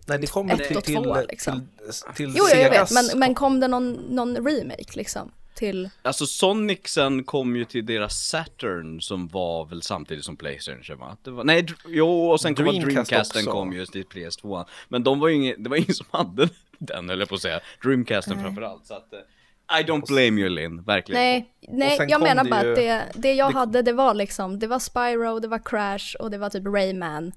Nej, 0.08 0.20
det 0.20 0.28
kommer 0.28 0.54
Ett 0.54 0.68
till, 0.68 0.78
och 0.78 0.84
till, 0.84 0.96
två, 0.96 1.16
till, 1.16 1.28
liksom. 1.30 1.70
till, 2.16 2.34
Jo, 2.38 2.44
jag 2.54 2.70
vet, 2.70 2.92
men, 2.92 3.20
men 3.20 3.36
kom 3.36 3.60
det 3.60 3.68
någon, 3.68 3.92
någon 3.94 4.36
remake 4.48 4.94
liksom? 4.98 5.32
Till, 5.56 5.90
Alltså 6.02 6.26
Sonicsen 6.26 7.24
kom 7.24 7.56
ju 7.56 7.66
till 7.66 7.86
deras 7.86 8.28
Saturn 8.28 9.02
som 9.02 9.28
var 9.28 9.66
väl 9.66 9.82
samtidigt 9.82 10.26
som 10.26 10.38
Playstation 10.38 10.98
va? 11.00 11.18
Det 11.24 11.32
var, 11.32 11.44
nej, 11.44 11.62
dr- 11.64 11.74
jo 11.88 12.32
och 12.32 12.42
sen 12.42 12.56
kom 12.56 12.66
Dreamcast 12.66 12.86
Dreamcasten 12.92 13.42
också. 13.42 13.52
kom 13.52 13.74
just 13.74 13.92
till 13.92 14.04
PS2 14.06 14.66
Men 14.88 15.04
de 15.04 15.20
var 15.20 15.28
ju 15.28 15.36
ingen, 15.36 15.64
det 15.64 15.70
var 15.70 15.78
ingen 15.78 15.94
som 15.94 16.06
hade 16.12 16.50
den 16.78 17.10
eller 17.10 17.26
på 17.26 17.36
att 17.36 17.42
säga 17.42 17.60
Dreamcasten 17.84 18.42
framförallt 18.44 18.86
så 18.88 18.94
att 18.94 19.14
eh, 19.14 19.80
I 19.80 19.84
don't 19.84 20.08
blame 20.08 20.42
you 20.42 20.50
Linn, 20.50 20.84
verkligen 20.84 21.22
nej, 21.22 21.50
nej 21.62 21.98
jag 22.00 22.12
kom 22.12 22.22
menar 22.22 22.44
det 22.44 22.50
bara 22.50 22.64
ju- 22.64 22.70
att 22.72 22.76
det, 22.76 23.06
det 23.16 23.34
jag 23.34 23.52
hade 23.52 23.82
det 23.82 23.94
var 23.94 24.14
liksom, 24.14 24.60
det 24.60 24.68
var 24.68 24.80
Spyro, 24.80 25.40
det 25.40 25.48
var 25.48 25.60
Crash 25.66 26.16
och 26.20 26.32
det 26.32 26.38
var 26.38 26.50
typ 26.50 26.64
Rayman. 26.66 27.32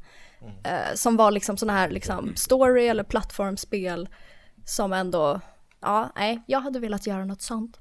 Eh, 0.65 0.95
som 0.95 1.17
var 1.17 1.31
liksom 1.31 1.57
sådana 1.57 1.79
här 1.79 1.91
liksom 1.91 2.37
story 2.37 2.89
eller 2.89 3.05
plattformspel 3.05 4.09
som 4.65 4.93
ändå, 4.93 5.41
ja 5.81 6.13
nej, 6.17 6.43
jag 6.47 6.61
hade 6.61 6.79
velat 6.79 7.07
göra 7.07 7.25
något 7.25 7.43
sånt. 7.43 7.79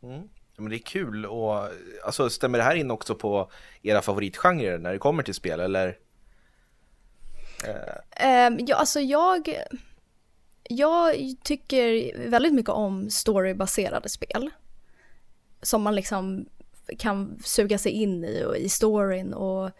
Ja, 0.00 0.62
men 0.62 0.70
det 0.70 0.76
är 0.76 0.78
kul 0.78 1.26
och 1.26 1.68
alltså 2.04 2.30
stämmer 2.30 2.58
det 2.58 2.64
här 2.64 2.74
in 2.74 2.90
också 2.90 3.14
på 3.14 3.50
era 3.82 4.02
favoritgenrer 4.02 4.78
när 4.78 4.92
det 4.92 4.98
kommer 4.98 5.22
till 5.22 5.34
spel 5.34 5.60
eller? 5.60 5.98
Um, 8.24 8.58
ja, 8.66 8.76
alltså 8.76 9.00
jag, 9.00 9.56
jag 10.62 11.14
tycker 11.42 12.12
väldigt 12.28 12.54
mycket 12.54 12.70
om 12.70 13.10
storybaserade 13.10 14.08
spel. 14.08 14.50
Som 15.62 15.82
man 15.82 15.94
liksom 15.94 16.48
kan 16.98 17.38
suga 17.44 17.78
sig 17.78 17.92
in 17.92 18.24
i 18.24 18.44
och 18.44 18.56
i 18.56 18.68
storyn 18.68 19.34
och 19.34 19.70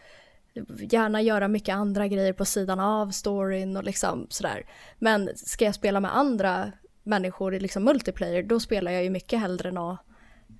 gärna 0.78 1.22
göra 1.22 1.48
mycket 1.48 1.74
andra 1.74 2.08
grejer 2.08 2.32
på 2.32 2.44
sidan 2.44 2.80
av 2.80 3.10
storyn 3.10 3.76
och 3.76 3.84
liksom 3.84 4.26
sådär. 4.30 4.66
Men 4.98 5.30
ska 5.36 5.64
jag 5.64 5.74
spela 5.74 6.00
med 6.00 6.16
andra 6.16 6.72
människor 7.02 7.54
i 7.54 7.60
liksom 7.60 7.84
multiplayer, 7.84 8.42
då 8.42 8.60
spelar 8.60 8.92
jag 8.92 9.04
ju 9.04 9.10
mycket 9.10 9.40
hellre 9.40 9.70
något 9.70 9.98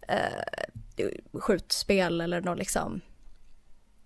eh, 0.09 1.09
skjutspel 1.41 2.21
eller 2.21 2.41
något 2.41 2.59
liksom, 2.59 3.01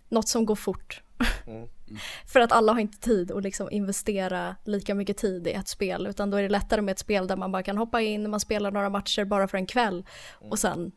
något 0.08 0.28
som 0.28 0.46
går 0.46 0.54
fort. 0.54 1.02
För 2.26 2.40
att 2.40 2.52
alla 2.52 2.72
har 2.72 2.80
inte 2.80 2.98
tid 2.98 3.32
att 3.32 3.42
liksom 3.42 3.70
investera 3.70 4.56
lika 4.64 4.94
mycket 4.94 5.16
tid 5.16 5.46
i 5.46 5.52
ett 5.52 5.68
spel, 5.68 6.06
utan 6.06 6.30
då 6.30 6.36
är 6.36 6.42
det 6.42 6.48
lättare 6.48 6.80
med 6.80 6.92
ett 6.92 6.98
spel 6.98 7.26
där 7.26 7.36
man 7.36 7.52
bara 7.52 7.62
kan 7.62 7.78
hoppa 7.78 8.00
in, 8.00 8.30
man 8.30 8.40
spelar 8.40 8.70
några 8.70 8.90
matcher 8.90 9.24
bara 9.24 9.48
för 9.48 9.58
en 9.58 9.66
kväll 9.66 10.06
och 10.40 10.58
sen 10.58 10.92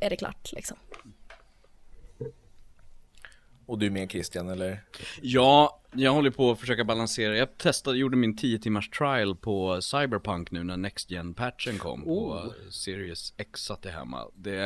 är 0.00 0.10
det 0.10 0.16
klart 0.16 0.52
liksom. 0.52 0.76
Och 3.66 3.78
du 3.78 3.90
med 3.90 4.10
Christian 4.10 4.48
eller? 4.48 4.82
Ja, 5.22 5.80
jag 5.92 6.12
håller 6.12 6.30
på 6.30 6.50
att 6.50 6.60
försöka 6.60 6.84
balansera. 6.84 7.36
Jag 7.36 7.58
testade, 7.58 7.98
gjorde 7.98 8.16
min 8.16 8.36
10 8.36 8.58
timmars 8.58 8.90
trial 8.90 9.36
på 9.36 9.82
Cyberpunk 9.82 10.50
nu 10.50 10.64
när 10.64 10.76
Next 10.76 11.10
gen 11.10 11.34
patchen 11.34 11.78
kom 11.78 12.04
på 12.04 12.52
Series 12.70 13.34
X 13.36 13.60
satt 13.60 13.86
hemma. 13.86 14.24
Det, 14.34 14.64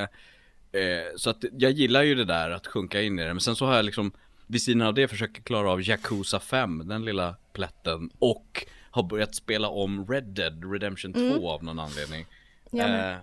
eh, 0.72 1.16
så 1.16 1.30
att 1.30 1.44
jag 1.58 1.72
gillar 1.72 2.02
ju 2.02 2.14
det 2.14 2.24
där 2.24 2.50
att 2.50 2.66
sjunka 2.66 3.02
in 3.02 3.18
i 3.18 3.22
det. 3.22 3.34
Men 3.34 3.40
sen 3.40 3.56
så 3.56 3.66
har 3.66 3.76
jag 3.76 3.84
liksom 3.84 4.12
vid 4.46 4.62
sidan 4.62 4.82
av 4.82 4.94
det 4.94 5.08
försökt 5.08 5.44
klara 5.44 5.70
av 5.70 5.82
Yakuza 5.82 6.40
5, 6.40 6.88
den 6.88 7.04
lilla 7.04 7.36
plätten. 7.52 8.10
Och 8.18 8.66
har 8.90 9.02
börjat 9.02 9.34
spela 9.34 9.68
om 9.68 10.06
Red 10.08 10.24
Dead 10.24 10.72
Redemption 10.72 11.12
2 11.12 11.50
av 11.50 11.64
någon 11.64 11.78
anledning. 11.78 12.26
Eh, 12.72 13.16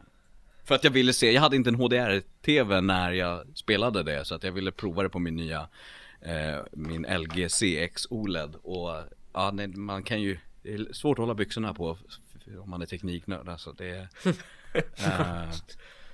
för 0.65 0.75
att 0.75 0.83
jag 0.83 0.91
ville 0.91 1.13
se, 1.13 1.31
jag 1.31 1.41
hade 1.41 1.55
inte 1.55 1.69
en 1.69 1.75
HDR-TV 1.75 2.81
när 2.81 3.11
jag 3.11 3.57
spelade 3.57 4.03
det 4.03 4.25
så 4.25 4.35
att 4.35 4.43
jag 4.43 4.51
ville 4.51 4.71
prova 4.71 5.03
det 5.03 5.09
på 5.09 5.19
min 5.19 5.35
nya 5.35 5.67
eh, 6.21 6.59
Min 6.71 7.01
LG 7.01 7.49
CX 7.49 8.07
OLED 8.09 8.55
och 8.63 8.89
ja, 9.33 9.51
nej, 9.53 9.67
man 9.67 10.03
kan 10.03 10.21
ju 10.21 10.37
Det 10.61 10.73
är 10.73 10.93
svårt 10.93 11.19
att 11.19 11.23
hålla 11.23 11.33
byxorna 11.33 11.73
på 11.73 11.97
om 12.63 12.69
man 12.69 12.81
är 12.81 12.85
tekniknörd 12.85 13.49
alltså 13.49 13.71
det 13.71 14.07
eh, 15.05 15.51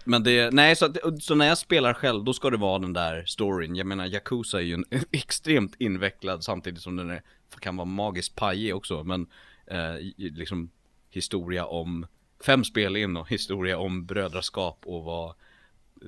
Men 0.04 0.24
det, 0.24 0.54
nej 0.54 0.76
så, 0.76 0.86
att, 0.86 1.24
så 1.24 1.36
när 1.36 1.46
jag 1.46 1.58
spelar 1.58 1.94
själv 1.94 2.24
då 2.24 2.34
ska 2.34 2.50
det 2.50 2.58
vara 2.58 2.80
den 2.80 2.94
där 2.94 3.26
storyn. 3.26 3.76
Jag 3.76 3.88
menar 3.88 4.06
Yakuza 4.06 4.58
är 4.58 4.64
ju 4.64 4.74
en 4.74 4.86
extremt 5.12 5.76
invecklad 5.80 6.44
samtidigt 6.44 6.82
som 6.82 6.96
den 6.96 7.10
är, 7.10 7.22
kan 7.60 7.78
vara 7.78 7.86
magiskt 7.86 8.36
pajig 8.36 8.76
också 8.76 9.04
men 9.04 9.28
eh, 9.68 9.96
liksom 10.18 10.70
historia 11.10 11.66
om 11.66 12.06
fem 12.44 12.64
spel 12.64 12.96
in 12.96 13.18
och 13.18 13.30
historia 13.30 13.78
om 13.78 14.06
brödraskap 14.06 14.80
och 14.86 15.04
vad 15.04 15.34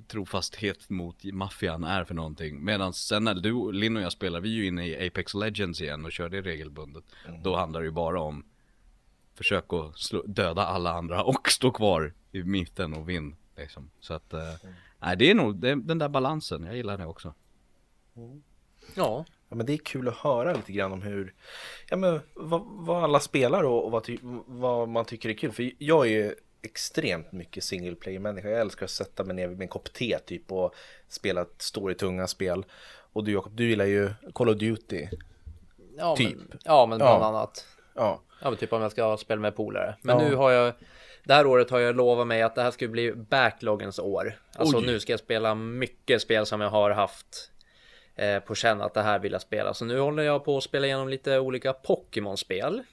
trofasthet 0.08 0.90
mot 0.90 1.24
maffian 1.24 1.84
är 1.84 2.04
för 2.04 2.14
någonting. 2.14 2.66
Medan 2.66 2.94
sen 2.94 3.24
när 3.24 3.34
du, 3.34 3.72
Linn 3.72 3.98
och 3.98 4.04
jag 4.04 4.12
spelar, 4.12 4.40
vi 4.40 4.50
är 4.50 4.54
ju 4.54 4.66
inne 4.66 4.88
i 4.88 5.08
Apex 5.08 5.34
Legends 5.34 5.82
igen 5.82 6.06
och 6.06 6.12
kör 6.12 6.30
det 6.30 6.42
regelbundet. 6.42 7.04
Då 7.44 7.56
handlar 7.56 7.80
det 7.80 7.86
ju 7.86 7.92
bara 7.92 8.22
om 8.22 8.46
försök 9.36 9.74
att 9.74 10.00
slå, 10.00 10.24
döda 10.26 10.66
alla 10.66 10.94
andra 10.94 11.24
och 11.24 11.50
stå 11.50 11.72
kvar 11.72 12.14
i 12.32 12.44
mitten 12.44 12.94
och 12.94 13.10
vinn. 13.10 13.36
Liksom. 13.58 13.90
Så 14.00 14.14
att, 14.14 14.34
eh, 14.34 14.54
nej 15.00 15.18
det 15.18 15.32
är 15.32 15.36
nog 15.36 15.56
det, 15.56 15.70
är 15.70 15.76
den 15.76 15.98
där 15.98 16.10
balansen, 16.10 16.64
jag 16.64 16.76
gillar 16.76 16.98
det 16.98 17.06
också. 17.06 17.34
Ja, 18.96 19.26
Ja, 19.54 19.58
men 19.58 19.66
det 19.66 19.74
är 19.74 19.78
kul 19.78 20.08
att 20.08 20.18
höra 20.18 20.54
lite 20.54 20.72
grann 20.72 20.92
om 20.92 21.02
hur, 21.02 21.34
ja 21.90 21.96
men 21.98 22.20
vad, 22.34 22.62
vad 22.66 23.04
alla 23.04 23.20
spelar 23.20 23.64
och, 23.64 23.86
och 23.86 23.92
vad, 23.92 24.08
vad 24.48 24.90
man 24.90 25.06
tycker 25.06 25.30
är 25.30 25.34
kul. 25.34 25.52
För 25.52 25.72
jag 25.78 26.06
är 26.08 26.10
ju 26.12 26.36
extremt 26.62 27.32
mycket 27.32 27.64
single 27.64 27.96
player 27.96 28.20
människa. 28.20 28.50
Jag 28.50 28.60
älskar 28.62 28.86
att 28.86 28.90
sätta 28.92 29.24
mig 29.24 29.36
ner 29.36 29.48
med 29.48 29.62
en 29.62 29.68
kopp 29.68 29.94
te 29.94 30.20
typ 30.20 30.52
och 30.52 30.74
spela 31.08 31.42
ett 31.42 31.62
storytunga 31.62 32.28
spel. 32.28 32.66
Och 33.14 33.24
du 33.24 33.32
Jakob, 33.32 33.56
du 33.56 33.70
gillar 33.70 33.86
ju 33.86 34.10
Call 34.34 34.50
of 34.50 34.58
Duty. 34.58 35.08
ja 35.98 36.16
Typ. 36.16 36.36
Men, 36.50 36.60
ja, 36.64 36.86
men 36.86 36.98
bland 36.98 37.24
Ja. 37.24 37.28
annat. 37.28 37.68
Ja, 37.96 38.22
Ja, 38.42 38.50
men 38.50 38.58
typ 38.60 38.74
om 38.74 38.82
jag 38.82 38.92
ska 38.92 39.18
spela 39.18 39.42
med 39.42 39.56
polare. 39.56 39.96
Men 40.02 40.20
Ja. 40.20 40.30
nu 40.30 40.36
har 40.36 40.52
jag, 40.52 40.74
det 41.24 41.34
här 41.34 41.46
året 41.48 41.70
har 41.70 41.80
jag 41.80 41.96
lovat 41.96 42.28
mig 42.28 42.42
att 42.42 42.56
det 42.56 42.62
här 42.62 42.72
ska 42.72 42.88
bli 42.88 43.14
backloggens 43.14 44.00
år. 44.00 44.40
Alltså 44.56 44.78
Oj. 44.78 44.86
nu 44.86 45.00
ska 45.00 45.14
jag 45.14 45.20
spela 45.20 45.56
mycket 45.56 46.22
spel 46.22 46.46
som 46.46 46.62
jag 46.62 46.70
har 46.70 46.92
haft 46.92 47.52
på 48.46 48.56
känn 48.56 48.82
att 48.82 48.94
det 48.94 49.02
här 49.02 49.20
vill 49.20 49.32
jag 49.32 49.42
spela. 49.42 49.74
Så 49.74 49.86
nu 49.86 50.00
håller 50.00 50.24
jag 50.24 50.46
på 50.46 50.58
att 50.58 50.64
spela 50.64 50.86
igenom 50.88 51.10
lite 51.10 51.40
olika 51.40 51.74
Pokémon-spel. 51.74 52.84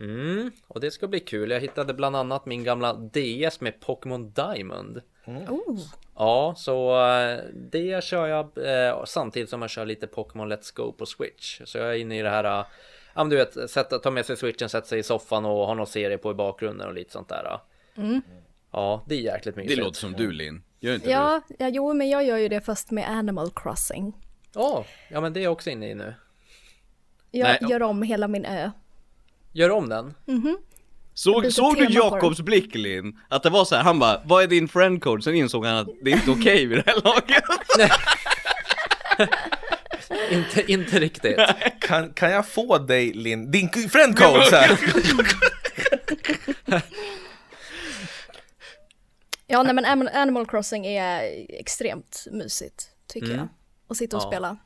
Mm. 0.00 0.50
Och 0.68 0.80
det 0.80 0.90
ska 0.90 1.08
bli 1.08 1.20
kul. 1.20 1.50
Jag 1.50 1.60
hittade 1.60 1.94
bland 1.94 2.16
annat 2.16 2.46
min 2.46 2.64
gamla 2.64 2.92
DS 2.92 3.60
med 3.60 3.80
Pokémon 3.80 4.30
Diamond. 4.32 5.02
Oh. 5.26 5.78
Ja, 6.16 6.54
så 6.56 7.06
eh, 7.10 7.38
det 7.54 8.04
kör 8.04 8.26
jag 8.26 8.50
eh, 8.88 9.04
samtidigt 9.04 9.50
som 9.50 9.62
jag 9.62 9.70
kör 9.70 9.86
lite 9.86 10.06
Pokémon 10.06 10.52
Let's 10.52 10.76
Go 10.76 10.92
på 10.92 11.06
Switch. 11.06 11.60
Så 11.64 11.78
jag 11.78 11.88
är 11.90 11.94
inne 11.94 12.18
i 12.18 12.22
det 12.22 12.30
här, 12.30 12.44
eh, 12.44 12.66
ja 13.14 13.24
men 13.24 13.28
du 13.28 13.36
vet, 13.36 13.70
sätta, 13.70 13.98
ta 13.98 14.10
med 14.10 14.26
sig 14.26 14.36
switchen, 14.36 14.68
sätta 14.68 14.86
sig 14.86 14.98
i 14.98 15.02
soffan 15.02 15.44
och 15.44 15.66
ha 15.66 15.74
någon 15.74 15.86
serie 15.86 16.18
på 16.18 16.30
i 16.30 16.34
bakgrunden 16.34 16.88
och 16.88 16.94
lite 16.94 17.12
sånt 17.12 17.28
där. 17.28 17.60
eh. 17.96 18.18
Ja, 18.72 19.04
det 19.08 19.14
är 19.14 19.20
jäkligt 19.20 19.54
Det 19.54 19.60
mysigt. 19.62 19.78
låter 19.78 19.98
som 19.98 20.12
du 20.12 20.32
Linn, 20.32 20.62
gör 20.80 20.94
inte 20.94 21.10
Ja, 21.10 21.40
ja, 21.58 21.68
jo 21.68 21.92
men 21.94 22.08
jag 22.10 22.24
gör 22.24 22.36
ju 22.36 22.48
det 22.48 22.60
fast 22.60 22.90
med 22.90 23.10
Animal 23.10 23.50
Crossing. 23.56 24.12
Ja, 24.56 24.84
ja 25.08 25.20
men 25.20 25.32
det 25.32 25.40
är 25.40 25.44
jag 25.44 25.52
också 25.52 25.70
inne 25.70 25.90
i 25.90 25.94
nu. 25.94 26.14
Jag 27.30 27.44
Nej. 27.48 27.70
gör 27.70 27.82
om 27.82 28.02
hela 28.02 28.28
min 28.28 28.44
ö. 28.44 28.70
Gör 29.52 29.70
om 29.70 29.88
den. 29.88 30.14
du? 30.24 30.58
Såg, 31.14 31.42
byter 31.42 31.50
såg 31.50 31.76
du 31.76 31.84
Jakobs 31.84 32.40
blick 32.40 32.74
Linn? 32.74 33.20
Att 33.28 33.42
det 33.42 33.50
var 33.50 33.64
så 33.64 33.76
här, 33.76 33.82
han 33.82 33.98
bara, 33.98 34.22
vad 34.24 34.42
är 34.42 34.46
din 34.46 34.68
friend 34.68 35.02
code? 35.02 35.22
Sen 35.22 35.34
insåg 35.34 35.66
han 35.66 35.76
att 35.76 35.88
det 36.02 36.10
är 36.10 36.14
inte 36.14 36.30
okej 36.30 36.66
vid 36.66 36.78
det 36.78 36.84
här 36.86 37.00
laget. 37.04 37.44
inte, 40.30 40.72
inte 40.72 40.98
riktigt. 41.00 41.36
Kan, 41.80 42.12
kan 42.12 42.30
jag 42.30 42.48
få 42.48 42.78
dig, 42.78 43.12
Linn, 43.12 43.50
din 43.50 43.68
friend 43.68 44.18
code 44.18 44.46
så 44.46 44.56
här? 44.56 44.78
Ja, 49.46 49.62
nej 49.62 49.74
men 49.74 49.84
Animal- 49.84 50.14
Animal 50.14 50.46
Crossing 50.46 50.86
är 50.86 51.46
extremt 51.48 52.24
mysigt, 52.30 52.88
tycker 53.08 53.26
Mm. 53.26 53.38
jag. 53.38 53.48
Att 53.88 53.96
sitta 53.96 54.16
och 54.16 54.22
Ja. 54.22 54.26
spela. 54.26 54.56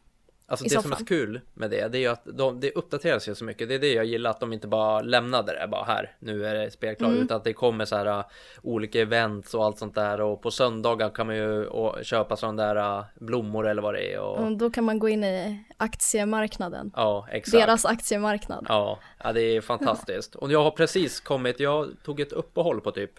Alltså 0.47 0.65
det 0.65 0.71
som 0.71 0.79
är 0.79 0.83
soffan. 0.83 0.99
så 0.99 1.05
kul 1.05 1.41
med 1.55 1.71
det, 1.71 1.89
det 1.89 1.99
är 1.99 2.01
ju 2.01 2.07
att 2.09 2.23
de, 2.25 2.61
det 2.61 2.73
uppdateras 2.73 3.29
ju 3.29 3.35
så 3.35 3.45
mycket. 3.45 3.69
Det 3.69 3.75
är 3.75 3.79
det 3.79 3.93
jag 3.95 4.05
gillar, 4.05 4.31
att 4.31 4.41
de 4.41 4.53
inte 4.53 4.67
bara 4.69 5.01
lämnade 5.01 5.53
det 5.61 5.69
bara 5.69 5.85
här, 5.85 6.17
nu 6.19 6.47
är 6.47 6.55
det 6.55 6.71
spelklart, 6.71 7.11
Mm. 7.11 7.23
utan 7.25 7.37
att 7.37 7.45
det 7.45 7.53
kommer 7.53 7.85
så 7.85 7.97
här 7.97 8.19
uh, 8.19 8.25
olika 8.63 9.01
events 9.01 9.55
och 9.55 9.65
allt 9.65 9.79
sånt 9.79 9.95
där 9.95 10.21
och 10.21 10.43
på 10.43 10.51
söndagar 10.51 11.11
kan 11.11 11.27
man 11.27 11.37
ju 11.37 11.67
och, 11.67 12.05
köpa 12.05 12.37
sådana 12.37 12.65
där 12.75 12.99
uh, 12.99 13.05
blommor 13.15 13.69
eller 13.69 13.83
vad 13.83 13.95
det 13.95 14.13
är 14.15 14.21
och 14.21 14.45
Och 14.45 14.57
då 14.57 14.71
kan 14.71 14.85
man 14.85 14.99
gå 14.99 15.09
in 15.09 15.25
i 15.25 15.65
aktiemarknaden. 15.77 16.93
ja, 16.97 17.27
exakt. 17.31 17.53
Deras 17.67 17.85
aktiemarknad. 17.85 18.67
Ja, 18.69 18.99
ja, 19.25 19.33
det 19.33 19.41
är 19.43 19.61
fantastiskt. 19.61 20.35
Och 20.35 20.53
jag 20.53 20.63
har 20.65 20.71
precis 20.71 21.21
kommit, 21.21 21.61
jag 21.61 21.89
tog 22.05 22.21
ett 22.21 22.33
uppehåll 22.33 22.81
på 22.81 22.91
typ 22.91 23.11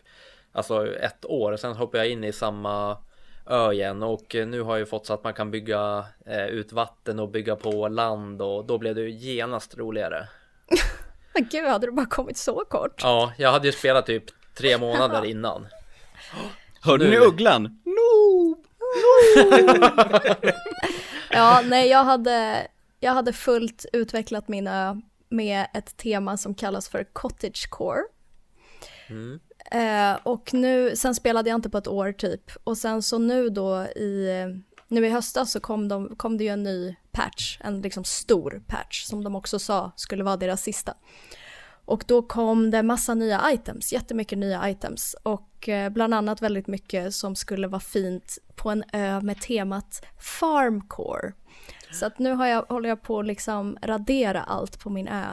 Alltså 0.54 0.95
ett 0.95 1.26
år, 1.26 1.58
sen 1.58 1.74
hoppade 1.74 2.04
jag 2.04 2.12
in 2.12 2.24
i 2.24 2.34
samma 2.34 2.97
ö 3.46 3.72
igen 3.74 4.04
och 4.04 4.36
eh, 4.36 4.48
nu 4.48 4.62
har 4.62 4.78
jag 4.78 4.89
fått 4.89 5.06
så 5.06 5.14
att 5.14 5.24
man 5.24 5.34
kan 5.34 5.52
bygga 5.52 6.06
eh, 6.26 6.46
ut 6.46 6.72
vatten 6.72 7.20
och 7.20 7.30
bygga 7.30 7.56
på 7.56 7.88
land 7.88 8.42
och 8.42 8.66
då 8.66 8.78
blev 8.78 8.96
det 8.96 9.02
ju 9.02 9.12
genast 9.12 9.78
roligare. 9.78 10.28
Men 11.34 11.48
gud, 11.52 11.68
hade 11.68 11.88
du 11.88 11.92
bara 11.92 12.06
kommit 12.06 12.38
så 12.38 12.66
kort? 12.70 13.02
Ja, 13.04 13.34
jag 13.38 13.52
hade 13.52 13.68
ju 13.68 13.72
spelat 13.72 14.06
typ 14.06 14.24
tre 14.56 14.78
månader 14.78 15.26
innan. 15.30 15.68
Hörde 16.82 17.04
Nu- 17.06 17.10
ni 17.12 17.18
ugglan? 17.26 17.78
Ja, 21.34 21.62
nej, 21.66 21.89
jag 21.89 22.04
hade, 22.04 22.68
jag 23.00 23.12
hade 23.12 23.34
fullt 23.34 23.86
utvecklat 23.94 24.48
min 24.48 24.68
ö 24.68 24.96
med 25.30 25.68
ett 25.74 25.98
tema 25.98 26.38
som 26.38 26.56
kallas 26.56 26.89
för 26.89 27.04
cottagecore. 27.14 28.02
Mm. 29.10 29.39
Eh, 29.72 30.19
och 30.24 30.53
nu, 30.53 30.95
sen 30.95 31.15
spelade 31.15 31.49
jag 31.49 31.57
inte 31.57 31.69
på 31.69 31.78
ett 31.78 31.88
år 31.88 32.11
typ. 32.11 32.51
Och 32.63 32.78
sen 32.78 33.01
så 33.01 33.17
nu 33.17 33.49
då 33.49 33.84
i, 33.84 34.30
nu 34.88 35.05
i 35.05 35.09
höstas 35.09 35.51
så 35.51 35.59
kom, 35.59 35.88
de, 35.88 36.15
kom 36.15 36.38
det 36.38 36.43
ju 36.43 36.49
en 36.49 36.63
ny 36.63 36.95
patch, 37.11 37.57
en 37.61 37.82
liksom 37.82 38.03
stor 38.03 38.63
patch 38.67 39.03
som 39.03 39.24
de 39.24 39.36
också 39.36 39.59
sa 39.59 39.91
skulle 39.95 40.24
vara 40.24 40.38
deras 40.38 40.61
sista. 40.61 40.93
Och 41.86 42.03
då 42.07 42.22
kom 42.22 42.72
det 42.72 42.84
massa 42.84 43.13
nya 43.13 43.51
items, 43.51 43.93
jättemycket 43.93 44.38
nya 44.38 44.69
items. 44.69 45.15
Och 45.24 45.69
eh, 45.69 45.89
bland 45.89 46.13
annat 46.13 46.41
väldigt 46.41 46.67
mycket 46.67 47.15
som 47.15 47.36
skulle 47.36 47.67
vara 47.67 47.80
fint 47.80 48.38
på 48.55 48.69
en 48.69 48.84
ö 48.93 49.22
med 49.22 49.41
temat 49.41 50.05
farmcore. 50.19 51.34
Så 51.91 52.05
att 52.05 52.19
nu 52.19 52.34
har 52.34 52.47
jag, 52.47 52.61
håller 52.61 52.89
jag 52.89 53.01
på 53.01 53.19
att 53.19 53.26
liksom 53.26 53.78
radera 53.82 54.43
allt 54.43 54.80
på 54.80 54.89
min 54.89 55.07
ö 55.07 55.26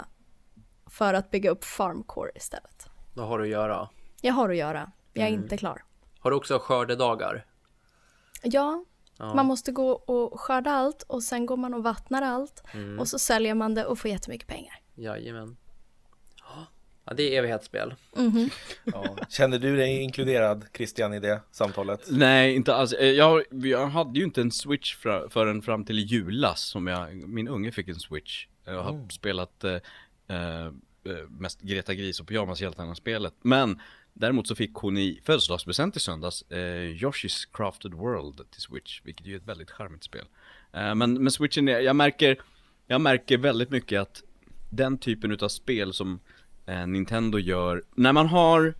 för 0.87 1.15
att 1.15 1.31
bygga 1.31 1.51
upp 1.51 1.65
farmcore 1.65 2.31
istället. 2.35 2.89
Då 3.15 3.23
har 3.23 3.39
du 3.39 3.45
att 3.45 3.51
göra. 3.51 3.89
Jag 4.21 4.33
har 4.35 4.51
att 4.51 4.57
göra, 4.57 4.91
jag 5.13 5.25
är 5.25 5.29
Mm. 5.33 5.43
inte 5.43 5.57
klar. 5.57 5.83
Har 6.21 6.31
du 6.31 6.37
också 6.37 6.59
skördedagar? 6.59 7.47
Ja, 8.43 8.85
Ja. 9.19 9.35
man 9.35 9.47
måste 9.47 9.73
gå 9.73 9.91
och 9.91 10.41
skörda 10.41 10.71
allt 10.71 11.03
och 11.03 11.23
sen 11.23 11.47
går 11.47 11.57
man 11.57 11.75
och 11.75 11.83
vattnar 11.83 12.23
allt 12.23 12.63
Mm. 12.75 12.99
och 12.99 13.09
så 13.09 13.19
säljer 13.19 13.55
man 13.55 13.75
det 13.75 13.85
och 13.85 13.99
får 13.99 14.11
jättemycket 14.11 14.49
pengar. 14.49 14.81
Jajamän. 14.95 15.57
Ja, 17.05 17.15
det 17.15 17.23
är 17.23 17.39
evighetsspel. 17.39 17.95
Mhm. 18.17 18.51
Ja. 18.85 19.17
Känner 19.29 19.59
du 19.59 19.77
dig 19.77 20.03
inkluderad, 20.03 20.65
Christian, 20.75 21.15
i 21.15 21.21
det 21.21 21.41
samtalet? 21.51 22.01
Nej, 22.11 22.55
inte 22.57 22.75
alls. 22.75 22.93
Eh, 22.93 23.07
Jag, 23.09 23.43
jag 23.51 23.87
hade 23.87 24.19
ju 24.19 24.25
inte 24.25 24.41
en 24.41 24.51
switch 24.51 24.97
fra, 24.97 25.29
förrän 25.31 25.63
fram 25.63 25.85
till 25.85 25.99
julas 25.99 26.61
som 26.63 26.87
jag, 26.87 27.15
min 27.29 27.49
unge 27.49 27.73
fick 27.73 27.89
en 27.89 27.95
switch. 28.01 28.47
Jag 28.65 28.83
har 28.83 29.09
spelat 29.11 29.65
eh, 29.65 29.75
eh, 30.37 30.73
mest 31.29 31.61
Greta 31.61 31.95
Gris 31.95 32.21
och 32.21 32.27
Pyjamashjältarna-spelet. 32.29 33.35
Men 33.43 33.81
däremot 34.13 34.47
så 34.49 34.55
fick 34.55 34.75
hon 34.75 34.99
i 34.99 35.21
födelsedagspresent 35.25 35.97
i 35.97 36.01
söndags 36.01 36.43
eh, 36.43 36.57
Yoshi's 36.95 37.49
Crafted 37.53 37.95
World 37.95 38.51
till 38.51 38.61
Switch, 38.61 39.01
vilket 39.05 39.27
ju 39.27 39.35
är 39.35 39.39
ett 39.39 39.49
väldigt 39.49 39.71
charmigt 39.71 40.05
spel. 40.05 40.25
Eh, 40.73 40.95
men, 40.95 41.23
men 41.23 41.31
switchen, 41.31 41.69
är, 41.69 41.81
jag 41.81 41.97
märker, 41.97 42.41
jag 42.87 43.01
märker 43.01 43.39
väldigt 43.39 43.71
mycket 43.71 44.01
att 44.01 44.23
den 44.71 44.99
typen 44.99 45.33
utav 45.33 45.49
spel 45.49 45.93
som 45.93 46.21
eh, 46.67 46.87
Nintendo 46.87 47.39
gör, 47.39 47.83
när 47.95 48.13
man 48.13 48.27
har 48.27 48.75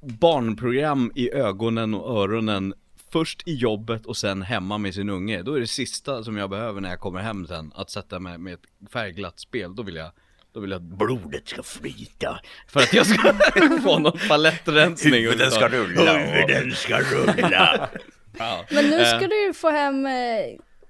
barnprogram 0.00 1.12
i 1.14 1.30
ögonen 1.30 1.94
och 1.94 2.22
öronen 2.22 2.74
Först 3.12 3.48
i 3.48 3.54
jobbet 3.54 4.06
och 4.06 4.16
sen 4.16 4.42
hemma 4.42 4.78
med 4.78 4.94
sin 4.94 5.08
unge 5.08 5.42
Då 5.42 5.54
är 5.54 5.60
det 5.60 5.66
sista 5.66 6.24
som 6.24 6.36
jag 6.36 6.50
behöver 6.50 6.80
när 6.80 6.90
jag 6.90 7.00
kommer 7.00 7.20
hem 7.20 7.46
sen 7.46 7.72
Att 7.74 7.90
sätta 7.90 8.20
mig 8.20 8.38
med 8.38 8.54
ett 8.54 8.92
färgglatt 8.92 9.40
spel 9.40 9.74
Då 9.74 9.82
vill 9.82 9.96
jag 9.96 10.10
då 10.54 10.60
vill 10.60 10.70
jag 10.70 10.76
att 10.76 10.82
blodet 10.98 11.48
ska 11.48 11.62
flyta 11.62 12.40
För 12.68 12.80
att 12.80 12.92
jag 12.94 13.06
ska 13.06 13.34
få 13.82 13.98
någon 13.98 14.18
palettrensning 14.28 15.14
Huvuden 15.14 15.50
ska 15.50 15.68
rulla. 15.68 16.18
Huvuden 16.18 16.72
ska 16.72 17.00
rulla 17.00 17.88
ja. 18.38 18.64
Men 18.70 18.84
nu 18.90 19.00
Eh. 19.00 19.06
ska 19.18 19.26
du 19.28 19.46
ju 19.46 19.52
få 19.52 19.70
hem 19.70 20.06
eh, 20.06 20.12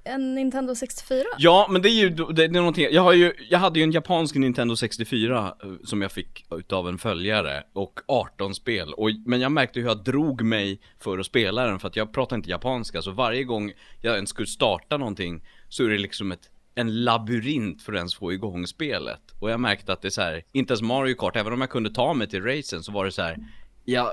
en 0.04 0.34
Nintendo 0.34 0.74
64. 0.74 1.24
Ja, 1.38 1.66
men 1.70 1.82
det 1.82 1.88
är 1.88 2.00
ju, 2.00 2.10
det, 2.10 2.32
det 2.32 2.44
är 2.44 2.48
någonting, 2.48 2.86
jag 2.90 3.02
har 3.02 3.12
ju, 3.12 3.32
jag 3.50 3.58
hade 3.58 3.78
ju 3.78 3.82
en 3.82 3.92
japansk 3.92 4.34
Nintendo 4.34 4.76
64 4.76 5.54
eh, 5.64 5.70
som 5.84 6.02
jag 6.02 6.12
fick 6.12 6.44
utav 6.50 6.88
en 6.88 6.98
följare 6.98 7.62
och 7.72 8.00
18 8.08 8.54
spel 8.54 8.92
och, 8.94 9.10
men 9.26 9.40
jag 9.40 9.52
märkte 9.52 9.80
hur 9.80 9.86
jag 9.86 10.04
drog 10.04 10.42
mig 10.42 10.80
för 11.00 11.18
att 11.18 11.26
spela 11.26 11.66
den 11.66 11.78
för 11.80 11.88
att 11.88 11.96
jag 11.96 12.12
pratar 12.12 12.36
inte 12.36 12.50
japanska 12.50 13.02
så 13.02 13.10
varje 13.10 13.44
gång 13.44 13.72
jag 14.00 14.14
ens 14.14 14.30
skulle 14.30 14.46
starta 14.48 14.96
någonting 14.96 15.44
så 15.68 15.84
är 15.84 15.88
det 15.88 15.98
liksom 15.98 16.32
ett 16.32 16.48
en 16.74 17.04
labyrint 17.04 17.82
för 17.82 17.92
att 17.92 17.96
ens 17.96 18.14
få 18.14 18.32
igång 18.32 18.66
spelet 18.66 19.20
Och 19.38 19.50
jag 19.50 19.60
märkte 19.60 19.92
att 19.92 20.02
det 20.02 20.08
är 20.08 20.10
så 20.10 20.22
här, 20.22 20.42
inte 20.52 20.72
ens 20.72 20.82
Mario 20.82 21.14
Kart, 21.14 21.36
även 21.36 21.52
om 21.52 21.60
jag 21.60 21.70
kunde 21.70 21.90
ta 21.90 22.14
mig 22.14 22.28
till 22.28 22.42
racen 22.44 22.82
så 22.82 22.92
var 22.92 23.04
det 23.04 23.12
så 23.12 23.22
här. 23.22 23.36
Jag 23.84 24.10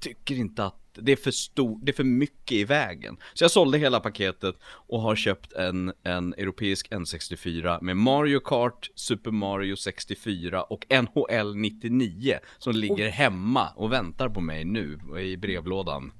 tycker 0.00 0.34
inte 0.34 0.64
att 0.64 0.76
det 0.94 1.12
är 1.12 1.16
för 1.16 1.30
stor, 1.30 1.78
det 1.82 1.92
är 1.92 1.96
för 1.96 2.04
mycket 2.04 2.52
i 2.52 2.64
vägen. 2.64 3.16
Så 3.34 3.44
jag 3.44 3.50
sålde 3.50 3.78
hela 3.78 4.00
paketet 4.00 4.54
och 4.62 5.00
har 5.00 5.16
köpt 5.16 5.52
en, 5.52 5.92
en 6.02 6.34
europeisk 6.34 6.90
N64 6.90 7.82
med 7.82 7.96
Mario 7.96 8.40
Kart, 8.40 8.90
Super 8.94 9.30
Mario 9.30 9.76
64 9.76 10.62
och 10.62 10.86
NHL 10.90 11.56
99 11.56 12.38
som 12.58 12.72
ligger 12.72 13.08
hemma 13.08 13.68
och 13.76 13.92
väntar 13.92 14.28
på 14.28 14.40
mig 14.40 14.64
nu 14.64 14.98
i 15.20 15.36
brevlådan. 15.36 16.12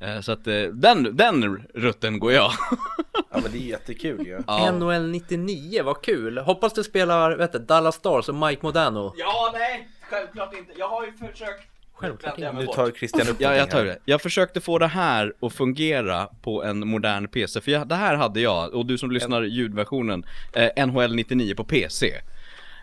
Eh, 0.00 0.20
Så 0.20 0.32
att 0.32 0.46
eh, 0.46 0.62
den, 0.62 1.16
den 1.16 1.56
rutten 1.74 2.18
går 2.18 2.32
jag. 2.32 2.52
Ja, 3.36 3.42
men 3.42 3.52
det 3.52 3.58
är 3.58 3.68
jättekul 3.70 4.26
ju. 4.26 4.40
Ja. 4.46 4.72
NHL 4.72 5.10
99, 5.10 5.82
vad 5.82 6.02
kul! 6.02 6.38
Hoppas 6.38 6.72
du 6.72 6.84
spelar, 6.84 7.36
vet 7.36 7.52
du, 7.52 7.58
Dallas 7.58 7.94
Stars 7.94 8.28
och 8.28 8.34
Mike 8.34 8.60
Modano. 8.62 9.12
Ja, 9.16 9.50
nej, 9.54 9.88
självklart 10.10 10.54
inte. 10.54 10.72
Jag 10.78 10.88
har 10.88 11.04
ju 11.06 11.12
försökt. 11.12 11.68
Självklart 11.92 12.38
inte. 12.38 12.52
Nu 12.52 12.66
tar 12.66 12.90
Christian 12.90 13.28
upp 13.28 13.36
Ja, 13.38 13.54
jag 13.54 13.70
tar 13.70 13.84
det. 13.84 13.98
Jag 14.04 14.22
försökte 14.22 14.60
få 14.60 14.78
det 14.78 14.86
här 14.86 15.32
att 15.40 15.52
fungera 15.52 16.26
på 16.42 16.64
en 16.64 16.88
modern 16.88 17.28
PC, 17.28 17.60
för 17.60 17.70
jag, 17.72 17.88
det 17.88 17.94
här 17.94 18.14
hade 18.14 18.40
jag, 18.40 18.74
och 18.74 18.86
du 18.86 18.98
som 18.98 19.10
lyssnar 19.10 19.42
ljudversionen, 19.42 20.26
eh, 20.52 20.86
NHL 20.86 21.14
99 21.14 21.54
på 21.54 21.64
PC. 21.64 22.12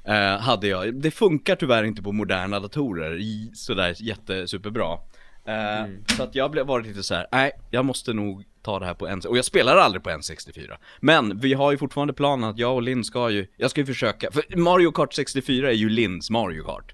Eh, 0.05 0.37
hade 0.39 0.67
jag. 0.67 0.93
Det 1.01 1.11
funkar 1.11 1.55
tyvärr 1.55 1.83
inte 1.83 2.01
på 2.01 2.11
moderna 2.11 2.59
datorer 2.59 3.19
i, 3.19 3.51
sådär 3.53 3.95
jättesuperbra. 3.97 4.97
Eh, 5.45 5.85
Så 6.17 6.23
att 6.23 6.35
jag 6.35 6.51
blev 6.51 6.65
varit 6.65 6.85
lite 6.87 7.03
så 7.03 7.15
här: 7.15 7.27
nej, 7.31 7.51
jag 7.71 7.85
måste 7.85 8.13
nog 8.13 8.43
ta 8.63 8.79
det 8.79 8.85
här 8.85 8.93
på 8.93 9.07
en, 9.07 9.21
och 9.27 9.37
jag 9.37 9.45
spelar 9.45 9.77
aldrig 9.77 10.03
på 10.03 10.09
N64. 10.09 10.77
Men 10.99 11.39
vi 11.39 11.53
har 11.53 11.71
ju 11.71 11.77
fortfarande 11.77 12.13
planen 12.13 12.49
att 12.49 12.57
jag 12.57 12.75
och 12.75 12.81
Linn 12.81 13.03
ska 13.03 13.29
ju, 13.29 13.47
jag 13.57 13.71
ska 13.71 13.81
ju 13.81 13.85
försöka, 13.85 14.31
för 14.31 14.57
Mario 14.57 14.91
Kart 14.91 15.13
64 15.13 15.69
är 15.69 15.73
ju 15.73 15.89
Linns 15.89 16.29
Mario 16.29 16.63
Kart. 16.63 16.93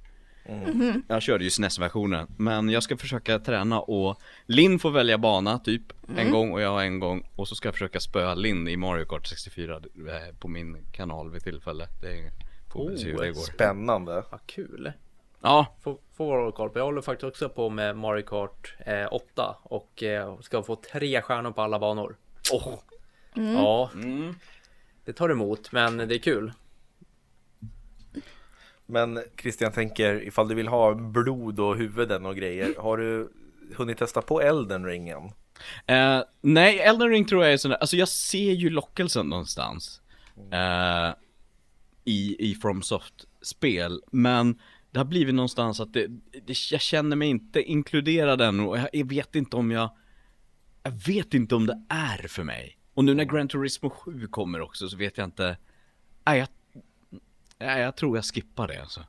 Jag 1.08 1.22
körde 1.22 1.44
ju 1.44 1.50
SNES-versionen, 1.50 2.28
men 2.38 2.70
jag 2.70 2.84
ska 2.84 2.98
försöka 2.98 3.40
träna 3.40 3.80
och 3.82 4.22
Linn 4.46 4.80
får 4.80 4.92
välja 4.92 5.18
bana 5.18 5.60
typ 5.60 5.82
en 6.18 6.32
gång 6.32 6.52
och 6.52 6.62
jag 6.62 6.86
en 6.86 7.00
gång 7.00 7.30
och 7.36 7.48
så 7.48 7.56
ska 7.56 7.68
jag 7.68 7.76
försöka 7.76 8.00
spöa 8.00 8.36
Linn 8.36 8.68
i 8.68 8.78
Mario 8.78 9.06
Kart 9.06 9.28
64 9.28 9.76
eh, 9.76 9.82
på 10.40 10.48
min 10.48 10.78
kanal 10.92 11.32
vid 11.32 11.44
tillfälle. 11.44 11.88
Det 12.02 12.32
får 12.74 12.90
vi 12.90 12.98
se 12.98 13.12
hur 13.12 13.18
det 13.18 13.28
går. 13.28 13.42
Spännande. 13.42 14.24
Vad 14.32 14.46
kul! 14.46 14.92
Ja, 15.42 15.76
Får, 15.82 15.98
får 16.14 16.38
hålla 16.38 16.52
koll 16.52 16.70
på. 16.70 16.80
Jag 16.80 16.86
håller 16.86 17.02
faktiskt 17.02 17.24
också 17.24 17.50
på 17.50 17.70
med 17.70 17.98
Mario 17.98 18.24
Kart 18.24 18.76
eh, 18.80 19.08
8 19.12 19.56
och 19.64 20.04
eh, 20.04 20.40
ska 20.40 20.64
få 20.64 20.76
tre 20.76 21.22
stjärnor 21.22 21.52
på 21.52 21.62
alla 21.62 21.80
banor. 21.80 22.18
Åh! 22.54 22.80
Ja, 23.34 23.90
mm. 23.94 24.36
det 25.06 25.14
tar 25.14 25.30
emot, 25.30 25.72
men 25.72 25.98
det 25.98 26.16
är 26.16 26.20
kul. 26.20 26.54
Men 28.86 29.24
Christian 29.42 29.72
tänker, 29.72 30.24
ifall 30.24 30.48
du 30.48 30.56
vill 30.56 30.68
ha 30.68 30.94
blod 30.94 31.60
och 31.60 31.76
huvuden 31.78 32.26
och 32.26 32.36
grejer, 32.36 32.76
har 32.78 32.98
du 32.98 33.32
hunnit 33.76 33.98
testa 33.98 34.22
på 34.22 34.42
Elden 34.42 34.86
ringen? 34.86 35.32
Eh, 35.86 36.22
nej, 36.42 36.80
Elden 36.80 37.10
Ring 37.10 37.26
tror 37.26 37.44
jag 37.44 37.54
är 37.54 37.58
sån 37.58 37.72
där, 37.72 37.78
alltså 37.78 37.96
jag 37.96 38.08
ser 38.08 38.52
ju 38.52 38.70
lockelsen 38.70 39.26
någonstans. 39.26 40.02
Eh, 40.52 41.14
I, 42.04 42.36
i 42.40 42.56
FromSoft-spel, 42.56 44.02
men 44.12 44.60
det 44.92 45.00
har 45.00 45.06
blivit 45.06 45.36
någonstans 45.36 45.80
att 45.80 45.94
det, 45.94 46.08
det, 46.46 46.72
jag 46.72 46.82
känner 46.82 47.16
mig 47.16 47.30
inte 47.30 47.62
inkluderad 47.62 48.42
än 48.42 48.60
och 48.60 48.78
jag, 48.92 49.08
vet 49.10 49.36
inte 49.36 49.56
om 49.56 49.72
jag, 49.72 49.90
jag 50.84 50.92
vet 50.92 51.34
inte 51.34 51.56
om 51.56 51.66
det 51.66 51.82
är 51.90 52.28
för 52.28 52.44
mig. 52.44 52.78
Och 52.94 53.06
nu 53.06 53.14
när 53.14 53.24
Gran 53.24 53.48
Turismo 53.48 53.90
7 53.90 54.28
kommer 54.28 54.62
också 54.62 54.90
så 54.90 54.98
vet 54.98 55.18
jag 55.18 55.26
inte, 55.26 55.58
nej 56.26 56.40
jag, 56.40 56.48
nej, 57.58 57.82
jag 57.82 57.96
tror 57.96 58.18
jag 58.18 58.26
skippar 58.26 58.68
det 58.68 58.82
alltså. 58.82 59.04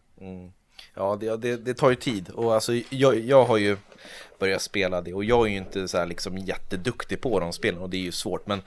Ja, 0.95 1.17
det, 1.21 1.37
det, 1.37 1.57
det 1.57 1.75
tar 1.75 1.91
ju 1.91 1.97
tid 1.97 2.29
och 2.29 2.55
alltså 2.55 2.73
jag, 2.91 3.19
jag 3.19 3.45
har 3.45 3.57
ju 3.57 3.77
börjat 4.39 4.63
spela 4.63 5.01
det 5.01 5.15
och 5.15 5.25
jag 5.25 5.47
är 5.47 5.51
ju 5.51 5.57
inte 5.57 5.89
så 5.89 5.99
här 5.99 6.07
liksom 6.07 6.39
jätteduktig 6.39 7.21
på 7.21 7.41
de 7.41 7.53
spelen 7.53 7.81
och 7.81 7.91
det 7.91 7.97
är 7.97 8.03
ju 8.03 8.13
svårt 8.13 8.47
men 8.47 8.63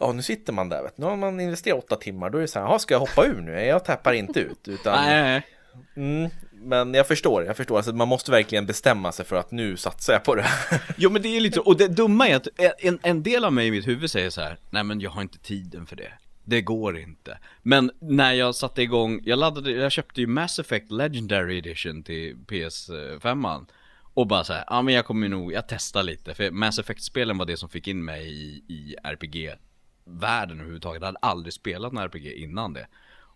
Ja, 0.00 0.12
nu 0.12 0.22
sitter 0.22 0.52
man 0.52 0.68
där 0.68 0.82
vet 0.82 0.96
du. 0.96 1.02
Nu 1.02 1.08
har 1.08 1.16
man 1.16 1.40
investerat 1.40 1.84
åtta 1.84 1.96
timmar, 1.96 2.30
då 2.30 2.38
är 2.38 2.42
det 2.42 2.48
så 2.48 2.58
här, 2.58 2.66
"Jaha, 2.66 2.78
ska 2.78 2.94
jag 2.94 3.00
hoppa 3.00 3.26
ur 3.26 3.40
nu? 3.40 3.52
Jag 3.64 3.84
tappar 3.84 4.12
inte 4.12 4.40
ut 4.40 4.68
utan 4.68 5.04
Nej, 5.04 5.22
nej, 5.22 5.22
nej 5.22 5.57
mm, 5.96 6.30
Men 6.52 6.94
jag 6.94 7.06
förstår, 7.06 7.44
jag 7.44 7.56
förstår, 7.56 7.76
alltså 7.76 7.92
man 7.92 8.08
måste 8.08 8.30
verkligen 8.30 8.66
bestämma 8.66 9.12
sig 9.12 9.26
för 9.26 9.36
att 9.36 9.50
nu 9.50 9.76
satsar 9.76 10.12
jag 10.12 10.24
på 10.24 10.34
det 10.34 10.46
Jo 10.96 11.10
men 11.10 11.22
det 11.22 11.36
är 11.36 11.40
lite 11.40 11.54
så, 11.54 11.62
och 11.62 11.76
det 11.76 11.88
dumma 11.88 12.28
är 12.28 12.36
att 12.36 12.48
en, 12.78 12.98
en 13.02 13.22
del 13.22 13.44
av 13.44 13.52
mig 13.52 13.66
i 13.66 13.70
mitt 13.70 13.86
huvud 13.86 14.10
säger 14.10 14.30
så 14.30 14.40
här: 14.40 14.58
nej 14.70 14.84
men 14.84 15.00
jag 15.00 15.10
har 15.10 15.22
inte 15.22 15.38
tiden 15.38 15.86
för 15.86 15.96
det. 15.96 16.12
Det 16.44 16.62
går 16.62 16.98
inte. 16.98 17.38
Men 17.62 17.90
när 18.00 18.32
jag 18.32 18.54
satte 18.54 18.82
igång, 18.82 19.20
jag 19.24 19.38
laddade, 19.38 19.70
jag 19.70 19.92
köpte 19.92 20.20
ju 20.20 20.26
Mass 20.26 20.58
Effect 20.58 20.90
Legendary 20.90 21.58
Edition 21.58 22.02
till 22.02 22.36
PS5 22.36 23.66
Och 24.14 24.26
bara 24.26 24.44
så 24.44 24.52
ja 24.52 24.64
ja 24.68 24.82
men 24.82 24.94
jag 24.94 25.06
kommer 25.06 25.28
nog, 25.28 25.52
jag 25.52 25.68
testar 25.68 26.02
lite, 26.02 26.34
för 26.34 26.50
Mass 26.50 26.78
Effect-spelen 26.78 27.38
var 27.38 27.46
det 27.46 27.56
som 27.56 27.68
fick 27.68 27.88
in 27.88 28.04
mig 28.04 28.28
i, 28.28 28.64
i 28.68 28.96
RPG-världen 29.02 30.56
överhuvudtaget. 30.58 31.00
Jag 31.00 31.06
hade 31.06 31.18
aldrig 31.18 31.52
spelat 31.52 31.92
en 31.92 31.98
RPG 31.98 32.32
innan 32.32 32.72
det. 32.72 32.86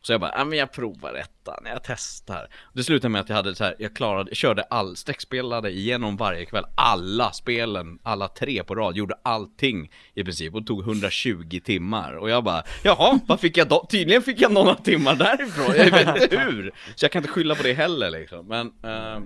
Så 0.02 0.12
jag 0.12 0.20
bara, 0.20 0.32
ja 0.36 0.44
men 0.44 0.58
jag 0.58 0.72
provar 0.72 1.14
ettan, 1.14 1.62
jag 1.64 1.82
testar. 1.84 2.48
Det 2.72 2.84
slutade 2.84 3.08
med 3.08 3.20
att 3.20 3.28
jag 3.28 3.36
hade 3.36 3.54
så 3.54 3.64
här, 3.64 3.74
jag 3.78 3.96
klarade, 3.96 4.30
jag 4.30 4.36
körde 4.36 4.62
all, 4.62 4.96
streckspelade 4.96 5.70
igenom 5.70 6.16
varje 6.16 6.44
kväll, 6.44 6.64
alla 6.74 7.32
spelen, 7.32 7.98
alla 8.02 8.28
tre 8.28 8.64
på 8.64 8.74
rad, 8.74 8.96
gjorde 8.96 9.14
allting 9.22 9.90
i 10.14 10.24
princip 10.24 10.54
och 10.54 10.66
tog 10.66 10.80
120 10.80 11.60
timmar. 11.64 12.12
Och 12.12 12.30
jag 12.30 12.44
bara, 12.44 12.62
jaha, 12.82 13.18
vad 13.26 13.40
fick 13.40 13.56
jag 13.56 13.68
då? 13.68 13.86
Tydligen 13.90 14.22
fick 14.22 14.40
jag 14.40 14.52
några 14.52 14.74
timmar 14.74 15.14
därifrån, 15.14 15.74
jag 15.76 15.90
vet 15.90 16.22
inte 16.22 16.36
hur. 16.38 16.72
Så 16.94 17.04
jag 17.04 17.12
kan 17.12 17.22
inte 17.22 17.32
skylla 17.32 17.54
på 17.54 17.62
det 17.62 17.72
heller 17.72 18.10
liksom, 18.10 18.46
men 18.46 18.72
ehm, 18.82 19.22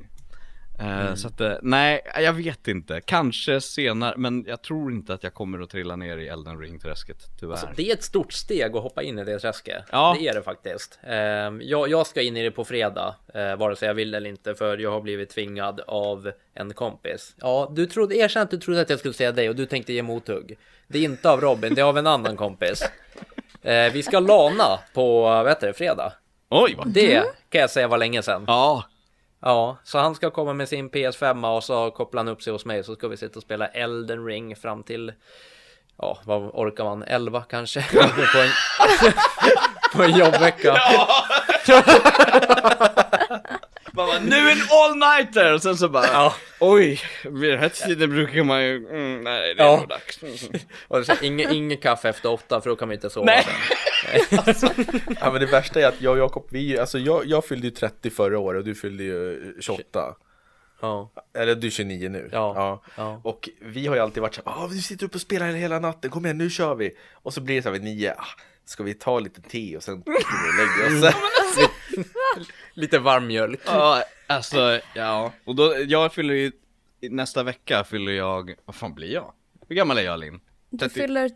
eh, 0.80 1.14
Så 1.14 1.28
att, 1.28 1.40
eh, 1.40 1.52
nej, 1.62 2.00
jag 2.14 2.32
vet 2.32 2.68
inte. 2.68 3.00
Kanske 3.00 3.60
senare, 3.60 4.14
men 4.16 4.44
jag 4.48 4.62
tror 4.62 4.92
inte 4.92 5.14
att 5.14 5.22
jag 5.22 5.34
kommer 5.34 5.60
att 5.60 5.70
trilla 5.70 5.96
ner 5.96 6.16
i 6.16 6.28
Elden 6.28 6.58
Ring-träsket, 6.58 7.16
tyvärr. 7.40 7.52
Alltså, 7.52 7.68
det 7.76 7.90
är 7.90 7.94
ett 7.94 8.02
stort 8.02 8.32
steg 8.32 8.76
att 8.76 8.82
hoppa 8.82 9.02
in 9.02 9.18
i 9.18 9.24
det 9.24 9.38
träsket. 9.38 9.84
Ja. 9.92 10.16
Det 10.18 10.28
är 10.28 10.34
det 10.34 10.42
faktiskt. 10.42 10.98
Ehm, 11.02 11.60
jag, 11.64 11.88
jag 11.88 12.06
ska 12.06 12.22
in 12.22 12.36
i 12.36 12.42
det 12.42 12.50
på 12.50 12.64
fredag, 12.64 13.14
eh, 13.34 13.56
vare 13.56 13.76
sig 13.76 13.88
jag 13.88 13.94
vill 13.94 14.14
eller 14.14 14.30
inte, 14.30 14.54
för 14.54 14.78
jag 14.78 14.90
har 14.90 15.00
blivit 15.00 15.30
tvingad 15.30 15.80
av 15.86 16.32
en 16.54 16.74
kompis. 16.74 17.34
Ja, 17.40 17.72
du 17.76 17.86
trodde, 17.86 18.16
erkänn 18.16 18.42
att 18.42 18.50
du 18.50 18.58
trodde 18.58 18.80
att 18.80 18.90
jag 18.90 18.98
skulle 18.98 19.14
säga 19.14 19.32
dig 19.32 19.48
och 19.48 19.56
du 19.56 19.66
tänkte 19.66 19.92
ge 19.92 20.02
mothugg. 20.02 20.58
Det 20.88 20.98
är 20.98 21.02
inte 21.02 21.30
av 21.30 21.40
Robin, 21.40 21.74
det 21.74 21.80
är 21.80 21.84
av 21.84 21.98
en 21.98 22.06
annan 22.06 22.36
kompis. 22.36 22.82
Vi 23.92 24.02
ska 24.02 24.20
lana 24.20 24.78
på, 24.94 25.22
vad 25.22 25.48
heter 25.48 25.66
det, 25.66 25.72
fredag. 25.72 26.12
Oj, 26.50 26.74
vad 26.78 26.88
Det 26.88 27.22
kan 27.48 27.60
jag 27.60 27.70
säga 27.70 27.88
var 27.88 27.98
länge 27.98 28.22
sedan. 28.22 28.44
Ja, 28.46 28.84
Ja, 29.42 29.76
så 29.84 29.98
han 29.98 30.14
ska 30.14 30.30
komma 30.30 30.52
med 30.52 30.68
sin 30.68 30.90
PS5 30.90 31.56
och 31.56 31.64
så 31.64 31.90
kopplar 31.90 32.20
han 32.20 32.28
upp 32.28 32.42
sig 32.42 32.52
hos 32.52 32.64
mig 32.64 32.84
så 32.84 32.94
ska 32.94 33.08
vi 33.08 33.16
sitta 33.16 33.38
och 33.38 33.42
spela 33.42 33.66
Elden 33.66 34.26
Ring 34.26 34.56
fram 34.56 34.82
till 34.82 35.12
Ja, 35.98 36.18
vad 36.24 36.42
orkar 36.42 36.84
man? 36.84 37.02
11 37.02 37.44
kanske? 37.50 37.82
på, 38.32 38.38
en, 38.38 38.50
på 39.92 40.02
en 40.02 40.18
jobbvecka. 40.18 40.76
Man 43.92 44.06
bara, 44.06 44.18
nu 44.18 44.50
en 44.50 44.58
all-nighter! 44.70 45.52
Och 45.54 45.62
sen 45.62 45.76
så 45.76 45.88
bara, 45.88 46.06
Ja. 46.06 46.34
oj, 46.60 47.00
vid 47.24 47.50
den 47.50 47.58
här 47.60 47.68
tiden 47.68 48.10
brukar 48.10 48.44
man 48.44 48.62
ju, 48.64 48.76
mm, 48.76 49.24
nej 49.24 49.54
det 49.54 49.62
är 49.62 49.66
Ja. 49.66 49.76
nog 49.76 49.88
dags. 49.88 50.18
Och 50.88 51.06
så, 51.06 51.12
ingen, 51.22 51.52
ingen 51.52 51.78
kaffe 51.78 52.08
efter 52.08 52.32
åtta 52.32 52.60
för 52.60 52.70
då 52.70 52.76
kan 52.76 52.88
vi 52.88 52.94
inte 52.94 53.10
sova 53.10 53.26
Nej. 53.26 53.42
sen. 53.44 53.52
Ja 55.20 55.32
men 55.32 55.40
det 55.40 55.46
värsta 55.46 55.80
är 55.80 55.86
att 55.86 56.00
jag 56.00 56.12
och 56.12 56.18
Jakob, 56.18 56.46
vi, 56.50 56.78
alltså 56.78 56.98
jag, 56.98 57.26
jag 57.26 57.44
fyllde 57.44 57.66
ju 57.66 57.70
30 57.70 58.10
förra 58.10 58.38
året 58.38 58.58
och 58.58 58.64
du 58.64 58.74
fyllde 58.74 59.04
ju 59.04 59.54
28 59.60 60.14
Ja, 60.80 61.12
Eller 61.34 61.54
du 61.54 61.66
är 61.66 61.70
29 61.70 62.08
nu 62.08 62.28
Ja, 62.32 62.82
ja. 62.96 63.20
Och 63.24 63.48
vi 63.60 63.86
har 63.86 63.94
ju 63.94 64.00
alltid 64.00 64.20
varit 64.20 64.34
så 64.34 64.42
här, 64.46 64.52
ah, 64.52 64.66
vi 64.66 64.82
sitter 64.82 65.06
uppe 65.06 65.14
och 65.14 65.20
spelar 65.20 65.52
hela 65.52 65.78
natten, 65.78 66.10
kom 66.10 66.24
igen 66.24 66.38
nu 66.38 66.50
kör 66.50 66.74
vi 66.74 66.96
Och 67.12 67.34
så 67.34 67.40
blir 67.40 67.56
det 67.56 67.62
så 67.62 67.68
här 67.68 67.72
vid 67.72 67.82
nio, 67.82 68.14
ah, 68.14 68.26
ska 68.64 68.82
vi 68.82 68.94
ta 68.94 69.18
lite 69.18 69.42
te 69.42 69.76
och 69.76 69.82
sen 69.82 70.00
går 70.06 70.12
vi 70.12 70.18
och 70.18 70.90
lägger 70.90 71.08
oss 71.08 71.14
lite 72.74 72.98
varm 72.98 73.26
mjölk. 73.26 73.60
Ja, 73.66 74.04
alltså, 74.26 74.80
ja. 74.94 75.32
Och 75.44 75.54
då, 75.56 75.74
jag 75.86 76.12
fyller 76.12 76.34
ju, 76.34 76.52
nästa 77.00 77.42
vecka 77.42 77.84
fyller 77.84 78.12
jag, 78.12 78.54
vad 78.64 78.76
fan 78.76 78.94
blir 78.94 79.12
jag? 79.12 79.32
Hur 79.68 79.76
gammal 79.76 79.98
är 79.98 80.02
jag 80.02 80.20
Linn? 80.20 80.40
Du 80.70 80.78
30 80.78 80.94
fyller 81.00 81.28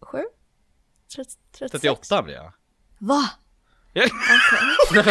37? 0.00 0.22
30, 1.16 1.30
36? 1.58 1.70
38 2.08 2.22
blir 2.22 2.34
jag. 2.34 2.52
Va? 2.98 3.30
Jag- 3.92 4.10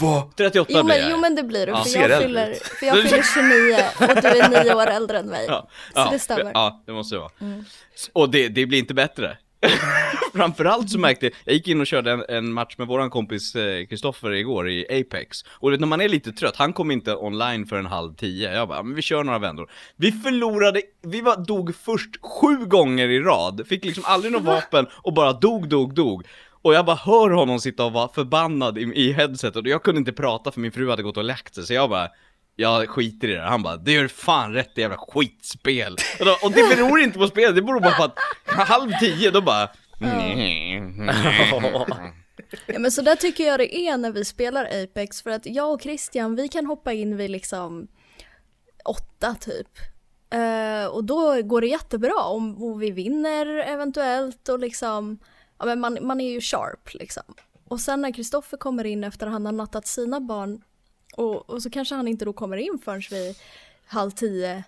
Va? 0.00 0.30
38 0.36 0.70
Jo 0.72 0.82
blir 0.82 0.94
men, 0.94 1.02
jag. 1.02 1.10
jo 1.10 1.16
men 1.16 1.34
det 1.34 1.42
blir 1.42 1.66
du, 1.66 1.72
Ja, 1.72 1.84
för, 1.84 1.98
jag 2.08 2.22
fyller, 2.22 2.54
för 2.54 2.86
jag 2.86 3.02
fyller 3.02 3.22
29 3.34 3.84
och 4.00 4.22
du 4.22 4.28
är 4.28 4.64
nio 4.64 4.74
år 4.74 4.86
äldre 4.86 5.18
än 5.18 5.26
mig. 5.26 5.46
Ja, 5.48 5.68
Så 5.94 6.00
ja, 6.00 6.08
det 6.12 6.18
stämmer. 6.18 6.40
Mm. 6.40 6.52
Ja, 6.54 6.82
det 6.86 6.92
måste 6.92 7.14
det 7.14 7.18
vara. 7.20 7.30
Och 8.12 8.30
det, 8.30 8.48
det 8.48 8.66
blir 8.66 8.78
inte 8.78 8.94
bättre. 8.94 9.38
Framförallt 10.34 10.90
så 10.90 10.98
märkte 10.98 11.26
jag, 11.26 11.32
jag 11.44 11.54
gick 11.54 11.68
in 11.68 11.80
och 11.80 11.86
körde 11.86 12.12
en, 12.12 12.24
en 12.28 12.52
match 12.52 12.74
med 12.78 12.86
våran 12.86 13.10
kompis 13.10 13.56
eh, 13.56 13.86
Kristoffer 13.86 14.30
igår 14.30 14.68
i 14.68 14.86
Apex. 15.00 15.44
Och 15.48 15.70
du 15.70 15.76
vet, 15.76 15.80
när 15.80 15.88
man 15.88 16.00
är 16.00 16.08
lite 16.08 16.32
trött, 16.32 16.56
han 16.56 16.72
kom 16.72 16.90
inte 16.90 17.16
online 17.16 17.66
för 17.66 17.76
en 17.76 17.86
halv 17.86 18.14
tio. 18.14 18.54
Jag 18.54 18.68
bara, 18.68 18.82
men 18.82 18.94
vi 18.94 19.02
kör 19.02 19.24
några 19.24 19.38
vändor. 19.38 19.70
Vi 19.96 20.12
förlorade, 20.12 20.82
vi 21.02 21.20
var, 21.20 21.36
dog 21.36 21.74
först 21.76 22.16
sju 22.22 22.56
gånger 22.56 23.08
i 23.08 23.20
rad, 23.20 23.66
fick 23.68 23.84
liksom 23.84 24.04
aldrig 24.06 24.32
något 24.32 24.42
vapen 24.42 24.86
och 24.92 25.14
bara 25.14 25.32
dog, 25.32 25.68
dog, 25.68 25.94
dog. 25.94 26.26
Och 26.62 26.74
jag 26.74 26.86
bara 26.86 26.96
hör 26.96 27.30
honom 27.30 27.60
sitta 27.60 27.84
och 27.84 27.92
vara 27.92 28.08
förbannad 28.08 28.78
i, 28.78 28.82
i 28.82 29.12
headsetet 29.12 29.56
och 29.56 29.68
jag 29.68 29.82
kunde 29.82 29.98
inte 29.98 30.12
prata 30.12 30.52
för 30.52 30.60
min 30.60 30.72
fru 30.72 30.90
hade 30.90 31.02
gått 31.02 31.16
och 31.16 31.24
lagt 31.24 31.54
sig, 31.54 31.64
så 31.64 31.74
jag 31.74 31.90
bara 31.90 32.08
jag 32.56 32.88
skiter 32.88 33.28
i 33.28 33.34
det. 33.34 33.40
Han 33.40 33.62
bara, 33.62 33.76
det 33.76 33.92
gör 33.92 34.08
fan 34.08 34.52
rätt 34.52 34.78
jävla 34.78 34.96
skitspel. 34.96 35.96
Och, 36.20 36.26
då, 36.26 36.36
och 36.42 36.52
det 36.52 36.76
beror 36.76 37.00
inte 37.00 37.18
på 37.18 37.26
spelet, 37.26 37.54
det 37.54 37.62
beror 37.62 37.80
bara 37.80 37.94
på 37.94 38.04
att 38.04 38.18
halv 38.68 38.90
tio, 39.00 39.30
då 39.30 39.40
bara... 39.40 39.68
Ja 42.66 42.78
men 42.78 42.90
så 42.90 43.02
där 43.02 43.16
tycker 43.16 43.44
jag 43.44 43.60
det 43.60 43.76
är 43.76 43.96
när 43.96 44.10
vi 44.10 44.24
spelar 44.24 44.64
Apex 44.64 45.22
för 45.22 45.30
att 45.30 45.46
jag 45.46 45.72
och 45.72 45.82
Christian 45.82 46.36
vi 46.36 46.48
kan 46.48 46.66
hoppa 46.66 46.92
in 46.92 47.16
vid 47.16 47.30
liksom 47.30 47.88
åtta 48.84 49.36
typ. 49.40 49.68
Eh, 50.30 50.86
och 50.86 51.04
då 51.04 51.42
går 51.42 51.60
det 51.60 51.66
jättebra 51.66 52.24
om 52.24 52.62
och 52.62 52.82
vi 52.82 52.90
vinner 52.90 53.46
eventuellt 53.46 54.48
och 54.48 54.58
liksom, 54.58 55.18
ja 55.58 55.66
men 55.66 55.80
man, 55.80 55.98
man 56.02 56.20
är 56.20 56.30
ju 56.30 56.40
sharp 56.40 56.94
liksom. 56.94 57.34
Och 57.68 57.80
sen 57.80 58.00
när 58.00 58.12
Kristoffer 58.12 58.56
kommer 58.56 58.84
in 58.84 59.04
efter 59.04 59.26
att 59.26 59.32
han 59.32 59.46
har 59.46 59.52
nattat 59.52 59.86
sina 59.86 60.20
barn 60.20 60.62
och, 61.16 61.50
och 61.50 61.62
så 61.62 61.70
kanske 61.70 61.94
han 61.94 62.08
inte 62.08 62.24
då 62.24 62.32
kommer 62.32 62.56
in 62.56 62.78
förrän 62.84 63.02
vid 63.10 63.36
halv 63.86 64.10
tio, 64.10 64.64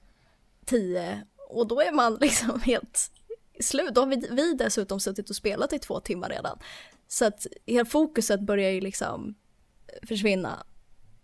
tio 0.64 1.22
och 1.48 1.66
då 1.66 1.80
är 1.80 1.92
man 1.92 2.14
liksom 2.20 2.60
helt 2.60 3.10
slut. 3.60 3.94
Då 3.94 4.00
har 4.00 4.08
vi, 4.08 4.28
vi 4.30 4.54
dessutom 4.54 5.00
suttit 5.00 5.30
och 5.30 5.36
spelat 5.36 5.72
i 5.72 5.78
två 5.78 6.00
timmar 6.00 6.28
redan. 6.28 6.58
Så 7.08 7.26
att 7.26 7.46
hela 7.66 7.84
fokuset 7.84 8.40
börjar 8.40 8.70
ju 8.70 8.80
liksom 8.80 9.34
försvinna. 10.08 10.66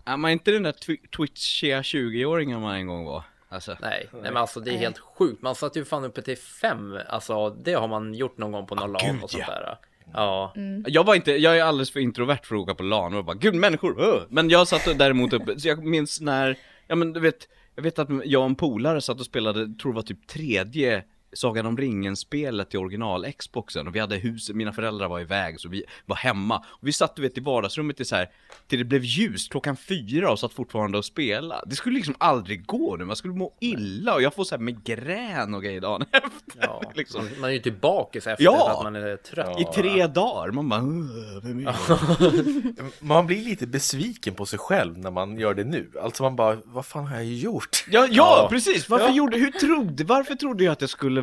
Är 0.05 0.16
man 0.16 0.31
inte 0.31 0.51
den 0.51 0.62
där 0.62 0.73
twi- 0.73 1.09
twitchiga 1.16 1.83
20-åringen 1.83 2.61
man 2.61 2.75
en 2.75 2.87
gång 2.87 3.05
var? 3.05 3.25
Alltså. 3.49 3.77
Nej, 3.81 4.09
nej 4.12 4.23
men 4.23 4.37
alltså 4.37 4.61
det 4.61 4.70
är 4.70 4.79
helt 4.79 4.99
sjukt. 4.99 5.43
Man 5.43 5.55
satt 5.55 5.77
ju 5.77 5.85
fan 5.85 6.05
uppe 6.05 6.23
till 6.23 6.39
fem. 6.39 6.99
Alltså 7.09 7.51
det 7.51 7.73
har 7.73 7.89
man 7.89 8.14
gjort 8.14 8.39
någon 8.39 8.53
gång 8.53 8.66
på 8.66 8.75
någon 8.75 8.93
LAN 8.93 9.12
gud, 9.12 9.23
och 9.23 9.31
sånt 9.31 9.45
ja. 9.49 9.55
där. 9.55 9.79
Ja, 10.15 10.53
Jag 10.87 11.05
var 11.05 11.15
inte, 11.15 11.33
jag 11.33 11.59
är 11.59 11.63
alldeles 11.63 11.91
för 11.91 12.01
introvert 12.01 12.39
för 12.45 12.55
att 12.55 12.61
åka 12.61 12.75
på 12.75 12.83
LAN. 12.83 13.15
Och 13.15 13.25
bara 13.25 13.37
gud 13.37 13.55
människor, 13.55 14.01
öh." 14.03 14.23
Men 14.29 14.51
jag 14.51 14.69
satt 14.69 14.99
däremot 14.99 15.33
uppe, 15.33 15.61
så 15.61 15.69
jag 15.69 15.85
minns 15.85 16.21
när, 16.21 16.59
ja 16.87 16.95
men 16.95 17.13
du 17.13 17.21
vet, 17.21 17.49
jag 17.75 17.83
vet 17.83 17.99
att 17.99 18.09
jag 18.25 18.41
och 18.43 18.49
en 18.49 18.55
polare 18.55 19.01
satt 19.01 19.21
och 19.21 19.27
spelade, 19.27 19.75
tror 19.75 19.93
det 19.93 19.97
var 19.97 20.03
typ 20.03 20.27
tredje 20.27 21.05
Sagan 21.35 21.66
om 21.66 21.76
ringen-spelet 21.76 22.74
i 22.74 22.76
original 22.76 23.26
Xboxen 23.39 23.89
och 23.89 23.95
vi 23.95 23.99
hade 23.99 24.16
huset, 24.16 24.57
mina 24.57 24.72
föräldrar 24.72 25.09
var 25.09 25.20
iväg 25.20 25.61
så 25.61 25.68
vi 25.68 25.85
var 26.07 26.16
hemma 26.16 26.64
och 26.68 26.89
vi 26.89 26.93
satt 26.93 27.16
du 27.16 27.22
vet 27.22 27.39
i 27.39 27.41
vardagsrummet 27.41 27.97
till 27.97 28.07
så 28.07 28.16
här 28.16 28.28
till 28.66 28.78
det 28.78 28.85
blev 28.85 29.05
ljust 29.05 29.51
klockan 29.51 29.76
fyra 29.76 30.30
och 30.30 30.39
satt 30.39 30.53
fortfarande 30.53 30.99
och 30.99 31.05
spelade. 31.05 31.62
Det 31.66 31.76
skulle 31.76 31.95
liksom 31.97 32.14
aldrig 32.18 32.66
gå 32.66 32.97
nu, 32.97 33.05
man 33.05 33.16
skulle 33.16 33.35
må 33.35 33.53
illa 33.61 34.14
och 34.14 34.22
jag 34.22 34.35
får 34.35 34.45
så 34.45 34.55
här 34.55 34.62
migrän 34.62 35.55
och 35.55 35.62
grejer 35.62 35.80
dagen 35.80 36.03
efter. 36.12 36.61
ja. 36.61 36.83
liksom. 36.95 37.28
Man, 37.41 37.51
är 37.51 37.55
ju 37.55 37.59
tillbaka 37.61 38.18
efter 38.18 38.37
Ja. 38.39 38.59
för 38.66 38.76
att 38.78 38.85
man 38.93 38.97
är 38.97 39.16
trött. 39.16 39.61
I 39.61 39.64
tre 39.64 40.07
dagar, 40.07 40.51
man 40.53 40.68
bara? 40.68 40.83
Man 43.01 43.26
blir 43.26 43.45
lite 43.45 43.66
besviken 43.66 44.35
på 44.35 44.47
sig 44.47 44.59
själv 44.59 44.99
när 44.99 45.11
man 45.11 45.39
gör 45.39 45.55
det 45.55 45.64
nu 45.64 45.91
Alltså 46.03 46.22
man 46.22 46.37
bara, 46.37 46.59
vad 46.64 46.87
fan 46.87 47.07
har 47.07 47.16
jag 47.16 47.24
gjort? 47.24 47.85
Ja, 47.91 48.07
ja, 48.11 48.39
Ja. 48.43 48.49
precis! 48.51 48.89
Varför 48.89 49.09
gjorde, 49.11 49.37
hur 49.39 49.51
trodde, 49.51 50.05
varför 50.05 50.35
trodde 50.35 50.64
jag 50.64 50.72
att 50.72 50.80
jag 50.80 50.91
skulle 50.91 51.22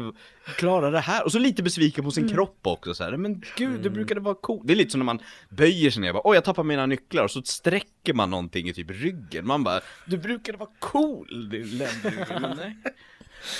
klara 0.56 0.90
det 0.92 1.00
här? 1.00 1.26
Och 1.26 1.32
så 1.32 1.40
lite 1.40 1.64
besviken 1.64 2.04
på 2.04 2.12
sin 2.12 2.30
kropp 2.30 2.60
också 2.62 2.94
så 2.94 3.04
här. 3.04 3.18
men 3.18 3.44
gud, 3.56 3.82
det 3.82 3.90
brukade 3.90 4.20
vara 4.20 4.36
coolt. 4.36 4.62
Det 4.68 4.74
är 4.74 4.76
lite 4.76 4.92
som 4.92 5.00
när 5.00 5.06
man 5.06 5.20
böjer 5.50 5.92
sig 5.92 6.02
ner, 6.02 6.14
bara, 6.14 6.22
oj 6.26 6.36
jag 6.36 6.44
tappar 6.44 6.64
mina 6.64 6.86
nycklar, 6.86 7.24
och 7.24 7.32
så 7.32 7.42
sträcker 7.42 8.14
man 8.14 8.30
någonting 8.30 8.70
i 8.70 8.74
typ 8.74 8.92
ryggen. 8.92 9.48
Man 9.48 9.64
bara, 9.64 9.82
du 10.06 10.18
brukade 10.18 10.58
vara 10.58 10.70
cool, 10.80 11.50
det 11.52 11.64
länder 11.64 12.40
men 12.42 12.58
nej. 12.58 12.78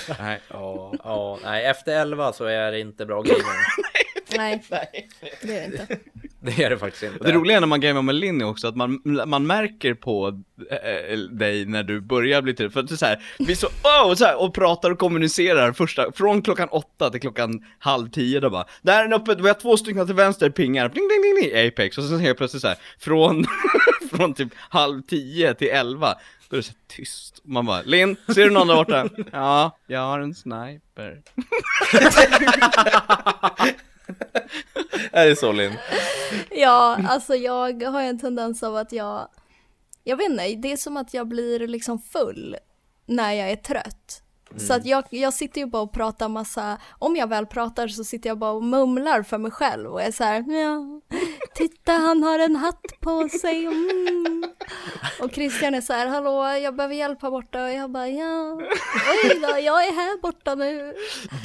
Nej. 0.18 0.40
Ja, 0.48 0.94
ja, 1.04 1.38
nej, 1.44 1.66
efter 1.66 2.00
11 2.00 2.32
så 2.32 2.44
är 2.44 2.72
det 2.72 2.80
inte 2.80 3.06
bra 3.06 3.22
gaming. 3.22 3.42
Nej, 4.36 4.62
det 5.42 5.58
är 5.58 5.70
det 5.70 5.80
inte. 5.80 5.98
Det 6.42 6.62
är 6.62 6.70
det 6.70 6.78
faktiskt 6.78 7.02
inte. 7.02 7.18
Och 7.18 7.24
det 7.24 7.32
roliga 7.32 7.60
när 7.60 7.66
man 7.66 7.80
gamear 7.80 8.02
med 8.02 8.14
Linny 8.14 8.44
också, 8.44 8.68
att 8.68 8.76
man, 8.76 9.00
man 9.26 9.46
märker 9.46 9.94
på 9.94 10.42
äh, 10.70 11.18
dig 11.18 11.66
när 11.66 11.82
du 11.82 12.00
börjar 12.00 12.42
bli 12.42 12.54
trött, 12.54 12.72
för 12.72 12.80
att 12.80 12.88
det 12.88 12.94
är 12.94 12.96
så 12.96 13.06
här, 13.06 13.22
vi 13.38 13.56
så, 13.56 13.66
oh, 13.66 14.14
så 14.14 14.24
här, 14.24 14.40
och 14.40 14.54
pratar 14.54 14.90
och 14.90 14.98
kommunicerar 14.98 15.72
första, 15.72 16.12
från 16.12 16.42
klockan 16.42 16.68
åtta 16.68 17.10
till 17.10 17.20
klockan 17.20 17.64
halv 17.78 18.10
tio 18.10 18.40
då 18.40 18.50
bara, 18.50 18.64
där 18.82 18.98
är 18.98 19.08
den 19.08 19.12
uppe, 19.20 19.34
vi 19.34 19.48
har 19.48 19.54
två 19.54 19.76
stycken 19.76 20.06
till 20.06 20.14
vänster, 20.14 20.50
pingar, 20.50 20.88
ding, 20.88 21.08
ding, 21.08 21.22
ding, 21.22 21.52
ding, 21.52 21.68
Apex, 21.68 21.98
och 21.98 22.04
sen 22.04 22.20
helt 22.20 22.38
plötsligt 22.38 22.62
så 22.62 22.68
här, 22.68 22.76
från, 22.98 23.46
från 24.10 24.34
typ 24.34 24.48
halv 24.56 25.02
tio 25.02 25.54
till 25.54 25.68
elva, 25.68 26.14
då 26.48 26.56
är 26.56 26.58
det 26.58 26.62
så 26.62 26.72
tyst. 26.88 27.40
Man 27.44 27.66
bara, 27.66 27.82
Linn, 27.82 28.16
ser 28.34 28.44
du 28.44 28.50
någon 28.50 28.68
där 28.68 28.74
borta? 28.74 29.08
Ja, 29.32 29.78
jag 29.86 30.00
har 30.00 30.20
en 30.20 30.34
sniper. 30.34 31.22
Är 35.12 35.28
det 35.28 35.36
så 35.36 35.52
Linn? 35.52 35.72
Ja, 36.50 36.98
alltså 37.08 37.34
jag 37.34 37.82
har 37.82 38.02
en 38.02 38.18
tendens 38.18 38.62
av 38.62 38.76
att 38.76 38.92
jag, 38.92 39.28
jag 40.04 40.16
vet 40.16 40.30
inte, 40.30 40.54
det 40.54 40.72
är 40.72 40.76
som 40.76 40.96
att 40.96 41.14
jag 41.14 41.28
blir 41.28 41.68
liksom 41.68 41.98
full 41.98 42.56
när 43.06 43.32
jag 43.32 43.50
är 43.50 43.56
trött. 43.56 44.22
Så 44.56 44.74
att 44.74 44.86
jag, 44.86 45.04
jag 45.10 45.34
sitter 45.34 45.60
ju 45.60 45.66
bara 45.66 45.82
och 45.82 45.92
pratar 45.92 46.28
massa, 46.28 46.78
om 46.98 47.16
jag 47.16 47.26
väl 47.26 47.46
pratar 47.46 47.88
så 47.88 48.04
sitter 48.04 48.30
jag 48.30 48.38
bara 48.38 48.52
och 48.52 48.64
mumlar 48.64 49.22
för 49.22 49.38
mig 49.38 49.50
själv 49.50 49.90
och 49.90 50.02
är 50.02 50.10
så 50.10 50.24
här, 50.24 50.44
ja, 50.62 51.00
titta 51.54 51.92
han 51.92 52.22
har 52.22 52.38
en 52.38 52.56
hatt 52.56 53.00
på 53.00 53.28
sig, 53.28 53.66
mm. 53.66 54.44
Och 55.22 55.32
Christian 55.32 55.74
är 55.74 55.80
så 55.80 55.92
här, 55.92 56.06
hallå 56.06 56.44
jag 56.62 56.76
behöver 56.76 56.94
hjälp 56.94 57.22
här 57.22 57.30
borta 57.30 57.64
och 57.64 57.70
jag 57.70 57.90
bara, 57.90 58.08
ja, 58.08 58.60
oj 59.24 59.40
då, 59.42 59.58
jag 59.58 59.86
är 59.86 59.92
här 59.92 60.20
borta 60.20 60.54
nu. 60.54 60.94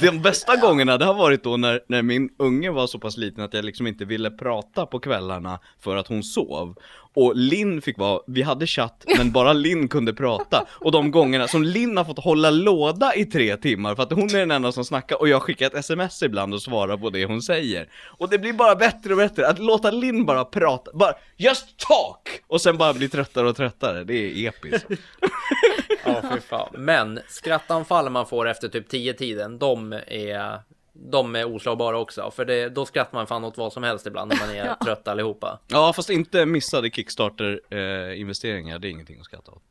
De 0.00 0.22
bästa 0.22 0.56
gångerna 0.56 0.98
det 0.98 1.04
har 1.04 1.14
varit 1.14 1.44
då 1.44 1.56
när, 1.56 1.80
när 1.88 2.02
min 2.02 2.28
unge 2.38 2.70
var 2.70 2.86
så 2.86 2.98
pass 2.98 3.16
liten 3.16 3.44
att 3.44 3.54
jag 3.54 3.64
liksom 3.64 3.86
inte 3.86 4.04
ville 4.04 4.30
prata 4.30 4.86
på 4.86 5.00
kvällarna 5.00 5.58
för 5.80 5.96
att 5.96 6.08
hon 6.08 6.22
sov. 6.22 6.74
Och 7.16 7.36
Linn 7.36 7.82
fick 7.82 7.98
vara, 7.98 8.20
vi 8.26 8.42
hade 8.42 8.66
chatt 8.66 9.04
men 9.18 9.32
bara 9.32 9.52
Linn 9.52 9.88
kunde 9.88 10.14
prata. 10.14 10.66
Och 10.70 10.92
de 10.92 11.10
gångerna 11.10 11.48
som 11.48 11.62
Linn 11.62 11.96
har 11.96 12.04
fått 12.04 12.18
hålla 12.18 12.50
låda 12.50 13.14
i 13.14 13.24
tre 13.24 13.56
timmar 13.56 13.94
för 13.94 14.02
att 14.02 14.12
hon 14.12 14.24
är 14.24 14.38
den 14.38 14.50
enda 14.50 14.72
som 14.72 14.84
snackar 14.84 15.20
och 15.20 15.28
jag 15.28 15.42
skickar 15.42 15.66
ett 15.66 15.74
sms 15.74 16.22
ibland 16.22 16.54
och 16.54 16.62
svarar 16.62 16.96
på 16.96 17.10
det 17.10 17.24
hon 17.24 17.42
säger. 17.42 17.88
Och 18.18 18.30
det 18.30 18.38
blir 18.38 18.52
bara 18.52 18.74
bättre 18.74 19.12
och 19.12 19.16
bättre 19.16 19.48
att 19.48 19.58
låta 19.58 19.90
Linn 19.90 20.26
bara 20.26 20.44
prata, 20.44 20.90
bara 20.94 21.14
just 21.36 21.76
talk! 21.78 22.42
Och 22.46 22.60
sen 22.60 22.76
bara 22.76 22.94
bli 22.94 23.08
tröttare 23.08 23.48
och 23.48 23.56
tröttare, 23.56 24.04
det 24.04 24.14
är 24.14 24.48
episkt. 24.48 24.86
Ja, 26.04 26.22
fy 26.34 26.40
fan. 26.40 26.68
Men 26.72 27.20
skrattanfall 27.28 28.10
man 28.10 28.26
får 28.26 28.48
efter 28.48 28.68
typ 28.68 28.88
10 28.88 29.14
tiden, 29.14 29.58
de 29.58 29.92
är, 30.06 30.60
de 31.10 31.36
är 31.36 31.44
oslagbara 31.54 31.98
också. 31.98 32.30
För 32.30 32.44
det, 32.44 32.68
då 32.68 32.86
skrattar 32.86 33.18
man 33.18 33.26
fan 33.26 33.44
åt 33.44 33.56
vad 33.56 33.72
som 33.72 33.82
helst 33.82 34.06
ibland 34.06 34.28
när 34.28 34.46
man 34.46 34.56
är 34.56 34.74
trött 34.84 35.08
allihopa. 35.08 35.60
Ja 35.68 35.92
fast 35.92 36.10
inte 36.10 36.46
missade 36.46 36.90
Kickstarter-investeringar, 36.90 38.78
det 38.78 38.88
är 38.88 38.90
ingenting 38.90 39.18
att 39.20 39.24
skratta 39.24 39.52
åt. 39.52 39.62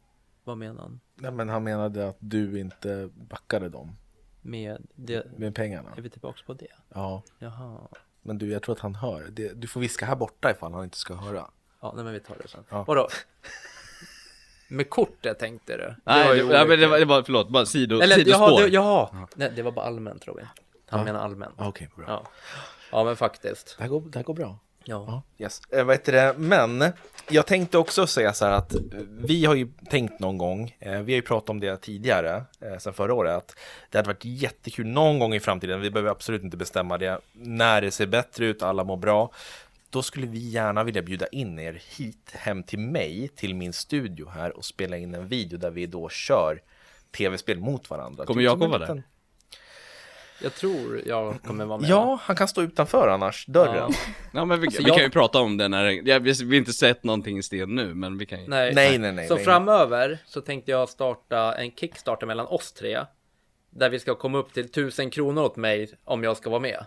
Vad 0.43 0.57
menar 0.57 0.81
han? 0.81 0.99
Nej 1.15 1.31
men 1.31 1.49
han 1.49 1.63
menade 1.63 2.07
att 2.09 2.17
du 2.19 2.59
inte 2.59 3.09
backade 3.13 3.69
dem 3.69 3.95
Med 4.41 4.87
det? 4.95 5.37
med 5.37 5.55
pengarna. 5.55 5.89
Är 5.97 6.01
vi 6.01 6.09
tillbaks 6.09 6.41
på 6.41 6.53
det? 6.53 6.67
Ja, 6.93 7.23
Jaha. 7.39 7.77
men 8.21 8.37
du 8.37 8.51
jag 8.51 8.61
tror 8.63 8.75
att 8.75 8.81
han 8.81 8.95
hör. 8.95 9.27
Det, 9.31 9.61
du 9.61 9.67
får 9.67 9.79
viska 9.79 10.05
här 10.05 10.15
borta 10.15 10.51
ifall 10.51 10.73
han 10.73 10.83
inte 10.83 10.97
ska 10.97 11.13
höra. 11.13 11.45
Ja, 11.81 11.93
nej 11.95 12.03
men 12.03 12.13
vi 12.13 12.19
tar 12.19 12.35
det 12.41 12.47
sen. 12.47 12.63
Ja. 12.69 12.83
Vadå? 12.87 13.07
Med 14.67 14.89
kortet 14.89 15.39
tänkte 15.39 15.77
du? 15.77 15.95
Nej, 16.03 16.27
var 16.27 16.35
det, 16.35 16.41
ju 16.41 16.51
ja, 16.51 16.65
men 16.65 16.79
det, 16.79 16.87
var, 16.87 16.99
det 16.99 17.05
var, 17.05 17.23
förlåt, 17.23 17.49
bara 17.49 17.65
sido, 17.65 17.99
Eller 18.01 18.15
sidospår. 18.15 18.49
jaha, 18.51 18.61
det, 18.61 18.67
jaha. 18.67 19.27
Nej, 19.35 19.51
det 19.55 19.61
var 19.61 19.71
bara 19.71 19.85
allmänt 19.85 20.27
Robin. 20.27 20.45
Han 20.87 21.03
menar 21.03 21.19
allmänt. 21.19 21.55
Okej, 21.57 21.89
bra. 21.95 22.05
Ja. 22.07 22.27
ja, 22.91 23.03
men 23.03 23.15
faktiskt. 23.15 23.75
Det, 23.77 23.83
här 23.83 23.89
går, 23.89 24.01
det 24.01 24.19
här 24.19 24.23
går 24.23 24.33
bra. 24.33 24.59
Ja. 24.87 25.21
Yes. 25.37 25.61
Eh, 25.69 25.83
vad 25.83 25.95
heter 25.95 26.11
det? 26.11 26.35
Men 26.37 26.83
jag 27.29 27.45
tänkte 27.45 27.77
också 27.77 28.07
säga 28.07 28.33
så 28.33 28.45
här 28.45 28.51
att 28.51 28.75
eh, 28.75 28.81
vi 29.07 29.45
har 29.45 29.55
ju 29.55 29.67
tänkt 29.89 30.19
någon 30.19 30.37
gång, 30.37 30.75
eh, 30.79 30.91
vi 30.91 31.13
har 31.13 31.15
ju 31.15 31.21
pratat 31.21 31.49
om 31.49 31.59
det 31.59 31.77
tidigare, 31.77 32.43
eh, 32.59 32.77
sen 32.77 32.93
förra 32.93 33.13
året, 33.13 33.37
att 33.37 33.55
det 33.89 33.97
hade 33.97 34.07
varit 34.07 34.25
jättekul 34.25 34.87
någon 34.87 35.19
gång 35.19 35.33
i 35.33 35.39
framtiden, 35.39 35.81
vi 35.81 35.91
behöver 35.91 36.11
absolut 36.11 36.43
inte 36.43 36.57
bestämma 36.57 36.97
det, 36.97 37.19
när 37.33 37.81
det 37.81 37.91
ser 37.91 38.07
bättre 38.07 38.45
ut, 38.45 38.63
alla 38.63 38.83
mår 38.83 38.97
bra, 38.97 39.31
då 39.89 40.01
skulle 40.01 40.27
vi 40.27 40.49
gärna 40.49 40.83
vilja 40.83 41.01
bjuda 41.01 41.27
in 41.27 41.59
er 41.59 41.81
hit 41.97 42.31
hem 42.33 42.63
till 42.63 42.79
mig, 42.79 43.27
till 43.35 43.55
min 43.55 43.73
studio 43.73 44.29
här 44.29 44.57
och 44.57 44.65
spela 44.65 44.97
in 44.97 45.15
en 45.15 45.27
video 45.27 45.59
där 45.59 45.71
vi 45.71 45.85
då 45.85 46.09
kör 46.09 46.61
tv-spel 47.17 47.59
mot 47.59 47.89
varandra. 47.89 48.25
Kommer 48.25 48.41
Typ 48.41 48.45
Jakob 48.45 48.69
vara 48.69 48.93
där? 48.93 49.03
Jag 50.41 50.55
tror 50.55 51.01
jag 51.05 51.41
kommer 51.43 51.65
vara 51.65 51.77
med. 51.79 51.89
Ja, 51.89 52.19
han 52.23 52.35
kan 52.35 52.47
stå 52.47 52.61
utanför 52.61 53.07
annars, 53.07 53.45
dörren. 53.45 53.75
Ja. 53.75 54.13
Ja 54.33 54.45
men 54.45 54.59
vi, 54.59 54.67
Alltså, 54.67 54.81
vi 54.81 54.87
jag- 54.87 54.95
kan 54.97 55.05
ju 55.05 55.11
prata 55.11 55.39
om 55.39 55.57
det 55.57 55.67
när, 55.67 55.85
ja, 56.07 56.19
vi, 56.19 56.31
vi 56.31 56.45
har 56.45 56.55
inte 56.55 56.73
sett 56.73 57.03
någonting 57.03 57.37
i 57.37 57.43
sten 57.43 57.75
nu, 57.75 57.93
men 57.93 58.17
vi 58.17 58.25
kan 58.25 58.39
ju 58.41 58.47
Nej, 58.47 58.73
Nej, 58.75 58.97
nej, 58.97 59.11
nej, 59.11 59.27
Så 59.27 59.35
nej. 59.35 59.43
framöver 59.43 60.17
så 60.25 60.41
tänkte 60.41 60.71
jag 60.71 60.89
starta 60.89 61.53
en 61.55 61.71
Kickstarter 61.71 62.27
mellan 62.27 62.45
oss 62.47 62.73
tre. 62.73 62.99
Där 63.69 63.89
vi 63.89 63.99
ska 63.99 64.15
komma 64.15 64.37
upp 64.37 64.53
till 64.53 64.65
1000 64.65 65.09
kronor 65.09 65.43
åt 65.43 65.55
mig 65.55 65.89
om 66.03 66.23
jag 66.23 66.37
ska 66.37 66.49
vara 66.49 66.59
med. 66.59 66.85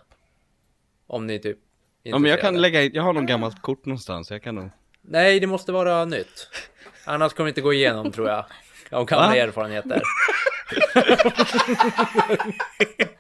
Om 1.06 1.26
ni 1.26 1.38
typ 1.38 1.58
Ja 2.02 2.18
men 2.18 2.30
jag 2.30 2.40
kan 2.40 2.56
lägga 2.62 2.82
in, 2.82 2.90
jag 2.94 3.02
har 3.02 3.12
någon 3.12 3.26
gammalt 3.26 3.62
kort 3.62 3.86
någonstans, 3.86 4.30
jag 4.30 4.42
kan 4.42 4.54
nog 4.54 4.70
Nej, 5.02 5.40
det 5.40 5.46
måste 5.46 5.72
vara 5.72 6.04
nytt. 6.04 6.48
Annars 7.04 7.32
kommer 7.32 7.46
det 7.46 7.50
inte 7.50 7.60
gå 7.60 7.72
igenom 7.72 8.12
tror 8.12 8.28
jag. 8.28 8.44
Av 8.90 9.04
gamla 9.04 9.36
erfarenheter. 9.36 10.02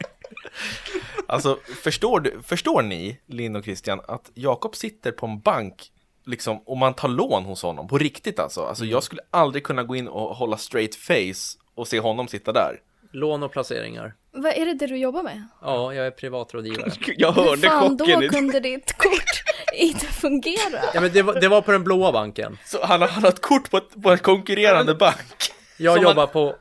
Alltså, 1.26 1.58
förstår, 1.82 2.20
du, 2.20 2.42
förstår 2.42 2.82
ni, 2.82 3.20
Linn 3.26 3.56
och 3.56 3.64
Christian, 3.64 4.00
att 4.08 4.30
Jakob 4.34 4.76
sitter 4.76 5.12
på 5.12 5.26
en 5.26 5.40
bank 5.40 5.90
liksom, 6.26 6.58
och 6.58 6.76
man 6.76 6.94
tar 6.94 7.08
lån 7.08 7.44
hos 7.44 7.62
honom, 7.62 7.88
på 7.88 7.98
riktigt 7.98 8.38
alltså. 8.38 8.60
Alltså 8.64 8.84
jag 8.84 9.02
skulle 9.02 9.22
aldrig 9.30 9.64
kunna 9.64 9.82
gå 9.82 9.96
in 9.96 10.08
och 10.08 10.36
hålla 10.36 10.56
straight 10.56 10.94
face 10.94 11.58
och 11.74 11.88
se 11.88 12.00
honom 12.00 12.28
sitta 12.28 12.52
där. 12.52 12.80
Lån 13.12 13.42
och 13.42 13.52
placeringar. 13.52 14.14
Vad 14.30 14.52
är 14.52 14.66
det 14.66 14.74
det 14.74 14.86
du 14.86 14.96
jobbar 14.96 15.22
med? 15.22 15.48
Ja, 15.62 15.94
jag 15.94 16.06
är 16.06 16.10
privatrådgivare. 16.10 16.92
Jag 17.16 17.32
Hur 17.32 17.42
hörde 17.42 17.62
fan 17.68 17.98
chocken 17.98 18.20
då 18.20 18.28
kunde 18.28 18.60
ditt 18.60 18.92
kort 18.98 19.42
inte 19.74 20.06
fungera? 20.06 20.80
Ja, 20.94 21.00
men 21.00 21.12
det 21.12 21.22
var, 21.22 21.40
det 21.40 21.48
var 21.48 21.62
på 21.62 21.72
den 21.72 21.84
blåa 21.84 22.12
banken. 22.12 22.58
Så 22.66 22.84
han, 22.86 23.00
har- 23.00 23.08
han 23.08 23.22
har 23.22 23.30
ett 23.30 23.42
kort 23.42 23.70
på, 23.70 23.76
ett, 23.76 24.02
på 24.02 24.10
en 24.10 24.18
konkurrerande 24.18 24.94
bank. 24.94 25.52
Jag 25.78 25.94
Som 25.94 26.02
jobbar 26.02 26.26
på 26.26 26.56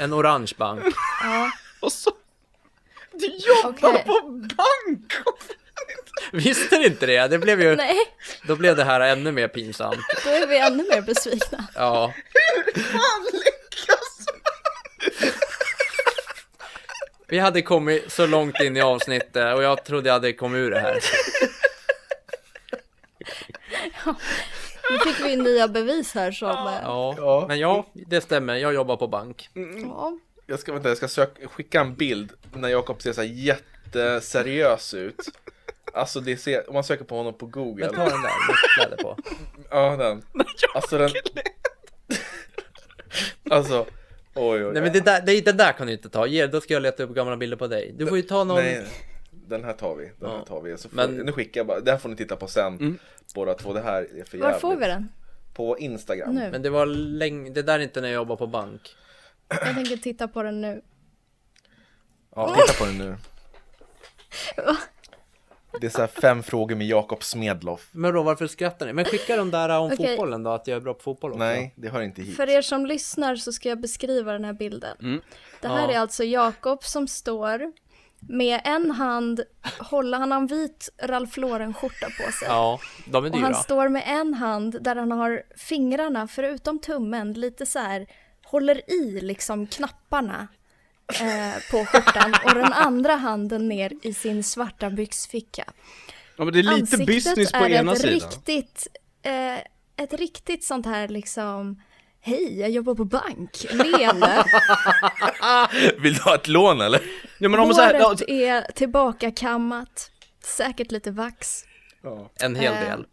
en 0.00 0.14
orange 0.14 0.52
bank. 0.58 0.82
Ja, 1.22 1.50
Och 1.80 1.92
så... 1.92 2.10
Du 3.20 3.26
jobbar 3.26 3.88
Okej. 3.90 4.04
på 4.06 4.20
bank! 4.56 5.12
Visste 6.32 6.78
ni 6.78 6.86
inte 6.86 7.06
det? 7.06 7.26
Det 7.28 7.38
blev 7.38 7.60
ju... 7.62 7.76
nej, 7.76 7.96
Då 8.46 8.56
blev 8.56 8.76
det 8.76 8.84
här 8.84 9.00
ännu 9.00 9.32
mer 9.32 9.48
pinsamt. 9.48 9.98
då 10.24 10.30
är 10.30 10.46
vi 10.46 10.58
ännu 10.58 10.84
mer 10.88 11.00
besvikna. 11.00 11.66
Ja. 11.74 12.12
Fan 12.74 13.24
lyckas! 13.32 14.26
Vi 17.28 17.38
hade 17.38 17.62
kommit 17.62 18.12
så 18.12 18.26
långt 18.26 18.60
in 18.60 18.76
i 18.76 18.80
avsnittet 18.80 19.54
och 19.56 19.62
jag 19.62 19.84
trodde 19.84 20.08
jag 20.08 20.14
hade 20.14 20.32
kommit 20.32 20.58
ur 20.58 20.70
det 20.70 20.80
här. 20.80 20.98
Nu 24.90 24.98
fick 24.98 25.20
vi 25.26 25.36
nya 25.36 25.68
bevis 25.68 26.14
här 26.14 26.32
som... 26.32 26.48
Ja, 26.48 27.14
Ja. 27.18 27.44
men 27.48 27.58
ja, 27.58 27.86
det 27.92 28.20
stämmer. 28.20 28.54
Jag 28.54 28.74
jobbar 28.74 28.96
på 28.96 29.06
bank. 29.08 29.48
Ja. 29.82 30.18
Jag 30.50 30.58
ska, 30.58 30.72
vänta, 30.72 30.88
jag 30.88 30.96
ska 30.96 31.08
söka, 31.08 31.48
skicka 31.48 31.80
en 31.80 31.94
bild 31.94 32.32
när 32.54 32.68
Jakob 32.68 33.02
ser 33.02 33.12
så 33.12 33.20
här 33.20 33.28
jätteseriös 33.28 34.94
ut. 34.94 35.16
Alltså 35.94 36.20
det 36.20 36.36
ser, 36.36 36.68
om 36.68 36.74
man 36.74 36.84
söker 36.84 37.04
på 37.04 37.16
honom 37.16 37.34
på 37.38 37.46
Google. 37.46 37.86
Men 37.86 37.94
ta 37.94 38.00
den 38.04 38.22
där 38.22 38.48
med 38.48 38.56
kläder 38.76 38.96
på. 38.96 39.16
Ja, 39.70 39.96
den. 39.96 40.22
Alltså 40.74 40.98
den. 40.98 41.10
Alltså, 43.50 43.86
oj 44.34 44.64
oj. 44.66 44.72
Nej 44.72 44.82
men 44.82 44.92
det 44.92 45.00
där, 45.00 45.22
det, 45.26 45.40
det 45.40 45.52
där 45.52 45.72
kan 45.72 45.86
du 45.86 45.92
inte 45.92 46.08
ta. 46.08 46.26
Ge, 46.26 46.46
då 46.46 46.60
ska 46.60 46.74
jag 46.74 46.82
leta 46.82 47.02
upp 47.02 47.14
gamla 47.14 47.36
bilder 47.36 47.56
på 47.56 47.66
dig. 47.66 47.94
Du 47.98 48.06
får 48.06 48.16
ju 48.16 48.22
ta 48.22 48.44
någon... 48.44 48.56
Nej, 48.56 48.86
den 49.30 49.64
här 49.64 49.72
tar 49.72 49.96
vi. 49.96 50.10
Den 50.20 50.30
här 50.30 50.42
tar 50.44 50.60
vi. 50.62 50.78
Så 50.78 50.88
får, 50.88 50.96
Men- 50.96 51.16
Nu 51.16 51.32
skickar 51.32 51.60
jag 51.60 51.66
bara, 51.66 51.80
det 51.80 51.90
här 51.90 51.98
får 51.98 52.08
ni 52.08 52.16
titta 52.16 52.36
på 52.36 52.46
sen. 52.46 52.98
Båda 53.34 53.54
två, 53.54 53.72
det 53.72 53.80
här 53.80 54.06
är 54.20 54.24
för 54.24 54.38
Var 54.38 54.46
jävligt. 54.46 54.60
får 54.60 54.76
vi 54.76 54.86
den? 54.86 55.08
På 55.54 55.78
Instagram. 55.78 56.34
Nu. 56.34 56.50
Men 56.50 56.62
det 56.62 56.70
var 56.70 56.86
länge, 56.86 57.50
det 57.50 57.62
där 57.62 57.74
är 57.78 57.82
inte 57.82 58.00
när 58.00 58.08
jag 58.08 58.14
jobbar 58.14 58.36
på 58.36 58.46
bank. 58.46 58.96
Jag 59.50 59.74
tänker 59.74 59.96
titta 59.96 60.28
på 60.28 60.42
den 60.42 60.60
nu. 60.60 60.82
Ja, 62.36 62.54
titta 62.54 62.78
på 62.78 62.84
den 62.84 62.98
nu. 62.98 63.16
Det 65.80 65.86
är 65.86 65.90
så 65.90 66.00
här 66.00 66.06
fem 66.06 66.42
frågor 66.42 66.76
med 66.76 66.86
Jakob 66.86 67.24
Smedloff. 67.24 67.88
Men 67.92 68.14
då 68.14 68.22
varför 68.22 68.46
skrattar 68.46 68.86
ni? 68.86 68.92
Men 68.92 69.04
skicka 69.04 69.36
de 69.36 69.50
där 69.50 69.68
om 69.78 69.86
Okej. 69.92 70.08
fotbollen 70.16 70.42
då, 70.42 70.50
att 70.50 70.66
jag 70.66 70.76
är 70.76 70.80
bra 70.80 70.94
på 70.94 71.02
fotboll 71.02 71.30
också. 71.30 71.38
Nej, 71.38 71.74
det 71.76 71.88
hör 71.88 72.02
inte 72.02 72.22
hit. 72.22 72.36
För 72.36 72.48
er 72.48 72.62
som 72.62 72.86
lyssnar 72.86 73.36
så 73.36 73.52
ska 73.52 73.68
jag 73.68 73.80
beskriva 73.80 74.32
den 74.32 74.44
här 74.44 74.52
bilden. 74.52 75.20
Det 75.60 75.68
här 75.68 75.88
Ja. 75.88 75.92
är 75.94 75.98
alltså 75.98 76.24
Jakob 76.24 76.84
som 76.84 77.08
står 77.08 77.72
med 78.20 78.60
en 78.64 78.90
hand, 78.90 79.40
håller 79.78 80.18
han 80.18 80.32
har 80.32 80.38
en 80.38 80.46
vit 80.46 80.88
Ralph 81.02 81.38
Lauren 81.38 81.74
skjorta 81.74 82.06
på 82.06 82.32
sig. 82.32 82.48
Ja, 82.48 82.78
de 83.06 83.24
är 83.24 83.30
Och 83.32 83.38
han 83.38 83.54
står 83.54 83.88
med 83.88 84.02
en 84.06 84.34
hand 84.34 84.82
där 84.82 84.96
han 84.96 85.12
har 85.12 85.42
fingrarna, 85.56 86.28
förutom 86.28 86.78
tummen, 86.78 87.32
lite 87.32 87.66
så 87.66 87.78
här 87.78 88.06
håller 88.50 88.90
i 88.90 89.20
liksom 89.20 89.66
knapparna 89.66 90.48
eh, 91.20 91.54
på 91.70 91.84
skjortan 91.86 92.34
och 92.44 92.54
den 92.54 92.72
andra 92.72 93.14
handen 93.14 93.68
ner 93.68 93.92
i 94.02 94.14
sin 94.14 94.44
svarta 94.44 94.90
byxficka. 94.90 95.64
Ja 96.36 96.44
men 96.44 96.52
det 96.52 96.58
är 96.58 96.62
lite 96.62 96.74
Ansiktet 96.74 97.06
business 97.06 97.52
på 97.52 97.58
är 97.58 97.68
ena 97.70 97.92
ett 97.92 97.98
sidan. 98.00 98.14
riktigt, 98.14 98.86
eh, 99.22 99.58
ett 100.04 100.12
riktigt 100.12 100.64
sånt 100.64 100.86
här 100.86 101.08
liksom 101.08 101.82
Hej, 102.22 102.60
jag 102.60 102.70
jobbar 102.70 102.94
på 102.94 103.04
bank. 103.04 103.66
Leende. 103.72 104.44
Vill 105.98 106.14
du 106.14 106.20
ha 106.22 106.34
ett 106.34 106.48
lån 106.48 106.80
eller? 106.80 107.00
Ja 107.38 107.48
men 107.48 107.60
ja, 107.60 107.66
Håret 107.66 108.22
är 108.28 108.72
tillbakakammat. 108.72 110.10
Säkert 110.44 110.90
lite 110.92 111.10
vax. 111.10 111.64
En 112.40 112.56
hel 112.56 112.72
Eh, 112.74 112.80
del. 112.80 113.06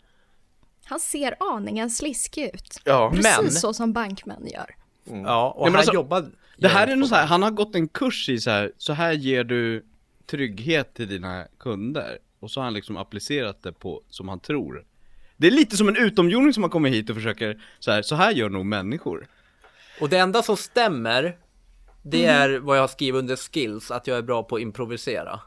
Han 0.86 1.00
ser 1.00 1.36
aningen 1.56 1.90
sliskig 1.90 2.44
ut. 2.54 2.82
Ja. 2.84 3.10
Precis 3.16 3.38
Men- 3.42 3.52
så 3.52 3.74
som 3.74 3.94
bankmän 3.94 4.48
gör. 4.48 4.76
Ja, 5.12 5.52
och 5.52 5.64
men 5.64 5.72
han 5.72 5.80
alltså, 5.80 5.94
jobbar... 5.94 6.26
det 6.58 6.68
här 6.68 6.88
är 6.88 6.96
nog 6.96 7.10
så 7.10 7.16
här, 7.16 7.26
han 7.26 7.44
har 7.44 7.52
gått 7.52 7.76
en 7.76 7.88
kurs 7.88 8.30
i 8.30 8.40
så 8.40 8.50
här, 8.50 8.72
så 8.78 8.94
här 8.94 9.14
ger 9.14 9.44
du 9.44 9.86
trygghet 10.26 10.94
till 10.94 11.08
dina 11.08 11.48
kunder. 11.60 12.18
Och 12.40 12.52
så 12.52 12.60
har 12.60 12.66
han 12.66 12.74
liksom 12.74 12.98
applicerat 12.98 13.64
det 13.64 13.72
på, 13.72 14.02
som 14.10 14.30
han 14.30 14.40
tror. 14.40 14.86
Det 15.38 15.48
är 15.48 15.52
lite 15.52 15.78
som 15.78 15.88
en 15.88 15.98
utomjording 15.98 16.54
som 16.54 16.64
har 16.64 16.70
kommit 16.70 16.94
hit 16.94 17.10
och 17.10 17.16
försöker, 17.16 17.62
så 17.80 17.92
här, 17.92 18.02
så 18.02 18.16
här 18.16 18.32
gör 18.32 18.50
nog 18.50 18.66
människor. 18.66 19.28
Och 20.02 20.10
det 20.10 20.18
enda 20.18 20.44
som 20.44 20.58
stämmer, 20.58 21.38
det 22.04 22.26
är 22.26 22.60
vad 22.60 22.78
jag 22.78 22.84
har 22.84 22.88
skrivit 22.88 23.20
under 23.20 23.36
skills, 23.36 23.92
att 23.92 24.08
jag 24.08 24.18
är 24.18 24.22
bra 24.22 24.44
på 24.44 24.56
att 24.56 24.62
improvisera. 24.62 25.40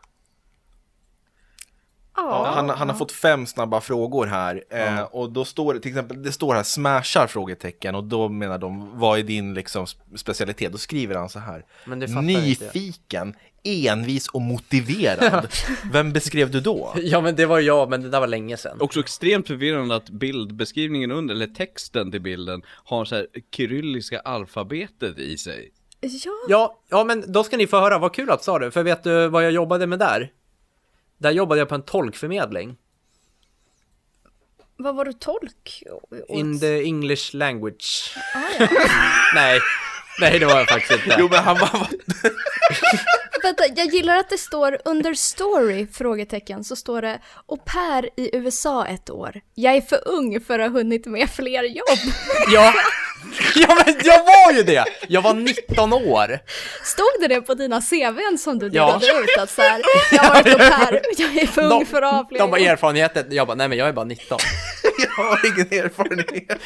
Ja, 2.29 2.53
Han, 2.55 2.68
han 2.71 2.89
har 2.89 2.97
fått 2.97 3.12
fem 3.12 3.47
snabba 3.47 3.81
frågor 3.81 4.27
här 4.27 4.64
eh, 4.71 5.01
och 5.03 5.33
då 5.33 5.45
står 5.45 5.75
det 5.75 5.81
till 5.81 5.91
exempel, 5.91 6.23
det 6.23 6.33
står 6.33 6.55
här 6.55 6.62
smashar 6.62 7.27
frågetecken 7.27 7.95
och 7.95 8.05
då 8.05 8.29
menar 8.29 8.59
de, 8.59 8.99
vad 8.99 9.18
är 9.18 9.23
din 9.23 9.55
liksom 9.55 9.85
sp- 9.85 10.16
specialitet? 10.16 10.73
Då 10.73 10.79
skriver 10.79 11.14
han 11.14 11.29
så 11.29 11.39
här, 11.39 11.64
Men 11.85 12.01
fattar 12.01 12.12
jag 12.23 12.49
inte. 12.49 12.64
nyfiken, 12.64 13.35
envis 13.64 14.29
och 14.29 14.41
motiverad. 14.43 15.49
Vem 15.93 16.12
beskrev 16.12 16.51
du 16.51 16.61
då? 16.61 16.93
Ja 16.97 17.21
men 17.21 17.37
det 17.37 17.47
var 17.47 17.61
jag, 17.61 17.91
men 17.91 18.03
det 18.03 18.09
där 18.09 18.21
var 18.21 18.27
länge 18.27 18.57
sedan. 18.57 18.77
Också 18.81 19.01
extremt 19.01 19.47
förvirrande 19.47 19.95
att 19.97 20.11
bildbeskrivningen 20.11 21.11
under, 21.11 21.35
eller 21.35 21.47
texten 21.47 22.11
till 22.11 22.21
bilden, 22.21 22.62
har 22.85 23.05
så 23.05 23.14
här 23.14 23.27
kyrilliska 23.57 24.21
alfabetet 24.21 25.18
i 25.18 25.39
sig. 25.39 25.71
ja. 26.01 26.31
Ja, 26.49 26.79
ja 26.91 27.05
men 27.05 27.33
då 27.33 27.45
ska 27.45 27.57
ni 27.57 27.66
få 27.66 27.81
höra, 27.81 27.99
vad 27.99 28.14
kul 28.14 28.31
att 28.31 28.41
du 28.41 28.45
sa 28.45 28.59
det, 28.59 28.71
för 28.71 28.83
vet 28.83 29.05
du 29.05 29.29
vad 29.29 29.45
jag 29.45 29.53
jobbade 29.53 29.87
med 29.87 29.99
där? 29.99 30.31
Där 31.21 31.31
jobbade 31.31 31.59
jag 31.59 31.68
på 31.68 31.75
en 31.75 31.83
tolkförmedling. 31.83 32.77
vad 34.77 34.95
var 34.95 35.05
du 35.05 35.12
tolk? 35.12 35.83
åt? 35.91 36.29
In 36.29 36.61
the 36.61 36.83
English 36.85 37.35
language. 37.35 38.16
Ah, 38.35 38.41
ja. 38.59 38.68
Nej, 39.35 39.61
nej 40.21 40.39
det 40.39 40.47
var 40.47 40.59
jag 40.59 40.68
faktiskt 40.68 41.05
inte. 41.05 41.16
Jo 41.18 41.29
men 41.31 41.45
han 41.45 41.59
var, 41.59 41.71
Vänta, 43.43 43.64
jag 43.76 43.86
gillar 43.86 44.16
att 44.16 44.28
det 44.30 44.38
står 44.38 44.78
under 44.84 45.14
story? 45.14 45.86
Frågetecken, 45.93 46.64
så 46.64 46.76
står 46.76 47.03
det 47.03 47.18
au 47.49 47.57
pair 47.57 48.09
i 48.16 48.36
USA 48.36 48.86
ett 48.86 49.11
år. 49.11 49.41
Jag 49.55 49.76
är 49.76 49.80
för 49.80 50.09
ung 50.09 50.41
för 50.41 50.59
att 50.59 50.70
ha 50.70 50.78
hunnit 50.78 51.07
med 51.07 51.30
fler 51.30 51.62
jobb. 51.62 51.99
Ja, 52.53 52.72
ja 53.55 53.78
men 53.86 53.95
jag 54.05 54.18
var 54.24 54.53
ju 54.53 54.62
det! 54.62 54.84
Jag 55.09 55.22
var 55.22 55.34
19 55.34 55.93
år. 55.93 56.38
Stod 56.84 57.07
det 57.20 57.28
det 57.34 57.41
på 57.41 57.55
dina 57.55 57.80
CVn 57.80 58.38
som 58.38 58.59
du 58.59 58.70
Ja. 58.72 58.99
delade 59.01 59.22
ut? 59.22 59.38
Att 59.38 59.51
så 59.51 59.62
här, 59.62 59.82
jag 60.12 60.22
har 60.22 60.34
varit 60.34 60.47
au 60.47 60.59
pair, 60.59 61.01
jag 61.18 61.36
är 61.43 61.47
för 61.47 61.62
ung 61.62 61.68
De, 61.70 61.86
för 61.86 62.03
att 62.03 62.12
ha 62.14 62.26
fler 62.28 62.38
de 62.38 62.51
har 62.51 62.59
jobb. 62.59 62.68
erfarenheter, 62.68 63.26
jag 63.30 63.47
bara, 63.47 63.55
nej 63.55 63.68
men 63.68 63.78
jag 63.78 63.88
är 63.88 63.93
bara 63.93 64.05
19. 64.05 64.38
jag 65.16 65.24
har 65.24 65.47
ingen 65.47 65.84
erfarenhet. 65.84 66.59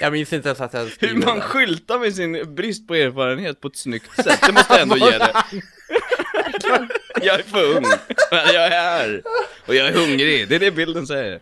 Jag 0.00 0.12
minns 0.12 0.32
inte 0.32 0.48
ens 0.48 0.60
att 0.60 0.72
jag 0.74 0.90
Hur 0.98 1.14
man 1.14 1.36
det. 1.36 1.42
skyltar 1.42 1.98
med 1.98 2.14
sin 2.14 2.54
brist 2.54 2.88
på 2.88 2.94
erfarenhet 2.94 3.60
på 3.60 3.68
ett 3.68 3.76
snyggt 3.76 4.24
sätt, 4.24 4.40
det 4.46 4.52
måste 4.52 4.72
jag 4.72 4.82
ändå 4.82 4.96
ge 4.96 5.18
det. 5.18 5.32
Jag 7.22 7.40
är 7.40 7.42
för 7.42 7.64
ung, 7.76 7.84
men 8.30 8.54
jag 8.54 8.66
är 8.66 8.70
här. 8.70 9.22
Och 9.66 9.74
jag 9.74 9.88
är 9.88 9.92
hungrig, 9.92 10.48
det 10.48 10.54
är 10.54 10.58
det 10.60 10.70
bilden 10.70 11.06
säger. 11.06 11.40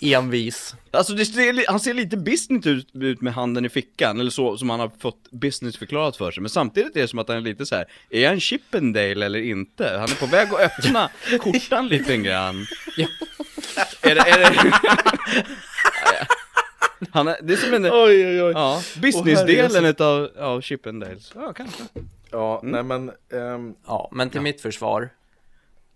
Envis. 0.00 0.74
Alltså 0.90 1.12
det 1.12 1.26
ser, 1.26 1.70
han 1.70 1.80
ser 1.80 1.94
lite 1.94 2.16
business 2.16 2.66
ut, 2.66 2.88
ut 2.94 3.20
med 3.20 3.34
handen 3.34 3.64
i 3.64 3.68
fickan, 3.68 4.20
eller 4.20 4.30
så 4.30 4.56
som 4.56 4.70
han 4.70 4.80
har 4.80 4.90
fått 5.00 5.30
business 5.30 5.76
förklarat 5.76 6.16
för 6.16 6.30
sig. 6.30 6.40
Men 6.40 6.50
samtidigt 6.50 6.96
är 6.96 7.00
det 7.00 7.08
som 7.08 7.18
att 7.18 7.28
han 7.28 7.36
är 7.36 7.40
lite 7.40 7.66
så 7.66 7.74
här: 7.76 7.86
är 8.10 8.30
en 8.30 8.40
Chippendale 8.40 9.26
eller 9.26 9.38
inte? 9.40 9.88
Han 9.98 10.10
är 10.10 10.14
på 10.20 10.26
väg 10.26 10.48
att 10.54 10.60
öppna 10.60 11.10
skjortan 11.40 11.88
lite 11.88 12.16
grann. 12.16 12.66
Ja. 12.96 13.06
Är 14.00 14.14
det, 14.14 14.20
är 14.20 14.38
det... 14.38 14.54
Han 17.12 17.28
är, 17.28 17.36
det 17.42 17.52
är 17.52 17.56
som 17.56 17.74
en, 17.74 17.84
Oj 17.84 17.92
oj 18.26 18.42
oj. 18.42 18.52
ja, 18.54 18.80
businessdelen 19.02 19.84
utav, 19.84 20.28
av 20.38 20.60
Chippendales. 20.60 21.32
Ja, 21.34 21.52
kanske. 21.52 21.82
Ja, 22.30 22.60
nej 22.62 22.82
men, 22.82 23.10
ehm, 23.32 23.74
Ja, 23.86 24.08
men 24.12 24.30
till 24.30 24.40
mitt 24.40 24.60
försvar. 24.60 25.08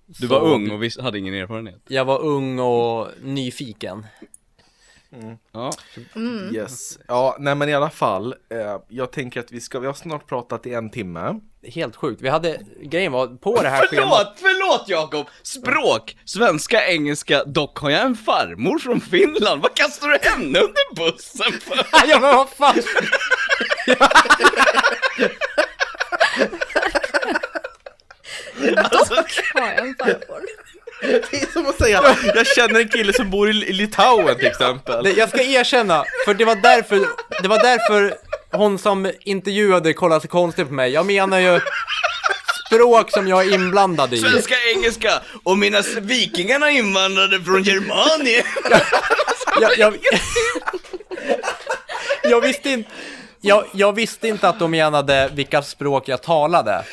Du 0.07 0.27
var 0.27 0.41
ung 0.41 0.71
och 0.71 0.83
visst 0.83 1.01
hade 1.01 1.19
ingen 1.19 1.35
erfarenhet. 1.35 1.81
Jag 1.89 2.05
var 2.05 2.21
ung 2.23 2.59
och 2.59 3.09
nyfiken. 3.23 4.07
Ja. 5.53 5.73
yes. 6.53 6.99
Ja, 7.09 7.37
nej 7.39 7.55
men 7.55 7.69
i 7.69 7.75
alla 7.75 7.91
fall, 7.91 8.35
eh, 8.51 8.79
jag 8.89 9.13
tänker 9.13 9.41
att 9.41 9.53
vi 9.53 9.61
ska, 9.61 9.81
vi 9.81 9.87
har 9.87 9.95
snart 9.95 10.27
pratat 10.27 10.67
i 10.67 10.75
en 10.75 10.91
timme. 10.91 11.41
Helt 11.63 11.97
sjukt. 11.97 12.23
Vi 12.23 12.29
hade, 12.29 12.61
grejen 12.83 13.13
var, 13.13 13.27
på 13.27 13.63
det 13.63 13.69
här 13.69 13.87
schemat. 13.87 14.35
Förlåt, 14.37 14.59
förlåt 14.59 14.89
Jakob! 14.89 15.27
Språk! 15.43 16.17
Svenska, 16.25 16.87
engelska, 16.87 17.45
dock 17.45 17.79
har 17.79 17.91
jag 17.91 18.01
en 18.01 18.17
farmor 18.17 18.79
från 18.79 19.01
Finland. 19.01 19.63
Vad 19.63 19.75
kastar 19.75 20.09
du 20.09 20.19
henne 20.23 20.59
under 20.59 20.95
bussen 20.95 21.53
för? 21.61 21.87
ja 22.09 22.21
men 22.21 22.37
vad 22.37 22.49
fan! 22.49 22.75
Har 29.55 29.69
jag 29.69 29.89
en 29.89 29.95
farmor? 29.95 30.58
Det 31.01 31.43
är 31.43 31.53
som 31.53 31.67
att 31.67 31.79
säga, 31.79 32.17
jag 32.35 32.47
känner 32.47 32.81
en 32.81 32.89
kille 32.89 33.13
som 33.13 33.31
bor 33.31 33.51
i, 33.51 33.53
Litauen 33.53 34.37
till 34.37 34.47
exempel. 34.47 35.05
Det, 35.05 35.11
jag 35.11 35.29
ska 35.29 35.43
erkänna, 35.43 36.05
för 36.25 36.35
det 36.35 36.45
var 36.45 36.57
därför, 36.57 37.07
det 37.43 37.49
var 37.49 37.59
därför 37.59 38.15
hon 38.51 38.79
som 38.79 39.13
intervjuade 39.21 39.93
kollade 39.93 40.21
så 40.21 40.29
konstigt 40.29 40.69
på 40.69 40.75
mig. 40.75 40.93
Jag 40.93 41.07
menar 41.07 41.39
ju 41.39 41.61
språk 42.67 43.11
som 43.11 43.29
jag 43.29 43.47
är 43.47 43.55
inblandad 43.55 44.15
i. 44.15 44.19
Svenska, 44.19 44.55
engelska 44.77 45.13
och 45.45 45.59
mina 45.59 45.83
vikingarna 46.01 46.71
invandrade 46.71 47.41
från 47.41 47.63
Germanien. 47.63 48.45
Jag, 49.61 49.79
jag, 49.79 49.99
jag 52.23 52.41
visste 52.41 52.71
inte, 52.71 52.91
jag, 53.41 53.65
jag 53.73 53.93
visste 53.93 54.29
inte 54.29 54.49
att 54.49 54.59
de 54.59 54.71
menade 54.71 55.31
vilka 55.35 55.63
språk 55.63 56.09
jag 56.09 56.23
talade. 56.23 56.85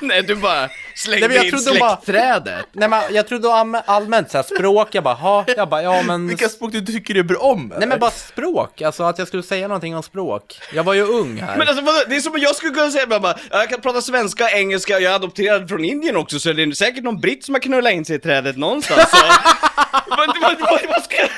Nej, 0.00 0.22
du 0.22 0.34
bara 0.34 0.68
Nej, 0.92 0.98
slängde 0.98 1.28
men 1.28 1.36
jag 1.36 1.44
in 1.44 1.50
trodde 1.50 1.78
bara- 1.80 1.96
släktträdet. 1.96 2.66
Nej 2.72 2.88
men 2.88 3.02
jag 3.14 3.28
trodde 3.28 3.48
allm- 3.54 3.80
allmänt 3.86 4.30
så 4.30 4.38
här, 4.38 4.42
språk, 4.56 4.88
jag 4.92 5.04
bara, 5.04 5.14
ha, 5.14 5.44
jag 5.56 5.68
bara, 5.68 5.82
ja 5.82 6.02
men... 6.02 6.28
Vilka 6.28 6.48
språk 6.48 6.72
du 6.72 6.80
tycker 6.80 7.14
är 7.16 7.22
bra 7.22 7.38
om? 7.38 7.72
Nej 7.78 7.88
men 7.88 7.98
bara 7.98 8.10
språk, 8.10 8.82
alltså 8.82 9.02
att 9.02 9.18
jag 9.18 9.28
skulle 9.28 9.42
säga 9.42 9.68
någonting 9.68 9.96
om 9.96 10.02
språk. 10.02 10.58
Jag 10.74 10.84
var 10.84 10.94
ju 10.94 11.02
ung 11.02 11.36
här. 11.40 11.56
Men 11.58 11.68
alltså 11.68 11.84
vadå? 11.84 11.98
det 12.08 12.16
är 12.16 12.20
som 12.20 12.34
att 12.34 12.42
jag 12.42 12.56
skulle 12.56 12.72
kunna 12.72 12.90
säga 12.90 13.06
bara, 13.06 13.20
bara 13.20 13.36
jag 13.50 13.68
kan 13.68 13.80
prata 13.80 14.02
svenska, 14.02 14.50
engelska, 14.50 14.92
jag 15.00 15.12
är 15.12 15.16
adopterad 15.16 15.68
från 15.68 15.84
Indien 15.84 16.16
också 16.16 16.38
så 16.38 16.52
det 16.52 16.62
är 16.62 16.72
säkert 16.72 17.04
någon 17.04 17.20
britt 17.20 17.44
som 17.44 17.54
har 17.54 17.60
knullat 17.60 17.92
in 17.92 18.04
sig 18.04 18.16
i 18.16 18.18
trädet 18.18 18.56
någonstans 18.56 19.10
så. 19.10 19.16
vad, 20.08 20.18
vad, 20.42 20.60
vad, 20.60 20.80
vad 20.88 21.02
ska 21.04 21.16
jag... 21.16 21.28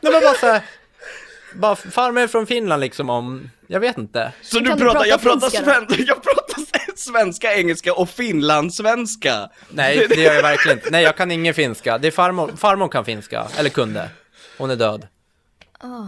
Nej 0.00 0.12
men 0.12 0.20
bara 0.22 0.34
så 0.34 0.46
här, 0.46 0.60
bara 1.54 1.76
farmor 1.76 2.26
från 2.26 2.46
Finland 2.46 2.80
liksom 2.80 3.10
om, 3.10 3.50
jag 3.72 3.80
vet 3.80 3.98
inte. 3.98 4.32
Så 4.42 4.58
du 4.58 4.64
du 4.64 4.70
pratar, 4.70 4.84
prata 4.92 5.06
jag 5.06 5.22
pratar, 5.22 5.48
sven, 5.48 5.86
jag 6.06 6.22
pratar 6.22 6.62
svenska, 6.96 7.54
engelska 7.54 7.94
och 7.94 8.08
finlandssvenska. 8.10 9.50
Nej, 9.70 10.06
det 10.08 10.14
gör 10.14 10.34
jag 10.34 10.42
verkligen 10.42 10.78
inte. 10.78 10.90
Nej, 10.90 11.02
jag 11.04 11.16
kan 11.16 11.30
ingen 11.30 11.54
finska. 11.54 11.98
Det 11.98 12.06
är 12.06 12.10
farmor, 12.12 12.48
farmor 12.56 12.88
kan 12.88 13.04
finska, 13.04 13.46
eller 13.58 13.70
kunde. 13.70 14.10
Hon 14.58 14.70
är 14.70 14.76
död. 14.76 15.06
Ah. 15.78 16.06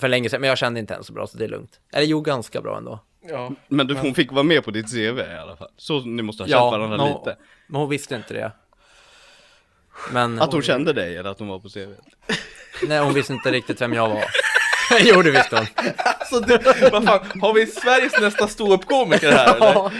För 0.00 0.08
länge 0.08 0.28
sedan, 0.30 0.40
men 0.40 0.48
jag 0.48 0.58
kände 0.58 0.80
inte 0.80 0.94
henne 0.94 1.04
så 1.04 1.12
bra 1.12 1.26
så 1.26 1.38
det 1.38 1.44
är 1.44 1.48
lugnt. 1.48 1.80
Eller 1.92 2.06
jo, 2.06 2.20
ganska 2.20 2.60
bra 2.60 2.76
ändå. 2.76 3.04
Ja. 3.28 3.52
Men 3.68 3.86
du, 3.86 3.94
hon 3.94 4.14
fick 4.14 4.32
vara 4.32 4.42
med 4.42 4.64
på 4.64 4.70
ditt 4.70 4.90
CV 4.92 5.18
i 5.18 5.38
alla 5.42 5.56
fall. 5.56 5.70
Så 5.76 6.00
ni 6.00 6.22
måste 6.22 6.42
ha 6.42 6.48
känt 6.48 6.52
Ja, 6.60 6.70
varandra 6.70 6.96
men, 6.96 7.08
lite. 7.08 7.36
men 7.66 7.80
hon 7.80 7.88
visste 7.90 8.14
inte 8.14 8.34
det. 8.34 8.52
Men 10.12 10.40
Att 10.42 10.52
hon 10.52 10.62
kände 10.62 10.92
dig 10.92 11.16
eller 11.16 11.30
att 11.30 11.38
hon 11.38 11.48
var 11.48 11.58
på 11.58 11.68
CV? 11.68 11.78
nej, 12.88 12.98
hon 12.98 13.14
visste 13.14 13.32
inte 13.32 13.50
riktigt 13.50 13.80
vem 13.80 13.92
jag 13.92 14.08
var. 14.08 14.24
jo, 15.00 15.22
det 15.22 15.30
visste 15.30 15.56
hon. 15.56 15.66
Alltså 16.04 16.40
du, 16.40 16.58
vad 16.90 17.04
fan, 17.04 17.40
har 17.42 17.52
vi 17.54 17.66
Sveriges 17.66 18.20
nästa 18.20 18.48
ståuppkomiker 18.48 19.32
här 19.32 19.54
eller? 19.56 19.90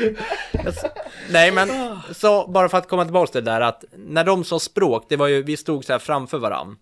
Nej, 1.30 1.50
men 1.52 1.68
så 2.14 2.46
bara 2.48 2.68
för 2.68 2.78
att 2.78 2.88
komma 2.88 3.04
tillbaka 3.04 3.32
till 3.32 3.44
det 3.44 3.50
där 3.50 3.60
att 3.60 3.84
när 3.96 4.24
de 4.24 4.44
sa 4.44 4.58
språk, 4.60 5.06
det 5.08 5.16
var 5.16 5.26
ju, 5.26 5.42
vi 5.42 5.56
stod 5.56 5.84
så 5.84 5.92
här 5.92 5.98
framför 5.98 6.38
varann. 6.38 6.76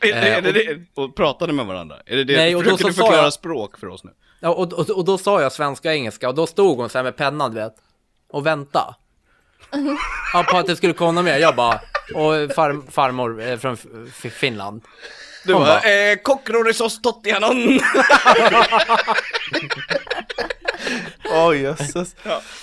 Är, 0.00 0.12
det- 0.42 0.48
är 0.48 0.52
det 0.52 0.78
och-? 0.94 1.04
Och 1.04 1.16
pratade 1.16 1.52
med 1.52 1.66
varandra? 1.66 1.96
Är 2.06 2.16
det 2.16 2.24
det? 2.24 2.36
Nej, 2.36 2.56
och 2.56 2.62
då 2.64 2.70
Försöker 2.70 2.82
så 2.82 2.88
du 2.88 2.94
förklara 2.94 3.22
jag- 3.22 3.32
språk 3.32 3.78
för 3.78 3.86
oss 3.86 4.04
nu? 4.04 4.10
Ja, 4.40 4.48
och, 4.48 4.72
och, 4.72 4.90
och 4.90 5.04
då 5.04 5.18
sa 5.18 5.42
jag 5.42 5.52
svenska 5.52 5.88
och 5.88 5.94
engelska 5.94 6.28
och 6.28 6.34
då 6.34 6.46
stod 6.46 6.78
hon 6.78 6.88
så 6.88 6.98
här 6.98 7.02
med 7.02 7.16
pennan, 7.16 7.50
du 7.54 7.60
vet. 7.60 7.74
Och 8.30 8.46
vänta. 8.46 8.94
Ja, 10.32 10.42
på 10.42 10.56
att 10.56 10.66
det 10.66 10.76
skulle 10.76 10.92
komma 10.92 11.22
mer. 11.22 11.38
Jag 11.38 11.56
bara, 11.56 11.74
och 12.14 12.54
far, 12.54 12.90
farmor 12.90 13.42
eh, 13.42 13.56
från 13.58 13.76
Finland. 14.30 14.82
Du 15.46 15.52
bara, 15.52 15.64
bara- 15.64 16.10
eh, 16.12 16.16
kockrorissos 16.22 17.02
tottianon! 17.02 17.56
Åh 21.32 21.60
jösses. 21.60 22.16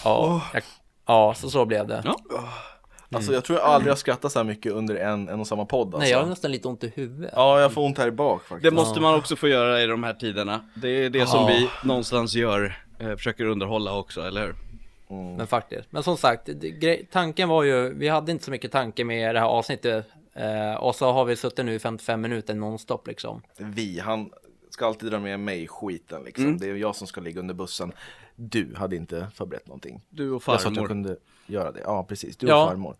Ja, 0.03 0.41
jag, 0.53 0.63
ja 1.07 1.33
så 1.37 1.49
så 1.49 1.65
blev 1.65 1.87
det. 1.87 2.01
Ja. 2.05 2.15
Alltså 3.15 3.33
jag 3.33 3.43
tror 3.43 3.59
jag 3.59 3.67
aldrig 3.67 3.91
har 3.91 3.95
skrattat 3.97 4.31
så 4.31 4.39
här 4.39 4.43
mycket 4.43 4.71
under 4.71 4.95
en, 4.95 5.29
en 5.29 5.39
och 5.39 5.47
samma 5.47 5.65
podd 5.65 5.87
alltså. 5.87 5.99
Nej, 5.99 6.09
jag 6.11 6.19
har 6.19 6.25
nästan 6.25 6.51
lite 6.51 6.67
ont 6.67 6.83
i 6.83 6.93
huvudet. 6.95 7.31
Ja, 7.35 7.59
jag 7.61 7.73
får 7.73 7.81
ont 7.85 7.97
här 7.97 8.07
i 8.07 8.11
bak 8.11 8.41
faktiskt. 8.41 8.63
Det 8.63 8.71
måste 8.71 8.99
man 8.99 9.15
också 9.15 9.35
få 9.35 9.47
göra 9.47 9.81
i 9.81 9.87
de 9.87 10.03
här 10.03 10.13
tiderna. 10.13 10.69
Det 10.75 10.87
är 10.89 11.09
det 11.09 11.25
som 11.27 11.39
Ja. 11.39 11.47
vi 11.47 11.69
någonstans 11.87 12.33
gör, 12.35 12.79
eh, 12.99 13.15
försöker 13.15 13.45
underhålla 13.45 13.93
också, 13.97 14.21
eller 14.21 14.41
hur? 14.41 14.55
Men 15.37 15.47
faktiskt. 15.47 15.87
Men 15.91 16.03
som 16.03 16.17
sagt, 16.17 16.49
tanken 17.11 17.49
var 17.49 17.63
ju, 17.63 17.93
vi 17.93 18.07
hade 18.09 18.31
inte 18.31 18.45
så 18.45 18.51
mycket 18.51 18.71
tanke 18.71 19.03
med 19.03 19.35
det 19.35 19.39
här 19.39 19.47
avsnittet. 19.47 20.07
Eh, 20.33 20.73
och 20.75 20.95
så 20.95 21.11
har 21.11 21.25
vi 21.25 21.35
suttit 21.35 21.65
nu 21.65 21.73
i 21.73 21.79
55 21.79 22.21
minuter 22.21 22.53
nonstop 22.55 23.07
liksom. 23.07 23.41
Vi, 23.57 23.99
han 23.99 24.31
ska 24.69 24.85
alltid 24.85 25.11
dra 25.11 25.19
med 25.19 25.39
mig 25.39 25.63
i 25.63 25.67
skiten 25.67 26.23
liksom. 26.23 26.45
Mm. 26.45 26.57
Det 26.57 26.69
är 26.69 26.75
jag 26.75 26.95
som 26.95 27.07
ska 27.07 27.21
ligga 27.21 27.39
under 27.39 27.53
bussen. 27.53 27.91
Du 28.35 28.73
hade 28.75 28.95
inte 28.95 29.27
förberett 29.35 29.67
någonting. 29.67 30.01
Du 30.09 30.29
och 30.29 30.35
Jag 30.35 30.41
sa 30.43 30.55
att 30.55 30.63
jag 30.63 30.73
farmor. 30.75 30.87
kunde 30.87 31.17
göra 31.47 31.71
det. 31.71 31.79
Ja, 31.83 32.03
precis. 32.03 32.37
Du 32.37 32.47
Ja. 32.47 32.63
och 32.63 32.69
farmor. 32.69 32.95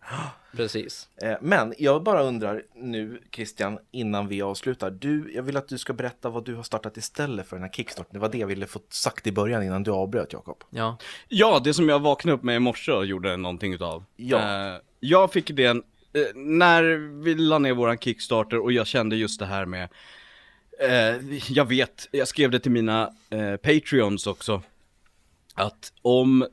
Precis. 0.56 1.08
Eh, 1.22 1.36
Men 1.40 1.74
jag 1.78 2.02
bara 2.02 2.22
undrar 2.22 2.62
nu 2.74 3.22
Christian, 3.32 3.78
innan 3.90 4.28
vi 4.28 4.42
avslutar. 4.42 4.90
Du, 4.90 5.32
jag 5.34 5.42
vill 5.42 5.56
att 5.56 5.68
du 5.68 5.78
ska 5.78 5.92
berätta 5.92 6.28
vad 6.30 6.44
du 6.44 6.54
har 6.54 6.62
startat 6.62 6.96
istället 6.96 7.46
för 7.46 7.56
den 7.56 7.62
här 7.62 7.70
kickstarten. 7.72 8.10
Det 8.12 8.18
var 8.18 8.28
det 8.28 8.38
jag 8.38 8.46
ville 8.46 8.66
få 8.66 8.80
sagt 8.88 9.26
i 9.26 9.32
början 9.32 9.62
innan 9.62 9.82
du 9.82 9.90
avbröt 9.90 10.32
Jakob. 10.32 10.64
Ja. 10.70 10.96
Ja, 11.28 11.60
det 11.64 11.74
som 11.74 11.88
jag 11.88 11.98
vaknade 12.00 12.36
upp 12.36 12.42
med 12.42 12.56
i 12.56 12.58
morse 12.58 12.92
och 12.92 13.06
gjorde 13.06 13.36
någonting 13.36 13.74
utav. 13.74 14.04
Ja. 14.16 14.38
Eh, 14.74 14.80
jag 15.00 15.32
fick 15.32 15.50
idén, 15.50 15.82
Eh, 16.12 16.34
när 16.34 16.82
vi 17.22 17.34
la 17.34 17.58
ner 17.58 17.72
våran 17.72 17.98
Kickstarter 17.98 18.58
och 18.58 18.72
jag 18.72 18.86
kände 18.86 19.16
just 19.16 19.38
det 19.38 19.46
här 19.46 19.66
med, 19.66 19.88
eh, 20.80 21.40
jag 21.48 21.64
vet, 21.64 22.08
jag 22.10 22.28
skrev 22.28 22.50
det 22.50 22.60
till 22.60 22.70
mina 22.70 23.12
eh, 23.30 23.56
Patreons 23.56 24.26
också. 24.26 24.62
Att 25.54 25.92
om, 26.02 26.46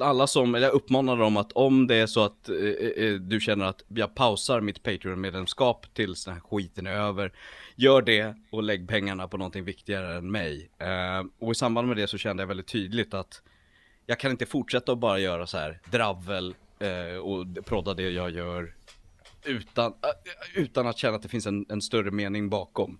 alla 0.00 0.26
som, 0.26 0.54
eller 0.54 0.66
jag 0.66 0.74
uppmanar 0.74 1.16
dem 1.16 1.36
att 1.36 1.52
om 1.52 1.86
det 1.86 1.94
är 1.94 2.06
så 2.06 2.24
att 2.24 2.48
eh, 2.48 2.56
eh, 2.56 3.04
eh, 3.04 3.14
du 3.14 3.40
känner 3.40 3.64
att 3.64 3.82
jag 3.88 4.14
pausar 4.14 4.60
mitt 4.60 4.82
Patreon-medlemskap 4.82 5.86
tills 5.94 6.24
den 6.24 6.34
här 6.34 6.40
skiten 6.40 6.86
är 6.86 6.92
över. 6.92 7.32
Gör 7.76 8.02
det 8.02 8.36
och 8.50 8.62
lägg 8.62 8.88
pengarna 8.88 9.28
på 9.28 9.36
någonting 9.36 9.64
viktigare 9.64 10.16
än 10.16 10.30
mig. 10.30 10.70
Eh, 10.78 11.24
och 11.38 11.52
i 11.52 11.54
samband 11.54 11.88
med 11.88 11.96
det 11.96 12.06
så 12.06 12.18
kände 12.18 12.42
jag 12.42 12.48
väldigt 12.48 12.66
tydligt 12.66 13.14
att 13.14 13.42
jag 14.06 14.18
kan 14.18 14.30
inte 14.30 14.46
fortsätta 14.46 14.92
att 14.92 14.98
bara 14.98 15.18
göra 15.18 15.46
så 15.46 15.58
här 15.58 15.80
dravel 15.84 16.54
eh, 16.78 17.18
och 17.18 17.46
prodda 17.64 17.94
det 17.94 18.10
jag 18.10 18.30
gör 18.30 18.74
utan, 19.44 19.92
äh, 19.92 20.62
utan 20.62 20.86
att 20.86 20.98
känna 20.98 21.16
att 21.16 21.22
det 21.22 21.28
finns 21.28 21.46
en, 21.46 21.66
en 21.68 21.82
större 21.82 22.10
mening 22.10 22.48
bakom. 22.48 22.98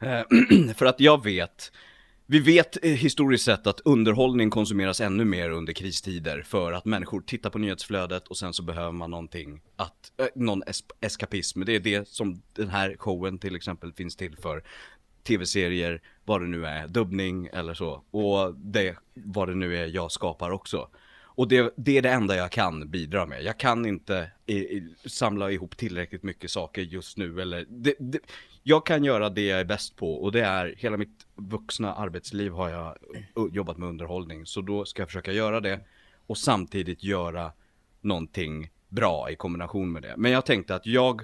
Eh, 0.00 0.22
för 0.74 0.86
att 0.86 1.00
jag 1.00 1.24
vet, 1.24 1.72
vi 2.26 2.38
vet 2.38 2.84
eh, 2.84 2.90
historiskt 2.90 3.44
sett 3.44 3.66
att 3.66 3.80
underhållning 3.80 4.50
konsumeras 4.50 5.00
ännu 5.00 5.24
mer 5.24 5.50
under 5.50 5.72
kristider 5.72 6.42
för 6.42 6.72
att 6.72 6.84
människor 6.84 7.20
tittar 7.20 7.50
på 7.50 7.58
nyhetsflödet 7.58 8.28
och 8.28 8.36
sen 8.36 8.52
så 8.52 8.62
behöver 8.62 8.92
man 8.92 9.10
någonting 9.10 9.62
att, 9.76 10.12
eh, 10.20 10.26
någon 10.34 10.62
es 10.66 10.84
eskapism. 11.00 11.64
Det 11.64 11.72
är 11.72 11.80
det 11.80 12.08
som 12.08 12.42
den 12.52 12.68
här 12.68 12.96
showen 12.98 13.38
till 13.38 13.56
exempel 13.56 13.92
finns 13.92 14.16
till 14.16 14.36
för. 14.36 14.62
Tv-serier, 15.22 16.02
vad 16.24 16.40
det 16.40 16.46
nu 16.46 16.66
är, 16.66 16.88
dubbning 16.88 17.48
eller 17.52 17.74
så. 17.74 18.04
Och 18.10 18.54
det, 18.54 18.96
vad 19.14 19.48
det 19.48 19.54
nu 19.54 19.76
är 19.76 19.86
jag 19.86 20.12
skapar 20.12 20.50
också. 20.50 20.88
Och 21.34 21.48
det, 21.48 21.74
det 21.76 21.98
är 21.98 22.02
det 22.02 22.10
enda 22.10 22.36
jag 22.36 22.50
kan 22.50 22.90
bidra 22.90 23.26
med. 23.26 23.42
Jag 23.42 23.58
kan 23.58 23.86
inte 23.86 24.30
i, 24.46 24.54
i, 24.56 24.94
samla 25.06 25.50
ihop 25.50 25.76
tillräckligt 25.76 26.22
mycket 26.22 26.50
saker 26.50 26.82
just 26.82 27.16
nu. 27.16 27.40
Eller, 27.40 27.66
det, 27.68 27.94
det, 27.98 28.18
jag 28.62 28.86
kan 28.86 29.04
göra 29.04 29.28
det 29.28 29.42
jag 29.42 29.60
är 29.60 29.64
bäst 29.64 29.96
på 29.96 30.14
och 30.14 30.32
det 30.32 30.40
är, 30.40 30.74
hela 30.78 30.96
mitt 30.96 31.26
vuxna 31.34 31.94
arbetsliv 31.94 32.52
har 32.52 32.68
jag 32.68 32.96
jobbat 33.52 33.78
med 33.78 33.88
underhållning. 33.88 34.46
Så 34.46 34.60
då 34.60 34.84
ska 34.84 35.02
jag 35.02 35.08
försöka 35.08 35.32
göra 35.32 35.60
det 35.60 35.80
och 36.26 36.38
samtidigt 36.38 37.04
göra 37.04 37.52
någonting 38.00 38.70
bra 38.88 39.30
i 39.30 39.36
kombination 39.36 39.92
med 39.92 40.02
det. 40.02 40.14
Men 40.16 40.32
jag 40.32 40.46
tänkte 40.46 40.74
att 40.74 40.86
jag 40.86 41.22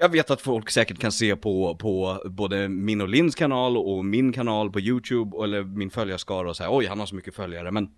jag 0.00 0.08
vet 0.08 0.30
att 0.30 0.40
folk 0.40 0.70
säkert 0.70 0.98
kan 0.98 1.12
se 1.12 1.36
på, 1.36 1.74
på 1.74 2.22
både 2.24 2.68
min 2.68 3.00
och 3.00 3.08
Lins 3.08 3.34
kanal 3.34 3.76
och 3.76 4.04
min 4.04 4.32
kanal 4.32 4.72
på 4.72 4.80
YouTube 4.80 5.44
eller 5.44 5.62
min 5.62 5.90
följarskara 5.90 6.48
och 6.48 6.56
säga 6.56 6.70
oj 6.72 6.86
han 6.86 6.98
har 6.98 7.06
så 7.06 7.14
mycket 7.14 7.34
följare 7.34 7.70
men 7.70 7.90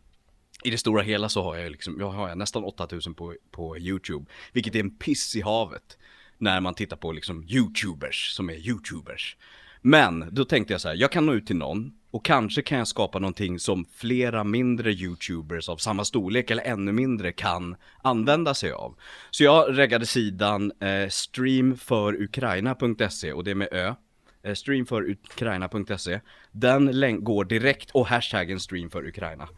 i 0.64 0.70
det 0.70 0.78
stora 0.78 1.02
hela 1.02 1.28
så 1.28 1.42
har 1.42 1.56
jag 1.56 1.72
liksom, 1.72 2.00
jag 2.00 2.10
har 2.10 2.34
nästan 2.34 2.64
8000 2.64 3.14
på, 3.14 3.34
på 3.50 3.78
YouTube 3.78 4.30
vilket 4.52 4.74
är 4.74 4.80
en 4.80 4.96
piss 4.96 5.36
i 5.36 5.40
havet 5.40 5.98
när 6.38 6.60
man 6.60 6.74
tittar 6.74 6.96
på 6.96 7.12
liksom 7.12 7.44
YouTubers 7.48 8.32
som 8.32 8.50
är 8.50 8.54
YouTubers. 8.54 9.36
Men 9.82 10.28
då 10.30 10.44
tänkte 10.44 10.74
jag 10.74 10.80
så 10.80 10.88
här, 10.88 10.94
jag 10.94 11.12
kan 11.12 11.26
nå 11.26 11.32
ut 11.32 11.46
till 11.46 11.56
någon 11.56 11.92
och 12.10 12.24
kanske 12.24 12.62
kan 12.62 12.78
jag 12.78 12.88
skapa 12.88 13.18
någonting 13.18 13.58
som 13.58 13.84
flera 13.94 14.44
mindre 14.44 14.92
YouTubers 14.92 15.68
av 15.68 15.76
samma 15.76 16.04
storlek 16.04 16.50
eller 16.50 16.62
ännu 16.62 16.92
mindre 16.92 17.32
kan 17.32 17.76
använda 18.02 18.54
sig 18.54 18.72
av. 18.72 18.96
Så 19.30 19.44
jag 19.44 19.78
reggade 19.78 20.06
sidan 20.06 20.72
eh, 20.80 21.08
streamforukraina.se 21.08 23.32
och 23.32 23.44
det 23.44 23.50
är 23.50 23.54
med 23.54 23.68
ö. 23.72 23.94
Eh, 24.42 24.54
streamforukraina.se. 24.54 26.20
Den 26.52 27.24
går 27.24 27.44
direkt, 27.44 27.90
och 27.90 28.06
hashtaggen 28.06 28.60
streamforukraina. 28.60 29.48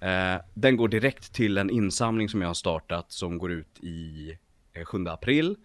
Eh, 0.00 0.40
den 0.54 0.76
går 0.76 0.88
direkt 0.88 1.32
till 1.32 1.58
en 1.58 1.70
insamling 1.70 2.28
som 2.28 2.40
jag 2.40 2.48
har 2.48 2.54
startat 2.54 3.12
som 3.12 3.38
går 3.38 3.52
ut 3.52 3.78
i 3.80 4.32
eh, 4.72 4.84
7 4.84 5.06
april. 5.06 5.56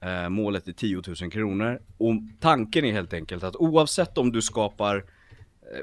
Eh, 0.00 0.28
målet 0.28 0.68
är 0.68 0.72
10 0.72 1.02
000 1.20 1.30
kronor. 1.30 1.80
Och 1.98 2.14
tanken 2.40 2.84
är 2.84 2.92
helt 2.92 3.12
enkelt 3.12 3.44
att 3.44 3.56
oavsett 3.56 4.18
om 4.18 4.32
du 4.32 4.42
skapar 4.42 4.96
eh, 4.96 5.80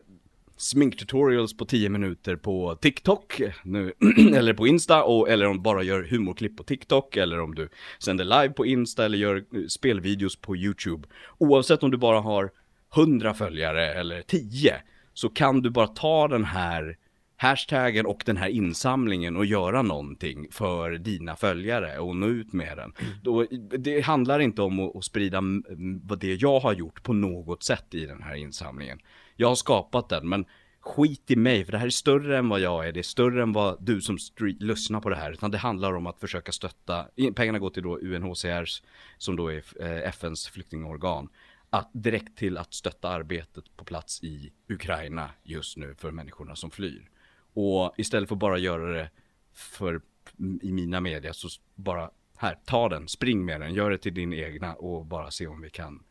sminktutorials 0.58 1.58
på 1.58 1.66
10 1.66 1.90
minuter 1.90 2.36
på 2.36 2.76
TikTok 2.76 3.42
nu, 3.64 3.94
eller 4.36 4.54
på 4.54 4.68
Insta 4.68 5.04
och, 5.04 5.30
eller 5.30 5.46
om 5.46 5.58
du 5.58 5.62
bara 5.62 5.84
gör 5.84 6.04
humorklipp 6.04 6.58
på 6.58 6.64
TikTok 6.64 7.18
eller 7.18 7.40
om 7.40 7.56
du 7.56 7.70
sänder 8.00 8.24
live 8.24 8.50
på 8.50 8.66
Insta 8.66 9.06
eller 9.06 9.18
gör 9.18 9.36
eh, 9.36 9.68
spelvideos 9.68 10.36
på 10.36 10.56
YouTube. 10.58 11.08
Oavsett 11.38 11.84
om 11.84 11.92
du 11.92 11.98
bara 11.98 12.20
har 12.20 12.52
100 12.96 13.34
följare 13.34 13.94
eller 13.94 14.22
10 14.22 14.76
så 15.14 15.30
kan 15.30 15.62
du 15.62 15.70
bara 15.70 15.88
ta 15.88 16.28
den 16.28 16.44
här 16.44 16.98
hashtaggen 17.44 18.06
och 18.06 18.24
den 18.26 18.38
här 18.38 18.48
insamlingen 18.48 19.38
och 19.38 19.46
göra 19.46 19.82
någonting 19.82 20.48
för 20.52 20.92
dina 20.92 21.36
följare 21.36 22.00
och 22.00 22.16
nå 22.16 22.28
ut 22.28 22.54
med 22.54 22.78
den. 22.78 22.94
Då, 23.24 23.46
det 23.80 24.02
handlar 24.02 24.40
inte 24.40 24.62
om 24.62 24.80
att, 24.80 25.04
sprida 25.04 25.42
vad 26.04 26.20
det 26.20 26.34
jag 26.34 26.60
har 26.60 26.74
gjort 26.74 27.04
på 27.04 27.14
något 27.14 27.64
sätt 27.64 27.94
i 27.94 28.06
den 28.06 28.24
här 28.24 28.36
insamlingen. 28.36 29.00
Jag 29.36 29.48
har 29.48 29.56
skapat 29.56 30.10
den, 30.10 30.30
men 30.30 30.46
skit 30.80 31.32
i 31.32 31.36
mig, 31.36 31.66
för 31.66 31.72
det 31.72 31.78
här 31.78 31.86
är 31.86 31.90
större 31.90 32.38
än 32.38 32.50
vad 32.50 32.60
jag 32.60 32.88
är, 32.88 32.92
det 32.92 33.00
är 33.00 33.04
större 33.04 33.44
än 33.44 33.54
vad 33.54 33.86
du 33.86 34.02
som 34.02 34.18
lyssnar 34.60 35.02
på 35.02 35.10
det 35.10 35.16
här, 35.16 35.32
utan 35.32 35.52
det 35.52 35.58
handlar 35.58 35.94
om 35.94 36.08
att 36.08 36.20
försöka 36.20 36.52
stötta, 36.52 37.08
pengarna 37.36 37.60
går 37.60 37.70
till 37.70 37.84
då 37.84 37.98
UNHCRs, 37.98 38.84
som 39.18 39.36
då 39.36 39.52
är 39.52 39.64
eh, 39.80 40.10
FNs 40.10 40.48
flyktingorgan, 40.48 41.30
att 41.70 41.90
direkt 41.94 42.38
till 42.38 42.58
att 42.58 42.74
stötta 42.74 43.10
arbetet 43.10 43.78
på 43.78 43.86
plats 43.86 44.24
i 44.24 44.54
Ukraina 44.70 45.30
just 45.44 45.78
nu 45.78 45.96
för 45.96 46.12
människorna 46.12 46.56
som 46.56 46.72
flyr. 46.72 47.10
Och 47.54 47.94
istället 47.98 48.30
för 48.30 48.36
att 48.36 48.40
bara 48.40 48.58
göra 48.58 48.94
det 48.94 49.10
för 49.54 50.02
i 50.62 50.72
mina 50.72 51.02
media 51.02 51.34
så 51.34 51.48
bara 51.76 52.12
här, 52.38 52.60
ta 52.66 52.90
den, 52.90 53.08
spring 53.08 53.46
med 53.46 53.62
den, 53.62 53.74
gör 53.74 53.90
det 53.90 53.98
till 53.98 54.14
din 54.14 54.34
egna 54.34 54.74
och 54.74 55.06
bara 55.06 55.32
se 55.32 55.48
om 55.48 55.62
vi 55.62 55.70
kan 55.70 56.04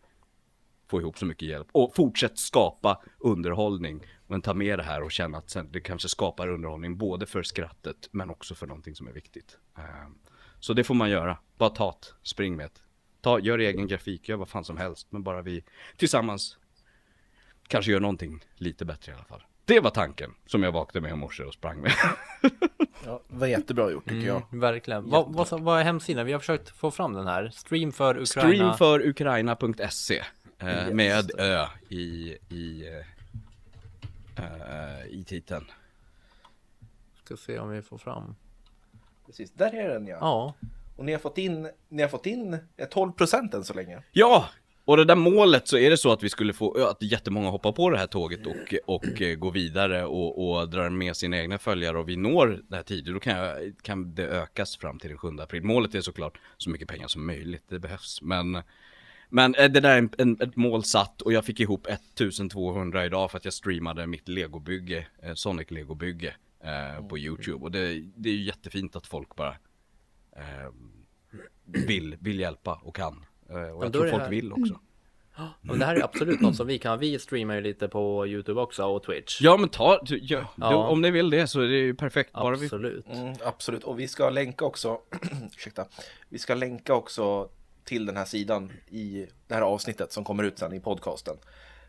få 0.87 1.01
ihop 1.01 1.19
så 1.19 1.27
mycket 1.27 1.49
hjälp. 1.49 1.69
Och 1.73 1.95
fortsätt 1.95 2.39
skapa 2.39 3.03
underhållning. 3.19 4.07
Men 4.27 4.43
ta 4.43 4.55
med 4.55 4.79
det 4.79 4.83
här 4.83 5.03
och 5.03 5.13
känna 5.13 5.39
att 5.39 5.51
sen, 5.51 5.69
det 5.73 5.81
kanske 5.81 6.09
skapar 6.09 6.49
underhållning 6.49 6.97
både 6.97 7.27
för 7.27 7.43
skrattet 7.43 8.09
men 8.13 8.31
också 8.31 8.55
för 8.55 8.67
någonting 8.67 8.95
som 8.95 9.09
är 9.09 9.13
viktigt. 9.13 9.59
Ehm, 9.79 10.19
så 10.61 10.73
det 10.73 10.85
får 10.85 10.95
man 10.95 11.11
göra. 11.11 11.39
Bara 11.59 11.71
ta 11.71 11.91
det, 11.91 12.29
spring 12.29 12.57
med 12.57 12.67
det. 12.67 12.81
Ta, 13.21 13.39
gör 13.39 13.59
egen 13.59 13.87
grafik, 13.87 14.29
gör 14.29 14.37
vad 14.37 14.49
fan 14.49 14.65
som 14.65 14.77
helst. 14.77 15.07
Men 15.11 15.23
bara 15.23 15.43
vi 15.43 15.65
tillsammans 15.97 16.59
kanske 17.69 17.93
gör 17.93 18.01
någonting 18.01 18.45
lite 18.55 18.85
bättre 18.85 19.13
i 19.13 19.15
alla 19.15 19.25
fall. 19.25 19.43
Det 19.65 19.81
var 19.81 19.91
tanken 19.91 20.35
som 20.47 20.63
jag 20.63 20.73
vaknade 20.73 21.03
med 21.03 21.13
i 21.13 21.17
morse 21.17 21.45
och 21.45 21.55
sprang 21.55 21.81
med. 21.81 21.93
Ja, 23.05 23.21
det 23.29 23.37
var 23.37 23.47
jättebra 23.47 23.91
gjort 23.91 24.09
tycker 24.09 24.27
jag. 24.27 24.43
Mm, 24.51 24.61
verkligen. 24.61 25.11
Vad, 25.11 25.33
vad, 25.35 25.61
vad 25.61 25.81
är 25.81 25.85
hemsidan? 25.85 26.27
Vi 26.27 26.33
har 26.33 26.41
försökt 26.41 26.69
få 26.69 26.91
fram 26.91 27.13
den 27.13 27.27
här. 27.27 27.51
Stream 27.55 27.93
för 27.93 28.23
Ukraina. 28.23 28.75
Streamforukraina.se 28.75 30.23
eh, 30.59 30.91
med 30.93 31.31
ö 31.39 31.67
i, 31.89 32.37
i, 32.49 32.89
eh, 34.37 34.45
eh, 34.45 35.07
i 35.09 35.25
titeln. 35.25 35.65
Ska 37.25 37.37
se 37.37 37.59
om 37.59 37.71
vi 37.71 37.83
får 37.83 37.99
fram. 37.99 38.35
Precis, 39.27 39.53
där 39.53 39.75
är 39.75 39.89
den 39.89 40.07
ja. 40.07 40.17
Ja. 40.21 40.55
Och 40.97 41.05
ni 41.05 41.13
har 41.13 41.19
fått 41.19 41.39
in, 41.39 41.71
ni 41.89 42.03
har 42.03 42.09
fått 42.09 42.27
in 42.27 42.55
eh, 42.55 42.89
12% 42.89 43.57
än 43.57 43.65
så 43.65 43.75
länge. 43.75 44.03
Ja! 44.13 44.49
Och 44.93 44.99
det 44.99 45.05
där 45.05 45.15
målet 45.15 45.69
så 45.69 45.79
är 45.79 45.91
det 45.91 45.97
så 45.97 46.13
att 46.13 46.23
vi 46.23 46.29
skulle 46.29 46.53
få, 46.53 46.87
att 46.89 47.03
jättemånga 47.03 47.51
hoppar 47.51 47.73
på 47.73 47.91
det 47.91 47.99
här 47.99 48.07
tåget 48.07 48.47
och, 48.47 48.75
och 48.87 49.23
eh, 49.23 49.37
går 49.37 49.53
vidare 49.53 50.05
och, 50.05 50.61
och 50.61 50.69
drar 50.69 50.91
med 50.91 51.17
sina 51.17 51.39
egna 51.39 51.59
följare 51.59 51.99
och 51.99 52.09
vi 52.09 52.17
når 52.17 52.61
det 52.69 52.77
här 52.77 52.83
tidigt, 52.83 53.15
då 53.15 53.21
kan, 53.21 53.39
jag, 53.39 53.73
kan 53.83 54.15
det 54.15 54.27
ökas 54.27 54.77
fram 54.77 54.99
till 54.99 55.09
den 55.11 55.19
7 55.19 55.29
april. 55.41 55.63
Målet 55.63 55.95
är 55.95 56.01
såklart 56.01 56.39
så 56.57 56.71
mycket 56.71 56.89
pengar 56.89 57.09
som 57.09 57.27
möjligt, 57.27 57.63
det 57.69 57.79
behövs. 57.79 58.23
Men 58.23 58.63
Men 59.29 59.55
eh, 59.55 59.71
det 59.71 59.81
där 59.81 59.91
är 59.91 59.99
en, 59.99 60.11
en, 60.19 60.41
ett 60.41 60.57
mål 60.57 60.85
satt 60.85 61.23
och 61.23 61.33
jag 61.33 61.45
fick 61.45 61.61
ihop 61.61 61.87
1200 61.87 63.05
idag 63.05 63.31
för 63.31 63.39
att 63.39 63.45
jag 63.45 63.55
streamade 63.55 64.07
mitt 64.07 64.29
legobygge, 64.29 65.07
eh, 65.23 65.35
Sonic 65.35 65.71
legobygge 65.71 66.35
eh, 66.65 67.07
på 67.07 67.19
YouTube. 67.19 67.65
Och 67.65 67.71
det, 67.71 68.03
det 68.17 68.29
är 68.29 68.35
ju 68.35 68.43
jättefint 68.43 68.97
att 68.97 69.07
folk 69.07 69.37
bara 69.37 69.57
eh, 70.37 70.71
vill, 71.65 72.17
vill 72.21 72.41
hjälpa 72.41 72.81
och 72.85 72.97
kan. 72.97 73.25
Eh, 73.53 73.57
och 73.57 73.83
Ja, 73.83 73.85
jag 73.85 73.93
tror 73.93 74.05
det 74.05 74.11
folk 74.11 74.23
här- 74.23 74.31
vill 74.31 74.53
också. 74.53 74.81
Men 75.61 75.79
det 75.79 75.85
här 75.87 75.97
är 75.97 76.05
absolut 76.05 76.41
något 76.41 76.57
som 76.57 76.67
vi 76.67 76.79
kan. 76.79 76.99
Vi 76.99 77.19
streamar 77.19 77.55
ju 77.55 77.61
lite 77.61 77.89
på 77.89 78.27
YouTube 78.27 78.61
också 78.61 78.85
och 78.85 79.03
Twitch. 79.03 79.41
Ja 79.41 79.57
men 79.57 79.69
ta, 79.69 80.01
du, 80.03 80.19
ja, 80.23 80.45
Ja. 80.57 80.71
Du, 80.71 80.75
om 80.77 81.01
ni 81.03 81.11
vill 81.11 81.31
det 81.31 81.47
så 81.47 81.61
är 81.61 81.67
det 81.69 81.77
ju 81.77 81.95
perfekt. 81.95 82.33
Bara 82.33 82.57
vi, 82.57 82.65
Absolut. 82.67 83.07
Mm, 83.09 83.35
absolut, 83.45 83.85
och 83.85 84.01
vi 84.01 84.09
ska 84.09 84.31
länka 84.31 84.65
också, 84.65 85.01
ursäkta, 85.57 85.87
vi 86.29 86.39
ska 86.39 86.55
länka 86.55 86.95
också 86.95 87.49
till 87.85 88.07
den 88.07 88.17
här 88.17 88.25
sidan 88.25 88.73
i 88.91 89.27
det 89.47 89.55
här 89.55 89.63
avsnittet 89.63 90.13
som 90.13 90.25
kommer 90.25 90.45
ut 90.45 90.59
sen 90.59 90.73
i 90.73 90.81
podcasten. 90.81 91.37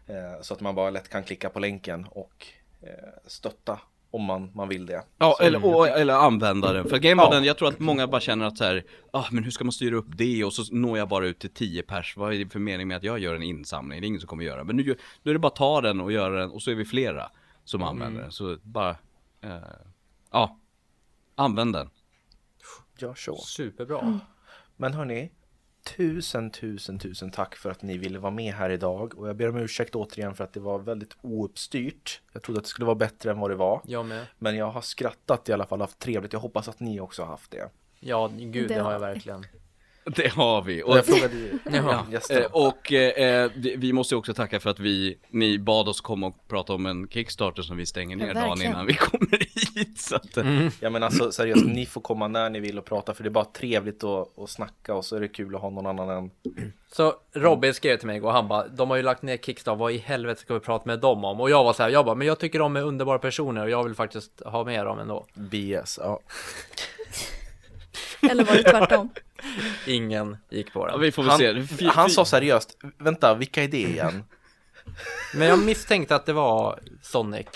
Eh, 0.08 0.42
så 0.42 0.54
att 0.54 0.60
man 0.62 0.76
bara 0.76 0.90
lätt 0.90 1.10
kan 1.10 1.24
klicka 1.24 1.50
på 1.50 1.60
länken 1.60 2.06
och 2.10 2.48
eh, 2.82 2.90
stötta 3.28 3.80
om 4.14 4.24
man, 4.24 4.52
man 4.56 4.70
vill 4.70 4.86
det. 4.86 5.04
Ja, 5.18 5.38
eller, 5.42 5.66
och, 5.66 5.88
eller 5.88 6.14
använda 6.14 6.74
den. 6.74 6.90
För 6.90 6.98
grejen 6.98 7.18
var 7.18 7.26
Ja. 7.26 7.32
den, 7.32 7.44
jag 7.44 7.58
tror 7.58 7.68
att 7.68 7.80
många 7.80 8.08
bara 8.08 8.22
känner 8.22 8.46
att 8.46 8.58
så 8.58 8.64
här, 8.64 8.84
ah, 9.12 9.26
men 9.32 9.44
hur 9.44 9.52
ska 9.52 9.64
man 9.64 9.72
styra 9.72 9.96
upp 9.96 10.18
det? 10.18 10.44
Och 10.44 10.54
så 10.54 10.76
når 10.76 10.98
jag 10.98 11.10
bara 11.10 11.28
ut 11.28 11.40
till 11.40 11.50
10 11.54 11.84
pers. 11.84 12.18
Vad 12.18 12.34
är 12.34 12.38
det 12.40 12.50
för 12.50 12.60
mening 12.60 12.88
med 12.88 12.98
att 12.98 13.04
jag 13.04 13.20
gör 13.20 13.36
en 13.36 13.44
insamling? 13.44 14.02
Det 14.02 14.06
är 14.06 14.08
ingen 14.08 14.20
som 14.22 14.28
kommer 14.28 14.44
göra. 14.44 14.64
Men 14.64 14.76
nu, 14.76 14.96
då 15.24 15.30
är 15.30 15.34
det 15.34 15.40
bara 15.40 15.48
att 15.48 15.56
ta 15.56 15.82
den 15.82 16.02
och 16.02 16.12
göra 16.12 16.40
den 16.40 16.52
och 16.52 16.62
så 16.62 16.72
är 16.72 16.76
vi 16.76 16.86
flera 16.86 17.32
som 17.64 17.84
använder 17.84 18.22
den. 18.22 18.32
Så 18.32 18.58
bara, 18.64 18.90
eh, 19.42 19.58
ja, 20.32 20.60
använd 21.36 21.74
den. 21.74 21.90
Gör 23.00 23.14
så. 23.14 23.36
Superbra. 23.38 24.20
Men 24.78 24.94
hörni, 24.94 25.32
tusen, 25.84 26.50
tusen, 26.50 27.00
tusen 27.00 27.32
tack 27.32 27.56
för 27.56 27.72
att 27.72 27.82
ni 27.82 27.98
ville 27.98 28.20
vara 28.20 28.32
med 28.32 28.54
här 28.54 28.70
idag. 28.70 29.20
Och 29.20 29.30
jag 29.30 29.36
ber 29.36 29.50
om 29.50 29.58
ursäkt 29.58 29.96
återigen 29.96 30.36
för 30.36 30.44
att 30.44 30.54
det 30.54 30.60
var 30.60 30.80
väldigt 30.80 31.18
ouppstyrt. 31.22 32.22
Jag 32.34 32.44
trodde 32.44 32.58
att 32.58 32.64
det 32.64 32.70
skulle 32.70 32.86
vara 32.86 32.96
bättre 32.96 33.32
än 33.32 33.40
vad 33.40 33.52
det 33.52 33.56
var. 33.56 33.82
Jag 33.86 34.06
med. 34.06 34.26
Men 34.40 34.56
jag 34.56 34.72
har 34.72 34.82
skrattat 34.82 35.50
i 35.50 35.54
alla 35.54 35.66
fall, 35.66 35.82
haft 35.82 36.00
trevligt. 36.00 36.34
Jag 36.34 36.40
hoppas 36.40 36.68
att 36.68 36.80
ni 36.80 37.00
också 37.00 37.22
har 37.22 37.30
haft 37.30 37.52
det. 37.52 37.70
Ja, 38.00 38.32
gud 38.38 38.68
det, 38.70 38.76
Det 38.76 38.82
har 38.82 38.92
jag 38.92 39.00
verkligen. 39.00 39.46
Det 40.16 40.28
har 40.34 40.62
vi. 40.62 40.84
Och 40.84 40.90
Och, 40.90 40.98
jag 40.98 41.06
frågade 41.06 41.36
ju 41.36 41.60
Ja. 41.72 42.06
gästerna. 42.12 42.40
eh, 42.40 42.46
och 42.52 42.92
eh, 42.94 43.52
det- 43.56 43.76
vi 43.78 43.94
måste 43.94 44.16
också 44.16 44.34
tacka 44.34 44.60
för 44.60 44.70
att 44.70 44.80
vi, 44.80 45.18
ni 45.30 45.60
bad 45.60 45.88
oss 45.88 46.02
komma 46.02 46.28
och 46.28 46.48
prata 46.48 46.74
om 46.74 46.86
en 46.86 47.08
Kickstarter 47.08 47.62
som 47.64 47.78
vi 47.78 47.86
stänger 47.86 48.18
Ja, 48.18 48.26
ner 48.26 48.34
dagen 48.34 48.48
verkligen. 48.50 48.72
innan 48.72 48.86
vi 48.86 48.94
kommer 48.94 49.38
hit. 49.76 50.00
Så 50.02 50.16
att, 50.16 50.38
eh, 50.38 50.68
Ja 50.80 50.90
men 50.90 51.04
alltså 51.04 51.32
seriöst, 51.32 51.66
ni 51.66 51.86
får 51.86 52.02
komma 52.02 52.28
när 52.28 52.50
ni 52.50 52.60
vill 52.60 52.78
och 52.78 52.86
prata 52.86 53.14
för 53.14 53.24
det 53.24 53.30
är 53.30 53.32
bara 53.32 53.46
trevligt 53.46 54.04
att, 54.04 54.40
att 54.40 54.50
snacka 54.50 54.94
och 54.96 55.06
så 55.06 55.16
är 55.16 55.20
det 55.20 55.28
kul 55.28 55.56
att 55.56 55.62
ha 55.62 55.70
någon 55.70 55.86
annan 55.86 56.10
än 56.10 56.32
Så 56.92 57.14
Robin 57.34 57.74
skrev 57.74 57.98
till 57.98 58.08
mig 58.08 58.22
och 58.22 58.32
han 58.34 58.48
bara, 58.48 58.68
de 58.68 58.90
har 58.90 58.98
ju 58.98 59.04
lagt 59.04 59.22
ner 59.22 59.38
Kickstarter, 59.38 59.80
vad 59.80 59.92
i 59.92 59.98
helvete 59.98 60.42
ska 60.42 60.54
vi 60.54 60.60
prata 60.60 60.86
med 60.86 61.00
dem 61.00 61.26
om? 61.26 61.42
Och 61.42 61.50
jag 61.50 61.64
var 61.64 61.74
så 61.74 61.84
här, 61.84 61.90
jag 61.90 62.06
bara, 62.06 62.16
men 62.16 62.28
jag 62.28 62.40
tycker 62.40 62.60
de 62.60 62.76
är 62.76 62.82
underbara 62.84 63.20
personer 63.20 63.64
och 63.64 63.70
jag 63.70 63.84
vill 63.84 63.96
faktiskt 63.96 64.42
ha 64.46 64.64
med 64.64 64.86
dem 64.86 65.00
ändå. 65.00 65.26
BS. 65.34 66.00
Ja. 66.02 66.20
Eller 68.32 68.44
var 68.46 68.54
det 68.54 68.64
tvärtom? 68.64 69.10
Ingen 69.88 70.38
gick 70.50 70.74
på 70.74 70.88
ja, 70.88 70.92
den. 70.92 71.02
vi 71.02 71.12
får 71.12 71.24
väl 71.24 71.30
Han, 71.30 71.40
se. 71.40 71.64
Fy- 71.78 71.88
han 71.88 72.10
fy- 72.10 72.14
sa 72.14 72.26
seriöst, 72.26 72.78
vänta 72.98 73.36
vilka 73.36 73.64
är 73.64 73.68
det 73.68 73.82
igen? 73.82 74.24
Men 75.36 75.48
jag 75.48 75.60
misstänkte 75.60 76.16
att 76.16 76.26
det 76.26 76.34
var 76.34 76.80
Sonic. 77.02 77.48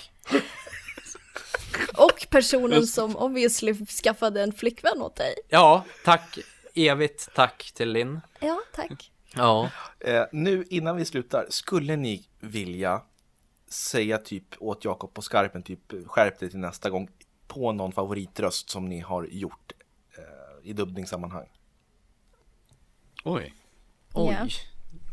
Och 1.97 2.27
personen 2.29 2.87
som 2.87 3.15
obviously 3.17 3.85
skaffade 3.85 4.43
en 4.43 4.53
flickvän 4.53 5.01
åt 5.01 5.15
dig. 5.15 5.35
Ja, 5.49 5.85
tack. 6.05 6.39
Evigt 6.75 7.29
tack 7.35 7.71
till 7.75 7.91
Linn. 7.91 8.21
Ja, 8.39 8.59
tack. 8.75 9.11
Ja. 9.35 9.69
Eh, 9.99 10.23
nu 10.31 10.65
innan 10.69 10.95
vi 10.95 11.05
slutar, 11.05 11.45
skulle 11.49 11.95
ni 11.95 12.27
vilja 12.39 13.01
säga 13.69 14.17
typ 14.17 14.45
åt 14.59 14.85
Jakob 14.85 15.13
på 15.13 15.21
skarpen, 15.21 15.63
typ 15.63 15.93
skärp 16.07 16.39
dig 16.39 16.49
till 16.49 16.59
nästa 16.59 16.89
gång 16.89 17.09
på 17.47 17.71
någon 17.71 17.91
favoritröst 17.91 18.69
som 18.69 18.89
ni 18.89 18.99
har 18.99 19.23
gjort 19.25 19.71
eh, 20.17 20.69
i 20.69 20.73
dubbningssammanhang? 20.73 21.47
Oj. 23.27 23.53
Oj. 24.13 24.33
Ja. 24.39 24.47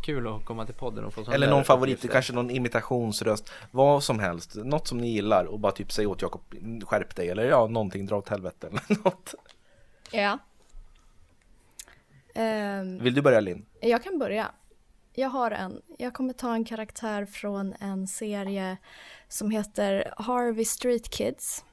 Kul 0.03 0.27
att 0.29 0.45
komma 0.45 0.67
till 0.67 0.75
podden 0.75 1.05
och 1.05 1.15
få 1.15 1.25
sån 1.25 1.35
Eller 1.35 1.51
någon 1.51 1.65
favorit, 1.65 1.95
uppgifter. 1.95 2.09
kanske 2.13 2.33
någon 2.33 2.51
imitationsröst, 2.51 3.51
vad 3.71 4.03
som 4.05 4.19
helst, 4.19 4.55
något 4.55 4.89
som 4.89 4.99
ni 4.99 5.11
gillar 5.13 5.45
och 5.45 5.61
bara 5.61 5.73
typ 5.73 5.93
säga 5.93 6.09
åt 6.09 6.23
Jakob, 6.23 6.43
skärp 6.87 7.17
dig 7.17 7.29
eller 7.29 7.45
ja, 7.45 7.67
någonting, 7.67 8.07
dra 8.07 8.17
åt 8.17 8.29
helvete 8.29 8.67
eller 8.67 8.83
något. 9.05 9.35
Ja. 10.11 10.39
Ehm, 12.35 12.99
Vill 12.99 13.15
du 13.15 13.23
börja 13.23 13.41
Linn? 13.41 13.67
jag 13.81 14.03
kan 14.05 14.19
börja. 14.19 14.51
Jag 15.15 15.29
har 15.29 15.51
en. 15.51 15.83
Jag 15.99 16.15
kommer 16.15 16.33
ta 16.33 16.55
en 16.55 16.65
karaktär 16.65 17.27
från 17.27 17.75
en 17.81 18.07
serie 18.09 18.77
som 19.29 19.51
heter 19.51 20.15
Harvey 20.17 20.65
Street 20.65 21.11
Kids 21.11 21.65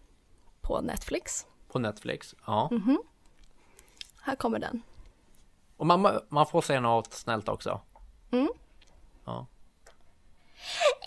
på 0.62 0.82
Netflix. 0.82 1.46
På 1.72 1.80
Netflix. 1.80 2.36
Ja. 2.46 2.70
Här 4.22 4.36
kommer 4.36 4.60
den. 4.60 4.82
Och 5.82 5.88
man, 5.88 6.22
man 6.30 6.48
får 6.48 6.62
säga 6.62 6.80
något 6.80 7.14
snällt 7.14 7.50
också. 7.50 7.82
Ja. 9.26 9.48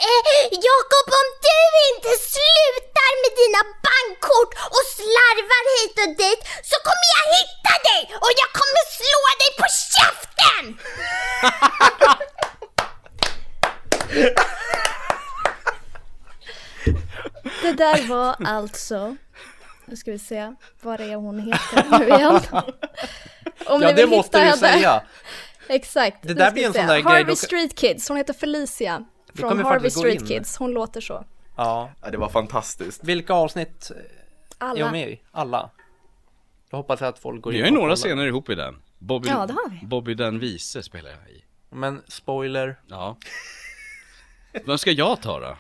Eh, 0.09 0.43
Jakob, 0.69 1.07
om 1.21 1.29
du 1.47 1.61
inte 1.91 2.13
slutar 2.33 3.11
med 3.23 3.33
dina 3.43 3.63
bankkort 3.87 4.53
och 4.77 4.85
slarvar 4.97 5.65
hit 5.75 5.97
och 6.05 6.13
dit 6.23 6.41
så 6.71 6.77
kommer 6.87 7.07
jag 7.17 7.27
hitta 7.39 7.75
dig 7.89 8.01
och 8.25 8.33
jag 8.41 8.51
kommer 8.61 8.83
slå 8.99 9.23
dig 9.43 9.51
på 9.61 9.67
käften! 9.95 10.65
Det 17.63 17.73
där 17.73 18.09
var 18.09 18.37
alltså, 18.47 19.17
nu 19.85 19.97
ska 19.97 20.11
vi 20.11 20.19
se, 20.19 20.55
vad 20.81 21.01
det 21.01 21.05
är 21.05 21.17
hon 21.17 21.39
heter 21.41 21.99
nu 21.99 22.09
igen. 22.09 22.41
Om 23.67 23.83
Ja, 23.83 23.89
ni 23.89 23.95
det 23.95 24.03
vill 24.07 24.09
måste 24.17 24.39
hitta 24.39 24.59
du 24.59 24.67
henne. 24.67 24.79
säga. 24.79 25.03
Exakt. 25.69 26.17
Det 26.23 26.35
där 26.35 26.51
blir 26.53 26.63
vi 26.63 26.67
en 26.67 26.73
sån 26.73 26.87
där 26.87 26.95
grej, 26.95 27.03
Harvey 27.05 27.37
Street 27.37 27.79
Kids, 27.79 28.09
hon 28.09 28.17
heter 28.17 28.33
Felicia. 28.33 29.05
Från 29.35 29.59
Harvey 29.65 29.91
Street 29.91 30.21
in. 30.21 30.27
Kids, 30.27 30.57
hon 30.57 30.71
låter 30.73 31.01
så. 31.01 31.25
Ja. 31.57 31.91
Ja, 32.03 32.11
det 32.11 32.17
var 32.17 32.29
fantastiskt. 32.29 33.05
Vilka 33.05 33.33
avsnitt 33.33 33.91
är 33.91 34.07
Alla. 34.59 34.85
hon 34.85 34.93
med 34.93 35.09
i? 35.11 35.21
Alla? 35.33 35.71
Då 36.71 36.77
hoppas 36.77 37.01
jag 37.01 37.09
att 37.09 37.19
folk 37.19 37.43
går 37.43 37.53
in 37.53 37.57
Vi 37.57 37.63
har 37.63 37.69
ju 37.71 37.75
några 37.75 37.97
scener 37.97 38.27
ihop 38.27 38.51
i 38.51 38.55
den. 38.55 38.77
Bobby, 38.99 39.29
Ja, 39.29 39.47
det 39.47 39.53
har 39.53 39.71
vi. 39.71 39.87
Bobby 39.87 40.15
den 40.15 40.39
vise 40.39 40.83
spelar 40.83 41.11
jag 41.11 41.31
i. 41.37 41.45
Men 41.71 42.03
spoiler. 42.09 42.77
Ja. 42.87 43.17
Vem 44.67 44.79
ska 44.79 44.91
jag 44.91 45.23
ta 45.23 45.41
då? 45.41 45.57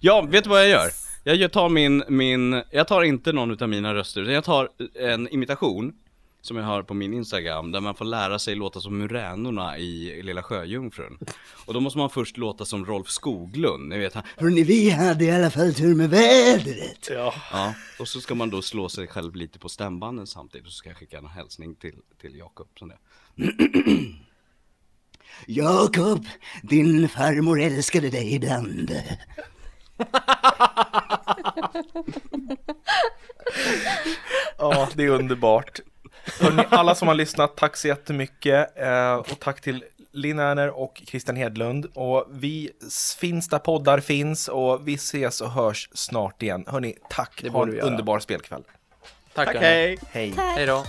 Ja, 0.00 0.20
vet 0.22 0.44
du 0.44 0.50
vad 0.50 0.60
jag 0.60 0.68
gör? 0.68 0.90
Jag 1.24 1.52
tar 1.52 1.68
min, 1.68 2.04
min, 2.08 2.62
jag 2.70 2.88
tar 2.88 3.02
inte 3.02 3.32
någon 3.32 3.50
utav 3.50 3.68
mina 3.68 3.94
röster, 3.94 4.20
utan 4.20 4.34
jag 4.34 4.44
tar 4.44 4.68
en 4.94 5.28
imitation 5.28 5.92
som 6.40 6.56
jag 6.56 6.64
har 6.64 6.82
på 6.82 6.94
min 6.94 7.14
Instagram, 7.14 7.72
där 7.72 7.80
man 7.80 7.94
får 7.94 8.04
lära 8.04 8.38
sig 8.38 8.54
låta 8.54 8.80
som 8.80 8.98
muränorna 8.98 9.78
i 9.78 10.22
Lilla 10.22 10.42
Sjöjungfrun. 10.42 11.18
Och 11.66 11.74
då 11.74 11.80
måste 11.80 11.98
man 11.98 12.10
först 12.10 12.36
låta 12.36 12.64
som 12.64 12.86
Rolf 12.86 13.08
Skoglund, 13.08 13.88
ni 13.88 13.98
vet 13.98 14.14
han, 14.14 14.22
Hörrni, 14.36 14.62
vi 14.62 14.90
hade 14.90 15.24
i 15.24 15.30
alla 15.30 15.50
fall 15.50 15.74
tur 15.74 15.94
med 15.94 16.10
vädret. 16.10 17.08
Ja. 17.10 17.34
Ja, 17.52 17.74
och 17.98 18.08
så 18.08 18.20
ska 18.20 18.34
man 18.34 18.50
då 18.50 18.62
slå 18.62 18.88
sig 18.88 19.06
själv 19.06 19.34
lite 19.34 19.58
på 19.58 19.68
stämbanden 19.68 20.26
samtidigt, 20.26 20.66
och 20.66 20.72
så 20.72 20.76
ska 20.76 20.90
jag 20.90 20.96
skicka 20.96 21.18
en 21.18 21.26
hälsning 21.26 21.74
till, 21.74 21.96
till 22.20 22.36
Jakob. 22.36 22.68
Jakob, 25.46 26.26
din 26.62 27.08
farmor 27.08 27.60
älskade 27.60 28.10
dig 28.10 28.34
ibland. 28.34 28.90
Ja, 34.58 34.88
det 34.94 35.04
är 35.04 35.08
underbart. 35.08 35.80
Hörrni, 36.40 36.64
alla 36.70 36.94
som 36.94 37.08
har 37.08 37.14
lyssnat, 37.14 37.56
tack 37.56 37.76
så 37.76 37.88
jättemycket. 37.88 38.78
Eh, 38.78 39.14
och 39.14 39.40
tack 39.40 39.60
till 39.60 39.84
Linn 40.12 40.38
Erner 40.38 40.68
och 40.68 41.02
Christian 41.06 41.36
Hedlund. 41.36 41.86
Och 41.94 42.26
vi 42.30 42.70
finns 43.18 43.48
där 43.48 43.58
poddar 43.58 44.00
finns 44.00 44.48
och 44.48 44.88
vi 44.88 44.94
ses 44.94 45.40
och 45.40 45.50
hörs 45.50 45.88
snart 45.94 46.42
igen. 46.42 46.64
Hörni, 46.66 46.94
tack. 47.10 47.40
Det 47.42 47.50
ha 47.50 47.62
en 47.62 47.80
underbar 47.80 48.18
spelkväll. 48.18 48.62
Tack, 49.34 49.46
Tack, 49.46 49.56
hej! 49.56 49.98
Hej. 50.10 50.32
Tack. 50.32 50.56
Hej 50.56 50.66
då. 50.66 50.84